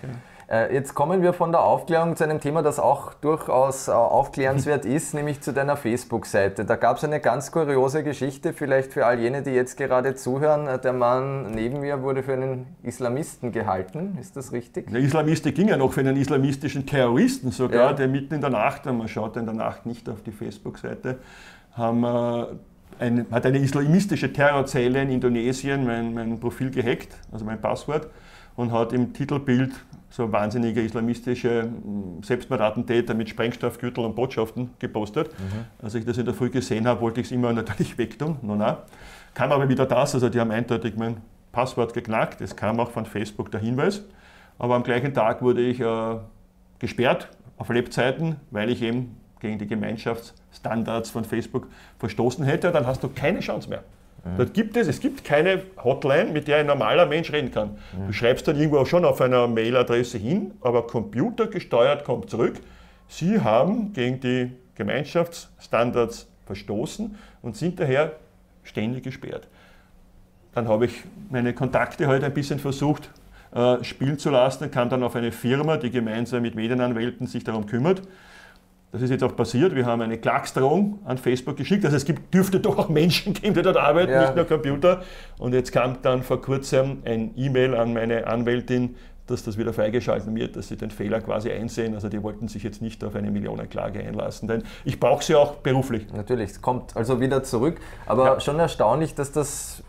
Äh, 0.50 0.74
jetzt 0.74 0.94
kommen 0.94 1.22
wir 1.22 1.32
von 1.32 1.52
der 1.52 1.62
Aufklärung 1.62 2.16
zu 2.16 2.24
einem 2.24 2.40
Thema, 2.40 2.62
das 2.62 2.78
auch 2.78 3.14
durchaus 3.14 3.88
äh, 3.88 3.92
aufklärenswert 3.92 4.84
ist, 4.84 5.14
nämlich 5.14 5.40
zu 5.40 5.52
deiner 5.52 5.76
Facebook-Seite. 5.76 6.64
Da 6.64 6.76
gab 6.76 6.98
es 6.98 7.04
eine 7.04 7.20
ganz 7.20 7.50
kuriose 7.50 8.02
Geschichte, 8.02 8.52
vielleicht 8.52 8.92
für 8.92 9.06
all 9.06 9.18
jene, 9.18 9.42
die 9.42 9.50
jetzt 9.50 9.76
gerade 9.76 10.14
zuhören. 10.14 10.66
Äh, 10.66 10.78
der 10.78 10.92
Mann 10.92 11.50
neben 11.52 11.80
mir 11.80 12.02
wurde 12.02 12.22
für 12.22 12.34
einen 12.34 12.66
Islamisten 12.82 13.52
gehalten, 13.52 14.18
ist 14.20 14.36
das 14.36 14.52
richtig? 14.52 14.90
Der 14.90 15.00
Islamist 15.00 15.44
ging 15.54 15.68
ja 15.68 15.76
noch 15.76 15.92
für 15.92 16.00
einen 16.00 16.16
islamistischen 16.16 16.86
Terroristen 16.86 17.50
sogar, 17.50 17.90
ja. 17.90 17.92
der 17.92 18.08
mitten 18.08 18.34
in 18.34 18.40
der 18.40 18.50
Nacht, 18.50 18.86
man 18.86 19.08
schaut 19.08 19.36
in 19.36 19.46
der 19.46 19.54
Nacht 19.54 19.86
nicht 19.86 20.08
auf 20.08 20.22
die 20.22 20.32
Facebook-Seite, 20.32 20.93
Seite, 20.94 21.18
haben 21.72 22.04
ein, 22.98 23.26
hat 23.30 23.46
eine 23.46 23.58
islamistische 23.58 24.32
Terrorzelle 24.32 25.02
in 25.02 25.10
Indonesien 25.10 25.84
mein, 25.84 26.14
mein 26.14 26.40
Profil 26.40 26.70
gehackt, 26.70 27.16
also 27.32 27.44
mein 27.44 27.60
Passwort, 27.60 28.08
und 28.56 28.72
hat 28.72 28.92
im 28.92 29.12
Titelbild 29.12 29.72
so 30.10 30.30
wahnsinnige 30.30 30.80
islamistische 30.80 31.62
hm, 31.62 32.22
Selbstmordattentäter 32.22 33.14
mit 33.14 33.28
Sprengstoffgürtel 33.28 34.04
und 34.04 34.14
Botschaften 34.14 34.70
gepostet. 34.78 35.28
Mhm. 35.28 35.84
Als 35.84 35.94
ich 35.96 36.04
das 36.04 36.18
in 36.18 36.24
der 36.24 36.34
Früh 36.34 36.50
gesehen 36.50 36.86
habe, 36.86 37.00
wollte 37.00 37.20
ich 37.20 37.26
es 37.26 37.32
immer 37.32 37.52
natürlich 37.52 37.98
wegtun. 37.98 38.36
No, 38.42 38.54
na. 38.54 38.84
Kam 39.34 39.50
aber 39.50 39.68
wieder 39.68 39.86
das, 39.86 40.14
also 40.14 40.28
die 40.28 40.38
haben 40.38 40.52
eindeutig 40.52 40.94
mein 40.96 41.16
Passwort 41.50 41.94
geknackt. 41.94 42.40
Es 42.40 42.54
kam 42.54 42.78
auch 42.78 42.92
von 42.92 43.06
Facebook 43.06 43.50
der 43.50 43.60
Hinweis. 43.60 44.04
Aber 44.56 44.76
am 44.76 44.84
gleichen 44.84 45.12
Tag 45.12 45.42
wurde 45.42 45.62
ich 45.62 45.80
äh, 45.80 46.16
gesperrt 46.78 47.28
auf 47.56 47.68
Lebzeiten, 47.70 48.36
weil 48.52 48.70
ich 48.70 48.82
eben 48.82 49.16
gegen 49.40 49.58
die 49.58 49.66
Gemeinschaftsstandards 50.54 51.10
von 51.10 51.24
Facebook 51.24 51.68
verstoßen 51.98 52.44
hätte, 52.44 52.70
dann 52.70 52.86
hast 52.86 53.02
du 53.02 53.08
keine 53.08 53.40
Chance 53.40 53.68
mehr. 53.68 53.82
Mhm. 54.24 54.36
Dort 54.38 54.54
gibt 54.54 54.76
es, 54.76 54.88
es 54.88 55.00
gibt 55.00 55.24
keine 55.24 55.62
Hotline, 55.82 56.30
mit 56.32 56.48
der 56.48 56.58
ein 56.58 56.66
normaler 56.66 57.06
Mensch 57.06 57.32
reden 57.32 57.50
kann. 57.50 57.70
Mhm. 57.92 58.06
Du 58.08 58.12
schreibst 58.12 58.46
dann 58.48 58.56
irgendwo 58.56 58.78
auch 58.78 58.86
schon 58.86 59.04
auf 59.04 59.20
einer 59.20 59.46
Mailadresse 59.46 60.18
hin, 60.18 60.52
aber 60.60 60.86
computergesteuert 60.86 62.04
kommt 62.04 62.30
zurück. 62.30 62.60
Sie 63.08 63.40
haben 63.40 63.92
gegen 63.92 64.20
die 64.20 64.52
Gemeinschaftsstandards 64.76 66.26
verstoßen 66.46 67.16
und 67.42 67.56
sind 67.56 67.78
daher 67.78 68.12
ständig 68.62 69.04
gesperrt. 69.04 69.46
Dann 70.52 70.68
habe 70.68 70.86
ich 70.86 71.04
meine 71.30 71.52
Kontakte 71.52 72.06
heute 72.06 72.26
ein 72.26 72.34
bisschen 72.34 72.58
versucht 72.58 73.10
äh, 73.54 73.82
spielen 73.84 74.18
zu 74.18 74.30
lassen, 74.30 74.70
kam 74.70 74.88
dann 74.88 75.02
auf 75.02 75.16
eine 75.16 75.32
Firma, 75.32 75.76
die 75.76 75.90
gemeinsam 75.90 76.42
mit 76.42 76.54
Medienanwälten 76.54 77.26
sich 77.26 77.44
darum 77.44 77.66
kümmert. 77.66 78.02
Das 78.94 79.02
ist 79.02 79.10
jetzt 79.10 79.24
auch 79.24 79.34
passiert. 79.34 79.74
Wir 79.74 79.86
haben 79.86 80.02
eine 80.02 80.18
Klagsdrohung 80.18 81.00
an 81.04 81.18
Facebook 81.18 81.56
geschickt. 81.56 81.84
Also 81.84 81.96
es 81.96 82.04
gibt, 82.04 82.32
dürfte 82.32 82.60
doch 82.60 82.78
auch 82.78 82.88
Menschen 82.88 83.34
geben, 83.34 83.52
die 83.52 83.62
dort 83.62 83.76
arbeiten, 83.76 84.12
ja. 84.12 84.20
nicht 84.20 84.36
nur 84.36 84.44
Computer. 84.44 85.02
Und 85.36 85.52
jetzt 85.52 85.72
kam 85.72 86.00
dann 86.02 86.22
vor 86.22 86.40
kurzem 86.40 86.98
ein 87.04 87.32
E-Mail 87.34 87.74
an 87.74 87.92
meine 87.92 88.28
Anwältin, 88.28 88.94
dass 89.26 89.42
das 89.42 89.56
wieder 89.56 89.72
freigeschalten 89.72 90.34
wird, 90.34 90.56
dass 90.56 90.68
sie 90.68 90.76
den 90.76 90.90
Fehler 90.90 91.20
quasi 91.20 91.50
einsehen. 91.50 91.94
Also 91.94 92.08
die 92.08 92.22
wollten 92.22 92.48
sich 92.48 92.62
jetzt 92.62 92.82
nicht 92.82 93.02
auf 93.04 93.14
eine 93.14 93.30
Millionenklage 93.30 94.00
einlassen, 94.00 94.48
denn 94.48 94.62
ich 94.84 95.00
brauche 95.00 95.24
sie 95.24 95.34
auch 95.34 95.54
beruflich. 95.56 96.06
Natürlich, 96.12 96.50
es 96.50 96.62
kommt 96.62 96.96
also 96.96 97.20
wieder 97.20 97.42
zurück. 97.42 97.80
Aber 98.06 98.24
ja. 98.26 98.40
schon 98.40 98.58
erstaunlich, 98.58 99.14
dass 99.14 99.32
das 99.32 99.82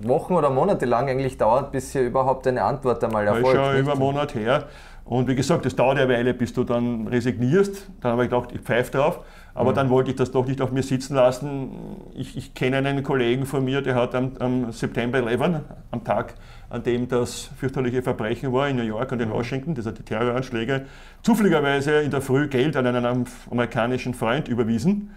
Wochen 0.00 0.34
oder 0.34 0.50
Monate 0.50 0.86
lang 0.86 1.08
eigentlich 1.08 1.36
dauert, 1.36 1.72
bis 1.72 1.92
hier 1.92 2.02
überhaupt 2.02 2.46
eine 2.46 2.62
Antwort 2.62 3.02
einmal 3.02 3.26
erfolgt. 3.26 3.54
Ja, 3.54 3.72
schon 3.72 3.80
über 3.80 3.92
einen 3.92 4.00
Monat 4.00 4.34
her. 4.34 4.68
Und 5.04 5.26
wie 5.26 5.34
gesagt, 5.34 5.64
das 5.64 5.74
dauert 5.74 5.98
eine 5.98 6.08
Weile, 6.12 6.34
bis 6.34 6.52
du 6.52 6.64
dann 6.64 7.08
resignierst. 7.08 7.88
Dann 8.02 8.12
habe 8.12 8.24
ich 8.24 8.30
gedacht, 8.30 8.50
ich 8.52 8.60
pfeife 8.60 8.92
drauf. 8.92 9.20
Aber 9.54 9.70
mhm. 9.70 9.74
dann 9.74 9.90
wollte 9.90 10.10
ich 10.10 10.16
das 10.16 10.30
doch 10.30 10.46
nicht 10.46 10.60
auf 10.60 10.70
mir 10.70 10.82
sitzen 10.82 11.16
lassen. 11.16 11.70
Ich, 12.14 12.36
ich 12.36 12.54
kenne 12.54 12.76
einen 12.76 13.02
Kollegen 13.02 13.46
von 13.46 13.64
mir, 13.64 13.80
der 13.80 13.94
hat 13.94 14.14
am, 14.14 14.32
am, 14.38 14.70
September 14.70 15.18
11, 15.18 15.62
am 15.90 16.04
Tag, 16.04 16.34
an 16.70 16.82
dem 16.82 17.08
das 17.08 17.50
fürchterliche 17.58 18.02
Verbrechen 18.02 18.52
war 18.52 18.68
in 18.68 18.76
New 18.76 18.82
York 18.82 19.12
und 19.12 19.20
in. 19.20 19.30
Washington, 19.30 19.74
das 19.74 19.86
hat 19.86 19.98
die 19.98 20.02
Terroranschläge, 20.02 20.86
zufälligerweise 21.22 22.00
in 22.00 22.10
der 22.10 22.20
Früh 22.20 22.48
Geld 22.48 22.76
an 22.76 22.86
einen 22.86 23.26
amerikanischen 23.50 24.14
Freund 24.14 24.48
überwiesen. 24.48 25.10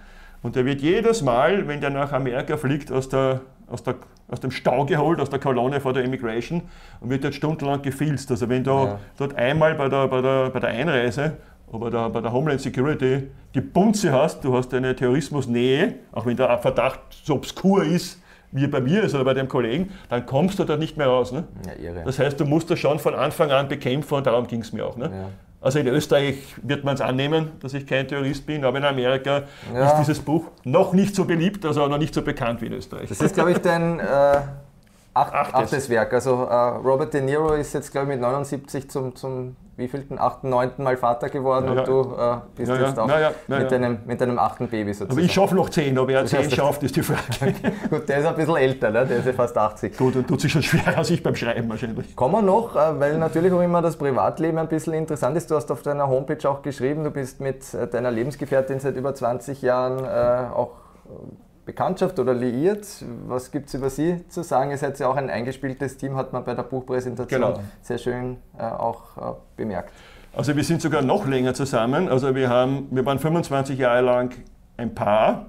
Und 0.44 0.56
der 0.56 0.66
wird 0.66 0.82
jedes 0.82 1.22
Mal, 1.22 1.68
wenn 1.68 1.82
der 1.82 1.90
nach 1.92 2.14
Amerika 2.14 2.58
fliegt, 2.58 2.92
aus 2.92 3.10
der 3.10 3.42
aus, 3.72 3.84
der, 3.84 3.96
aus 4.28 4.40
dem 4.40 4.52
Stau 4.52 4.86
geholt, 4.86 5.20
aus 5.20 5.30
der 5.30 5.40
Kolonne 5.40 5.80
vor 5.80 5.94
der 5.94 6.04
Immigration 6.04 6.64
und 7.00 7.10
wird 7.10 7.24
dort 7.24 7.36
stundenlang 7.36 7.82
gefilzt. 7.82 8.30
Also 8.32 8.50
wenn 8.50 8.64
du 8.64 8.72
ja. 8.72 9.00
dort 9.18 9.36
einmal 9.36 9.76
bei 9.76 9.90
der, 9.90 10.08
bei 10.08 10.22
der, 10.22 10.50
bei 10.50 10.60
der 10.60 10.70
Einreise 10.70 11.38
oder 11.68 11.80
bei 11.80 11.90
der, 11.90 12.10
bei 12.10 12.22
der 12.22 12.34
Homeland 12.34 12.62
Security 12.62 13.30
die 13.56 13.62
Bunze 13.62 14.12
hast, 14.12 14.44
du 14.44 14.56
hast 14.56 14.74
eine 14.74 14.96
Terrorismusnähe, 14.96 15.96
auch 16.12 16.26
wenn 16.26 16.38
der 16.38 16.58
Verdacht 16.60 17.00
so 17.24 17.36
obskur 17.36 17.84
ist, 17.84 18.22
wie 18.52 18.68
bei 18.68 18.82
mir 18.82 19.04
ist 19.04 19.16
oder 19.16 19.24
bei 19.24 19.34
dem 19.34 19.48
Kollegen, 19.48 19.92
dann 20.10 20.26
kommst 20.26 20.60
du 20.60 20.64
da 20.64 20.78
nicht 20.78 20.98
mehr 20.98 21.08
raus. 21.08 21.32
Ne? 21.32 21.46
Ja, 21.82 22.04
das 22.04 22.20
heißt, 22.20 22.40
du 22.40 22.46
musst 22.46 22.70
das 22.70 22.80
schon 22.80 23.00
von 23.00 23.16
Anfang 23.16 23.52
an 23.52 23.68
bekämpfen 23.68 24.16
und 24.16 24.28
darum 24.28 24.48
ging 24.48 24.62
es 24.62 24.74
mir 24.74 24.86
auch. 24.86 24.98
Ne? 24.98 25.06
Ja. 25.06 25.30
Also 25.62 25.78
in 25.78 25.88
Österreich 25.88 26.38
wird 26.64 26.84
man 26.84 26.96
es 26.96 27.02
annehmen, 27.02 27.52
dass 27.60 27.76
ich 27.76 27.86
kein 27.86 28.08
Terrorist 28.08 28.48
bin, 28.48 28.66
aber 28.66 28.80
in 28.80 28.84
Amerika 28.84 29.44
ja. 29.72 29.92
ist 29.92 30.00
dieses 30.00 30.20
Buch 30.20 30.46
noch 30.64 30.94
nicht 30.94 31.16
so 31.16 31.26
beliebt, 31.26 31.64
also 31.66 31.88
noch 31.88 32.00
nicht 32.00 32.16
so 32.16 32.24
bekannt 32.24 32.62
wie 32.62 32.66
in 32.66 32.74
Österreich. 32.74 33.10
Das 33.10 33.22
ist, 33.22 33.36
glaube 33.36 33.52
ich, 33.52 33.60
dein 33.60 34.00
äh, 34.00 34.42
acht, 35.14 35.34
achtes. 35.34 35.54
achtes 35.54 35.90
Werk. 35.90 36.14
Also 36.14 36.46
äh, 36.46 36.54
Robert 36.54 37.14
De 37.14 37.22
Niro 37.22 37.54
ist 37.54 37.74
jetzt, 37.74 37.92
glaube 37.92 38.08
ich, 38.08 38.20
mit 38.20 38.22
79 38.22 38.90
zum, 38.90 39.16
zum 39.16 39.56
wievielten, 39.78 40.20
achten, 40.20 40.50
neunten 40.50 40.84
Mal 40.84 40.96
Vater 40.96 41.30
geworden 41.30 41.66
ja, 41.66 41.80
und 41.80 41.88
du 41.88 42.16
äh, 42.18 42.38
bist 42.56 42.70
ja, 42.70 42.88
jetzt 42.88 43.00
auch 43.00 43.10
ja, 43.10 43.32
mit, 43.48 43.72
deinem, 43.72 44.00
mit 44.06 44.22
deinem 44.22 44.38
achten 44.38 44.68
Baby 44.68 44.94
sozusagen. 44.94 45.14
Aber 45.14 45.22
ich 45.22 45.34
schaffe 45.34 45.56
noch 45.56 45.70
zehn, 45.70 45.98
ob 45.98 46.10
er 46.10 46.26
zehn 46.26 46.50
schafft, 46.50 46.84
ist 46.84 46.96
die 46.96 47.04
Frage. 47.04 47.54
Gut, 47.90 48.08
der 48.08 48.20
ist 48.20 48.26
ein 48.26 48.36
bisschen 48.36 48.56
älter, 48.56 48.92
ne? 48.92 49.06
der 49.06 49.18
ist 49.18 49.26
ja 49.26 49.34
fast 49.34 49.58
80. 49.58 49.98
Gut, 49.98 50.16
und 50.16 50.28
tut 50.28 50.42
sich 50.42 50.52
schon 50.52 50.64
schwerer 50.64 50.98
als 50.98 51.10
ich 51.10 51.24
beim 51.24 51.36
Schreiben 51.36 51.70
wahrscheinlich. 51.70 52.16
Kommen 52.16 52.36
wir 52.36 52.42
noch, 52.42 52.76
äh, 52.76 53.00
weil 53.00 53.18
natürlich 53.18 53.52
auch 53.52 53.62
immer 53.62 53.82
das 53.82 53.98
Privatleben 53.98 54.58
ein 54.60 54.68
bisschen 54.68 54.94
interessant 54.94 55.36
ist. 55.36 55.50
Du 55.50 55.56
hast 55.56 55.72
auf 55.72 55.82
deiner 55.82 56.08
Homepage 56.08 56.48
auch 56.50 56.62
geschrieben, 56.62 57.04
du 57.04 57.12
bist 57.12 57.40
mit 57.40 57.74
äh, 57.74 57.88
deiner 57.88 58.12
Lebensgefährtin 58.12 58.80
seit 58.80 58.96
über 58.96 59.14
20 59.14 59.62
Jahren 59.62 60.06
äh, 60.06 60.54
auch 60.54 60.72
Bekanntschaft 61.72 62.20
oder 62.20 62.34
liiert. 62.34 62.86
Was 63.28 63.50
gibt 63.50 63.70
es 63.70 63.76
über 63.76 63.90
Sie 63.90 64.28
zu 64.28 64.44
sagen? 64.44 64.72
Ihr 64.72 64.78
seid 64.78 65.00
ja 65.00 65.08
auch 65.08 65.16
ein 65.16 65.30
eingespieltes 65.30 65.96
Team, 65.96 66.18
hat 66.18 66.34
man 66.34 66.44
bei 66.44 66.54
der 66.54 66.64
Buchpräsentation 66.64 67.42
genau. 67.42 67.60
sehr 67.82 67.98
schön 67.98 68.40
äh, 68.60 68.64
auch 68.64 69.16
äh, 69.16 69.36
bemerkt. 69.56 69.94
Also 70.36 70.54
wir 70.54 70.66
sind 70.66 70.82
sogar 70.82 71.02
noch 71.02 71.26
länger 71.26 71.54
zusammen. 71.54 72.10
Also 72.10 72.36
wir, 72.36 72.50
haben, 72.50 72.90
wir 72.92 73.06
waren 73.06 73.20
25 73.20 73.80
Jahre 73.80 74.02
lang 74.02 74.34
ein 74.76 74.94
Paar, 74.94 75.46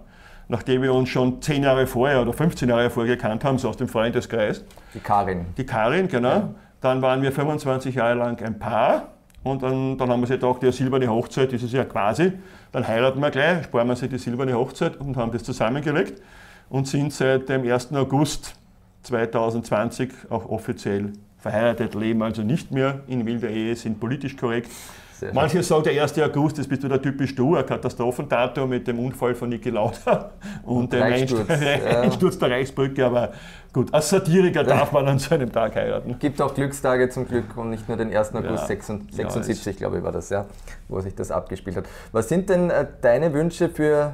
nachdem 0.46 0.82
wir 0.82 0.94
uns 0.94 1.08
schon 1.08 1.42
10 1.42 1.64
Jahre 1.64 1.88
vorher 1.88 2.22
oder 2.22 2.32
15 2.32 2.68
Jahre 2.68 2.88
vorher 2.88 3.16
gekannt 3.16 3.44
haben, 3.44 3.58
so 3.58 3.68
aus 3.68 3.76
dem 3.76 3.88
Freundeskreis. 3.88 4.64
Die 4.94 5.00
Karin. 5.00 5.46
Die 5.56 5.66
Karin, 5.66 6.06
genau. 6.06 6.28
Ja. 6.28 6.54
Dann 6.80 7.02
waren 7.02 7.22
wir 7.22 7.32
25 7.32 7.96
Jahre 7.96 8.14
lang 8.14 8.40
ein 8.42 8.60
Paar 8.60 9.08
und 9.44 9.62
dann, 9.62 9.98
dann 9.98 10.10
haben 10.10 10.20
wir 10.20 10.26
sich 10.26 10.40
gedacht, 10.40 10.62
ja, 10.62 10.70
silberne 10.70 11.08
Hochzeit 11.08 11.52
ist 11.52 11.62
es 11.62 11.72
ja 11.72 11.84
quasi. 11.84 12.32
Dann 12.70 12.86
heiraten 12.86 13.20
wir 13.20 13.30
gleich, 13.30 13.64
sparen 13.64 13.88
wir 13.88 13.96
sich 13.96 14.08
die 14.08 14.18
silberne 14.18 14.54
Hochzeit 14.54 14.96
und 15.00 15.16
haben 15.16 15.32
das 15.32 15.42
zusammengelegt 15.42 16.22
und 16.68 16.86
sind 16.86 17.12
seit 17.12 17.48
dem 17.48 17.62
1. 17.64 17.92
August 17.92 18.54
2020 19.02 20.10
auch 20.30 20.48
offiziell 20.48 21.12
verheiratet, 21.38 21.94
leben 21.94 22.22
also 22.22 22.42
nicht 22.42 22.70
mehr 22.70 23.00
in 23.08 23.26
wilder 23.26 23.50
Ehe, 23.50 23.74
sind 23.74 23.98
politisch 23.98 24.36
korrekt 24.36 24.70
Manche 25.32 25.62
sagen, 25.62 25.84
der 25.84 26.02
1. 26.02 26.18
August, 26.18 26.58
das 26.58 26.66
bist 26.66 26.82
du 26.82 26.88
der 26.88 27.00
typisch 27.00 27.34
du, 27.34 27.56
ein 27.56 27.64
Katastrophendatum 27.64 28.68
mit 28.68 28.86
dem 28.86 28.98
Unfall 28.98 29.34
von 29.34 29.48
Niki 29.48 29.70
Lauda 29.70 30.32
und, 30.64 30.76
und 30.76 30.92
dem 30.92 31.02
Einsturz, 31.02 31.48
Einsturz 31.50 32.38
der 32.38 32.50
Reichsbrücke, 32.50 33.04
aber 33.04 33.32
gut, 33.72 33.92
als 33.92 34.10
Satiriker 34.10 34.64
darf 34.64 34.92
man 34.92 35.06
an 35.06 35.18
so 35.18 35.34
einem 35.34 35.52
Tag 35.52 35.76
heiraten. 35.76 36.18
Gibt 36.18 36.40
auch 36.40 36.54
Glückstage 36.54 37.08
zum 37.10 37.26
Glück 37.26 37.56
und 37.56 37.70
nicht 37.70 37.88
nur 37.88 37.96
den 37.96 38.14
1. 38.14 38.34
August 38.34 38.68
ja. 38.68 38.76
76, 38.76 39.66
ja, 39.66 39.72
glaube 39.72 39.98
ich, 39.98 40.04
war 40.04 40.12
das, 40.12 40.30
ja, 40.30 40.46
wo 40.88 41.00
sich 41.00 41.14
das 41.14 41.30
abgespielt 41.30 41.76
hat. 41.76 41.84
Was 42.12 42.28
sind 42.28 42.48
denn 42.48 42.70
äh, 42.70 42.86
deine 43.00 43.32
Wünsche 43.32 43.68
für 43.68 44.12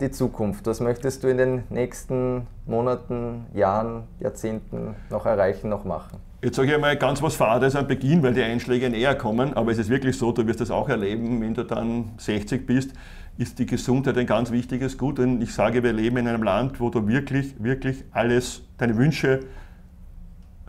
die 0.00 0.10
Zukunft? 0.10 0.66
Was 0.66 0.80
möchtest 0.80 1.22
du 1.22 1.28
in 1.28 1.38
den 1.38 1.62
nächsten 1.70 2.46
Monaten, 2.66 3.46
Jahren, 3.54 4.04
Jahrzehnten 4.20 4.94
noch 5.10 5.26
erreichen, 5.26 5.68
noch 5.68 5.84
machen? 5.84 6.18
Jetzt 6.44 6.56
sage 6.56 6.68
ich 6.68 6.74
einmal 6.74 6.94
ganz 6.98 7.22
was 7.22 7.36
Fades 7.36 7.74
am 7.74 7.86
Beginn, 7.86 8.22
weil 8.22 8.34
die 8.34 8.42
Einschläge 8.42 8.90
näher 8.90 9.14
kommen, 9.14 9.54
aber 9.54 9.72
es 9.72 9.78
ist 9.78 9.88
wirklich 9.88 10.18
so, 10.18 10.30
du 10.30 10.46
wirst 10.46 10.60
das 10.60 10.70
auch 10.70 10.90
erleben, 10.90 11.40
wenn 11.40 11.54
du 11.54 11.64
dann 11.64 12.10
60 12.18 12.66
bist, 12.66 12.92
ist 13.38 13.58
die 13.58 13.64
Gesundheit 13.64 14.18
ein 14.18 14.26
ganz 14.26 14.50
wichtiges 14.50 14.98
Gut. 14.98 15.18
Und 15.20 15.40
ich 15.40 15.54
sage, 15.54 15.82
wir 15.82 15.94
leben 15.94 16.18
in 16.18 16.28
einem 16.28 16.42
Land, 16.42 16.80
wo 16.80 16.90
du 16.90 17.08
wirklich, 17.08 17.54
wirklich 17.64 18.04
alles, 18.12 18.60
deine 18.76 18.94
Wünsche 18.98 19.40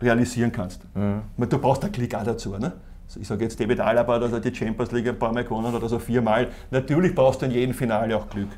realisieren 0.00 0.50
kannst. 0.50 0.80
Mhm. 0.94 1.20
Du 1.46 1.58
brauchst 1.58 1.84
einen 1.84 1.92
Klick 1.92 2.14
auch 2.14 2.24
dazu. 2.24 2.56
Ne? 2.56 2.72
Ich 3.20 3.28
sage 3.28 3.44
jetzt 3.44 3.60
David 3.60 3.78
Alaba, 3.80 4.18
dass 4.18 4.32
er 4.32 4.40
die 4.40 4.54
Champions 4.54 4.92
League 4.92 5.08
ein 5.08 5.18
paar 5.18 5.34
Mal 5.34 5.44
gewonnen 5.44 5.66
hat 5.66 5.74
oder 5.74 5.90
so 5.90 5.98
viermal. 5.98 6.48
Natürlich 6.70 7.14
brauchst 7.14 7.42
du 7.42 7.46
in 7.46 7.52
jedem 7.52 7.74
Finale 7.74 8.16
auch 8.16 8.30
Glück. 8.30 8.48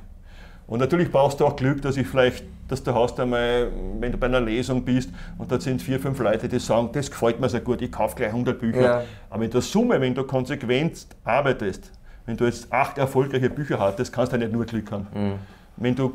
Und 0.68 0.80
natürlich 0.80 1.10
brauchst 1.10 1.40
du 1.40 1.46
auch 1.46 1.56
Glück, 1.56 1.82
dass 1.82 1.96
ich 1.96 2.06
vielleicht, 2.06 2.44
dass 2.68 2.82
du 2.82 2.94
hast 2.94 3.18
einmal, 3.18 3.72
wenn 3.98 4.12
du 4.12 4.18
bei 4.18 4.26
einer 4.26 4.40
Lesung 4.40 4.84
bist 4.84 5.10
und 5.38 5.50
da 5.50 5.58
sind 5.58 5.80
vier, 5.80 5.98
fünf 5.98 6.18
Leute, 6.20 6.46
die 6.46 6.60
sagen, 6.60 6.90
das 6.92 7.10
gefällt 7.10 7.40
mir 7.40 7.48
sehr 7.48 7.62
gut, 7.62 7.80
ich 7.80 7.90
kaufe 7.90 8.14
gleich 8.14 8.28
100 8.28 8.58
Bücher. 8.58 8.82
Ja. 8.82 9.02
Aber 9.30 9.44
in 9.44 9.50
der 9.50 9.62
Summe, 9.62 10.00
wenn 10.00 10.14
du 10.14 10.24
konsequent 10.24 11.06
arbeitest, 11.24 11.90
wenn 12.26 12.36
du 12.36 12.44
jetzt 12.44 12.70
acht 12.70 12.98
erfolgreiche 12.98 13.48
Bücher 13.48 13.80
hattest, 13.80 14.12
kannst 14.12 14.34
du 14.34 14.36
nicht 14.36 14.52
nur 14.52 14.66
Glück 14.66 14.92
haben. 14.92 15.06
Mhm. 15.14 15.34
Wenn 15.78 15.94
du 15.94 16.12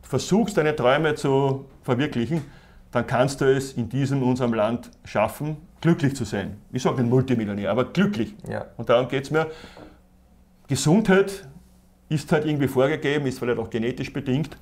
versuchst, 0.00 0.56
deine 0.56 0.74
Träume 0.74 1.14
zu 1.14 1.66
verwirklichen, 1.82 2.42
dann 2.90 3.06
kannst 3.06 3.42
du 3.42 3.44
es 3.44 3.74
in 3.74 3.90
diesem 3.90 4.22
unserem 4.22 4.54
Land 4.54 4.90
schaffen, 5.04 5.58
glücklich 5.82 6.16
zu 6.16 6.24
sein. 6.24 6.56
Ich 6.72 6.82
sage 6.82 7.02
nicht 7.02 7.10
Multimillionär, 7.10 7.70
aber 7.70 7.84
glücklich. 7.84 8.34
Ja. 8.48 8.64
Und 8.78 8.88
darum 8.88 9.08
geht 9.08 9.24
es 9.24 9.30
mir. 9.30 9.48
Gesundheit 10.68 11.46
ist 12.08 12.30
halt 12.32 12.46
irgendwie 12.46 12.68
vorgegeben, 12.68 13.26
ist 13.26 13.38
vielleicht 13.38 13.58
auch 13.58 13.70
genetisch 13.70 14.12
bedingt. 14.12 14.56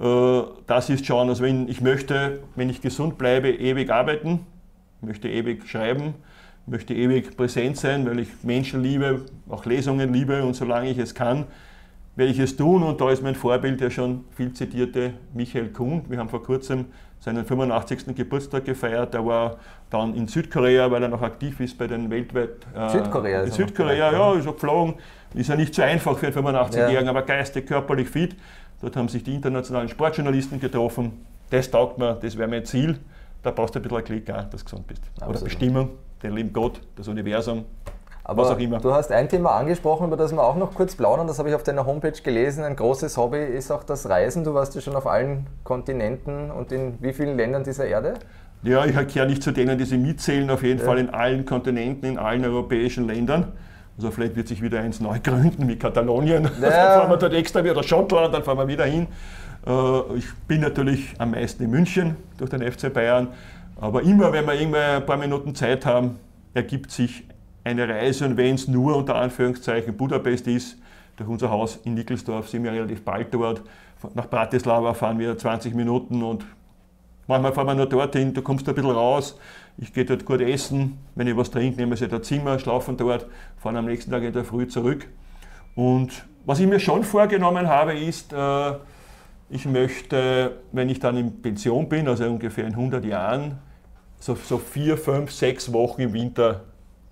Äh, 0.00 0.42
das 0.66 0.90
ist 0.90 1.06
schon, 1.06 1.28
also 1.28 1.42
wenn 1.42 1.68
ich 1.68 1.80
möchte, 1.80 2.40
wenn 2.54 2.70
ich 2.70 2.80
gesund 2.80 3.18
bleibe, 3.18 3.50
ewig 3.50 3.90
arbeiten, 3.90 4.40
möchte 5.00 5.28
ewig 5.28 5.68
schreiben, 5.68 6.14
möchte 6.66 6.94
ewig 6.94 7.36
präsent 7.36 7.76
sein, 7.76 8.06
weil 8.06 8.20
ich 8.20 8.28
Menschen 8.42 8.82
liebe, 8.82 9.24
auch 9.48 9.64
Lesungen 9.66 10.12
liebe 10.12 10.44
und 10.44 10.54
solange 10.54 10.90
ich 10.90 10.98
es 10.98 11.14
kann, 11.14 11.46
werde 12.14 12.32
ich 12.32 12.38
es 12.38 12.56
tun. 12.56 12.82
Und 12.82 13.00
da 13.00 13.10
ist 13.10 13.22
mein 13.22 13.34
Vorbild 13.34 13.80
der 13.80 13.90
schon 13.90 14.24
viel 14.36 14.52
zitierte 14.52 15.14
Michael 15.34 15.70
Kuhn. 15.70 16.02
Wir 16.08 16.18
haben 16.18 16.28
vor 16.28 16.42
kurzem 16.42 16.86
seinen 17.20 17.44
85. 17.44 18.14
Geburtstag 18.16 18.64
gefeiert. 18.64 19.14
Er 19.14 19.24
war 19.24 19.56
dann 19.90 20.14
in 20.14 20.26
Südkorea, 20.26 20.90
weil 20.90 21.02
er 21.02 21.08
noch 21.08 21.22
aktiv 21.22 21.60
ist 21.60 21.78
bei 21.78 21.86
den 21.86 22.10
weltweit. 22.10 22.66
Äh, 22.74 22.88
Südkorea, 22.88 23.42
in 23.42 23.52
Südkorea, 23.52 24.12
ja, 24.12 24.34
ist 24.34 24.46
er 24.46 24.52
geflogen. 24.52 24.94
Ist 25.34 25.48
ja 25.48 25.56
nicht 25.56 25.74
so 25.74 25.82
einfach 25.82 26.18
für 26.18 26.26
einen 26.26 26.36
85-Jährigen, 26.36 27.04
ja. 27.04 27.10
aber 27.10 27.22
geistig, 27.22 27.66
körperlich 27.66 28.08
fit. 28.08 28.36
Dort 28.80 28.96
haben 28.96 29.08
sich 29.08 29.22
die 29.22 29.34
internationalen 29.34 29.88
Sportjournalisten 29.88 30.60
getroffen. 30.60 31.24
Das 31.50 31.70
taugt 31.70 31.98
mir, 31.98 32.14
das 32.14 32.36
wäre 32.36 32.48
mein 32.48 32.64
Ziel. 32.64 32.98
Da 33.42 33.50
brauchst 33.50 33.74
du 33.74 33.78
ein 33.78 33.82
bisschen 33.82 33.98
einen 33.98 34.06
Klick, 34.06 34.26
dass 34.26 34.48
du 34.50 34.64
gesund 34.64 34.86
bist. 34.86 35.02
Absolut. 35.16 35.36
Oder 35.36 35.44
Bestimmung, 35.44 35.90
den 36.22 36.34
lieben 36.34 36.52
Gott, 36.52 36.80
das 36.96 37.08
Universum, 37.08 37.64
aber 38.24 38.44
was 38.44 38.50
auch 38.50 38.58
immer. 38.58 38.78
Du 38.78 38.92
hast 38.92 39.10
ein 39.10 39.28
Thema 39.28 39.50
angesprochen, 39.56 40.06
über 40.06 40.16
das 40.16 40.32
wir 40.32 40.42
auch 40.42 40.56
noch 40.56 40.74
kurz 40.74 40.94
plaudern, 40.94 41.26
das 41.26 41.38
habe 41.38 41.48
ich 41.48 41.54
auf 41.54 41.64
deiner 41.64 41.86
Homepage 41.86 42.12
gelesen. 42.12 42.62
Ein 42.62 42.76
großes 42.76 43.16
Hobby 43.16 43.42
ist 43.42 43.72
auch 43.72 43.82
das 43.82 44.08
Reisen. 44.08 44.44
Du 44.44 44.54
warst 44.54 44.74
ja 44.74 44.80
schon 44.80 44.94
auf 44.94 45.06
allen 45.06 45.46
Kontinenten 45.64 46.50
und 46.50 46.70
in 46.70 46.94
wie 47.00 47.12
vielen 47.12 47.36
Ländern 47.36 47.64
dieser 47.64 47.86
Erde? 47.86 48.14
Ja, 48.62 48.84
ich 48.84 48.94
gehöre 48.94 49.26
nicht 49.26 49.42
zu 49.42 49.50
denen, 49.50 49.76
die 49.76 49.84
sie 49.84 49.98
mitzählen, 49.98 50.48
auf 50.50 50.62
jeden 50.62 50.78
ja. 50.78 50.84
Fall 50.84 50.98
in 50.98 51.10
allen 51.10 51.44
Kontinenten, 51.44 52.08
in 52.08 52.18
allen 52.18 52.44
europäischen 52.44 53.08
Ländern. 53.08 53.52
Also 53.96 54.10
vielleicht 54.10 54.36
wird 54.36 54.48
sich 54.48 54.62
wieder 54.62 54.80
eins 54.80 55.00
neu 55.00 55.18
gründen 55.22 55.68
wie 55.68 55.76
Katalonien. 55.76 56.44
Ja. 56.44 56.50
dann 56.60 56.72
fahren 56.72 57.10
wir 57.10 57.16
dort 57.16 57.34
extra 57.34 57.62
wieder 57.62 57.82
Schottland, 57.82 58.34
dann 58.34 58.42
fahren 58.42 58.58
wir 58.58 58.68
wieder 58.68 58.84
hin. 58.84 59.06
Äh, 59.66 60.16
ich 60.16 60.32
bin 60.48 60.60
natürlich 60.60 61.14
am 61.18 61.32
meisten 61.32 61.64
in 61.64 61.70
München 61.70 62.16
durch 62.38 62.50
den 62.50 62.62
FC 62.62 62.92
Bayern. 62.92 63.28
Aber 63.80 64.02
immer, 64.02 64.32
wenn 64.32 64.46
wir 64.46 64.54
irgendwie 64.54 64.78
ein 64.78 65.04
paar 65.04 65.16
Minuten 65.16 65.54
Zeit 65.54 65.84
haben, 65.84 66.18
ergibt 66.54 66.90
sich 66.90 67.24
eine 67.64 67.88
Reise 67.88 68.26
und 68.26 68.36
wenn 68.36 68.54
es 68.54 68.68
nur 68.68 68.96
unter 68.96 69.14
Anführungszeichen 69.16 69.96
Budapest 69.96 70.46
ist, 70.46 70.76
durch 71.16 71.28
unser 71.28 71.50
Haus 71.50 71.78
in 71.84 71.94
Nickelsdorf 71.94 72.48
sind 72.48 72.64
wir 72.64 72.72
relativ 72.72 73.04
bald 73.04 73.32
dort. 73.32 73.62
Nach 74.14 74.28
Bratislava 74.28 74.94
fahren 74.94 75.18
wir 75.18 75.36
20 75.36 75.74
Minuten 75.74 76.22
und 76.22 76.44
manchmal 77.26 77.52
fahren 77.52 77.68
wir 77.68 77.74
nur 77.74 77.86
dorthin, 77.86 78.34
du 78.34 78.42
kommst 78.42 78.68
ein 78.68 78.74
bisschen 78.74 78.90
raus. 78.90 79.38
Ich 79.78 79.92
gehe 79.92 80.04
dort 80.04 80.24
gut 80.24 80.40
essen, 80.40 80.98
wenn 81.14 81.26
ich 81.26 81.36
was 81.36 81.50
trinke, 81.50 81.78
nehme 81.78 81.94
ich 81.94 82.02
ein 82.02 82.22
Zimmer, 82.22 82.58
schlafen 82.58 82.96
dort, 82.96 83.26
fahren 83.56 83.76
am 83.76 83.86
nächsten 83.86 84.10
Tag 84.10 84.22
in 84.22 84.32
der 84.32 84.44
Früh 84.44 84.66
zurück. 84.68 85.08
Und 85.74 86.26
was 86.44 86.60
ich 86.60 86.66
mir 86.66 86.80
schon 86.80 87.04
vorgenommen 87.04 87.68
habe, 87.68 87.94
ist, 87.94 88.32
äh, 88.32 88.72
ich 89.48 89.66
möchte, 89.66 90.58
wenn 90.72 90.88
ich 90.88 90.98
dann 90.98 91.16
in 91.16 91.40
Pension 91.42 91.88
bin, 91.88 92.08
also 92.08 92.24
ungefähr 92.24 92.66
in 92.66 92.72
100 92.72 93.04
Jahren, 93.04 93.58
so, 94.18 94.34
so 94.34 94.58
vier, 94.58 94.96
fünf, 94.96 95.32
sechs 95.32 95.72
Wochen 95.72 96.02
im 96.02 96.12
Winter 96.12 96.62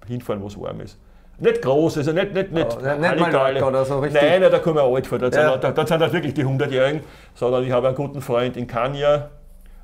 hinfahren, 0.06 0.42
wo 0.42 0.46
es 0.46 0.60
warm 0.60 0.80
ist. 0.80 0.98
Nicht 1.38 1.62
groß, 1.62 1.98
also 1.98 2.12
nicht, 2.12 2.34
nicht, 2.34 2.52
nicht, 2.52 2.78
oh, 2.78 2.80
nicht 2.80 3.20
Mallorca 3.20 3.66
oder 3.66 3.84
so 3.84 3.98
richtig. 4.00 4.20
Nein, 4.20 4.42
da 4.42 4.58
kommen 4.58 4.76
wir 4.76 4.82
alt 4.82 5.06
vor. 5.06 5.18
Dort, 5.18 5.34
ja. 5.34 5.52
sind, 5.52 5.64
da, 5.64 5.86
sind 5.86 6.00
das 6.00 6.12
wirklich 6.12 6.34
die 6.34 6.44
100-Jährigen, 6.44 7.02
sondern 7.34 7.64
ich 7.64 7.72
habe 7.72 7.88
einen 7.88 7.96
guten 7.96 8.20
Freund 8.20 8.56
in 8.58 8.66
Kania, 8.66 9.30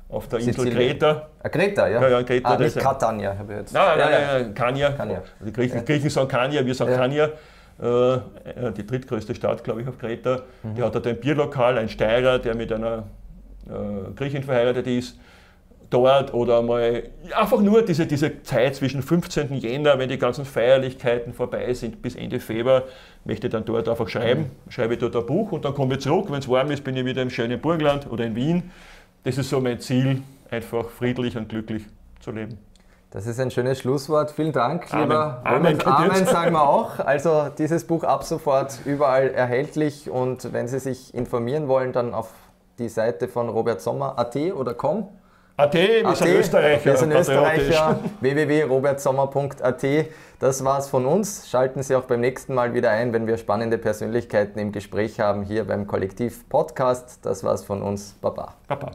auf 0.09 0.27
der 0.27 0.39
Insel 0.39 0.69
Kreta. 0.71 1.29
Ah, 1.41 1.49
Kreta, 1.49 1.87
ja? 1.87 2.01
Ja, 2.01 2.09
ja 2.09 2.23
Kreta. 2.23 2.49
Ah, 2.49 2.57
nicht 2.57 2.77
Catania, 2.77 3.37
habe 3.37 3.53
ich 3.53 3.59
jetzt. 3.59 3.73
Nein, 3.73 3.97
nein, 3.97 4.11
ja, 4.11 4.39
nein, 4.39 4.53
Kania. 4.53 4.91
Kania. 4.91 5.21
Die 5.45 5.51
Griechen, 5.51 5.83
Griechen 5.83 6.09
sagen 6.09 6.27
Kania, 6.27 6.65
wir 6.65 6.75
sagen 6.75 6.95
Kania. 6.95 7.29
Äh, 7.79 8.13
äh, 8.15 8.21
die 8.75 8.85
drittgrößte 8.87 9.35
Stadt, 9.35 9.63
glaube 9.63 9.81
ich, 9.81 9.87
auf 9.87 9.97
Kreta. 9.99 10.41
Mhm. 10.63 10.75
Die 10.75 10.81
hat 10.81 10.95
dort 10.95 11.05
ein 11.05 11.19
Bierlokal, 11.19 11.77
ein 11.77 11.89
Steirer, 11.89 12.39
der 12.39 12.55
mit 12.55 12.71
einer 12.71 13.03
äh, 13.67 14.11
Griechin 14.15 14.43
verheiratet 14.43 14.87
ist 14.87 15.19
dort 15.89 16.33
oder 16.33 16.61
mal 16.61 17.03
einfach 17.35 17.61
nur 17.61 17.81
diese, 17.81 18.05
diese 18.05 18.41
Zeit 18.43 18.75
zwischen 18.75 19.01
15. 19.01 19.53
Jänner, 19.53 19.97
wenn 19.99 20.09
die 20.09 20.17
ganzen 20.17 20.45
Feierlichkeiten 20.45 21.33
vorbei 21.33 21.73
sind, 21.73 22.01
bis 22.01 22.15
Ende 22.15 22.39
Februar, 22.39 22.83
möchte 23.23 23.47
ich 23.47 23.53
dann 23.53 23.65
dort 23.65 23.87
einfach 23.87 24.09
schreiben. 24.09 24.51
Mhm. 24.65 24.71
Schreibe 24.71 24.93
ich 24.95 24.99
dort 24.99 25.15
ein 25.15 25.25
Buch 25.25 25.51
und 25.51 25.65
dann 25.65 25.73
komme 25.73 25.95
ich 25.95 26.01
zurück. 26.01 26.27
Wenn 26.29 26.39
es 26.39 26.49
warm 26.49 26.71
ist, 26.71 26.83
bin 26.83 26.95
ich 26.97 27.05
wieder 27.05 27.21
im 27.21 27.29
schönen 27.29 27.59
Burgenland 27.59 28.09
oder 28.11 28.25
in 28.25 28.35
Wien. 28.35 28.71
Das 29.27 29.37
ist 29.37 29.49
so 29.49 29.59
mein 29.59 29.77
Ziel, 29.81 30.23
einfach 30.49 30.87
friedlich 30.87 31.35
und 31.35 31.49
glücklich 31.49 31.83
zu 32.21 32.31
leben. 32.31 32.57
Das 33.11 33.27
ist 33.27 33.41
ein 33.41 33.51
schönes 33.51 33.79
Schlusswort. 33.79 34.31
Vielen 34.31 34.53
Dank, 34.53 34.87
Amen. 34.93 35.03
lieber 35.03 35.41
Amen, 35.43 35.85
Amen 35.85 36.25
sagen 36.25 36.53
wir 36.53 36.65
auch. 36.65 36.99
Also 36.99 37.49
dieses 37.57 37.83
Buch 37.83 38.05
ab 38.05 38.23
sofort 38.23 38.79
überall 38.85 39.29
erhältlich 39.31 40.09
und 40.09 40.53
wenn 40.53 40.69
Sie 40.69 40.79
sich 40.79 41.13
informieren 41.13 41.67
wollen, 41.67 41.91
dann 41.91 42.13
auf 42.13 42.29
die 42.79 42.87
Seite 42.87 43.27
von 43.27 43.49
Robert 43.49 43.81
Sommer 43.81 44.17
AT 44.17 44.37
oder 44.53 44.73
com. 44.73 45.09
AT, 45.57 45.73
wir 45.73 46.07
AT, 46.07 46.15
sind 46.15 46.29
Österreicher. 46.29 46.85
Wir 46.85 46.95
sind 46.95 47.11
Österreicher. 47.11 47.99
www.robertsommer.at. 48.21 49.85
Das 50.39 50.63
war's 50.63 50.87
von 50.87 51.05
uns. 51.05 51.49
Schalten 51.49 51.83
Sie 51.83 51.97
auch 51.97 52.03
beim 52.03 52.21
nächsten 52.21 52.53
Mal 52.53 52.73
wieder 52.73 52.91
ein, 52.91 53.11
wenn 53.11 53.27
wir 53.27 53.35
spannende 53.35 53.77
Persönlichkeiten 53.77 54.57
im 54.57 54.71
Gespräch 54.71 55.19
haben, 55.19 55.43
hier 55.43 55.65
beim 55.65 55.85
Kollektiv 55.85 56.47
Podcast. 56.47 57.25
Das 57.25 57.43
war's 57.43 57.65
von 57.65 57.81
uns. 57.81 58.15
Baba. 58.21 58.53
Baba. 58.69 58.91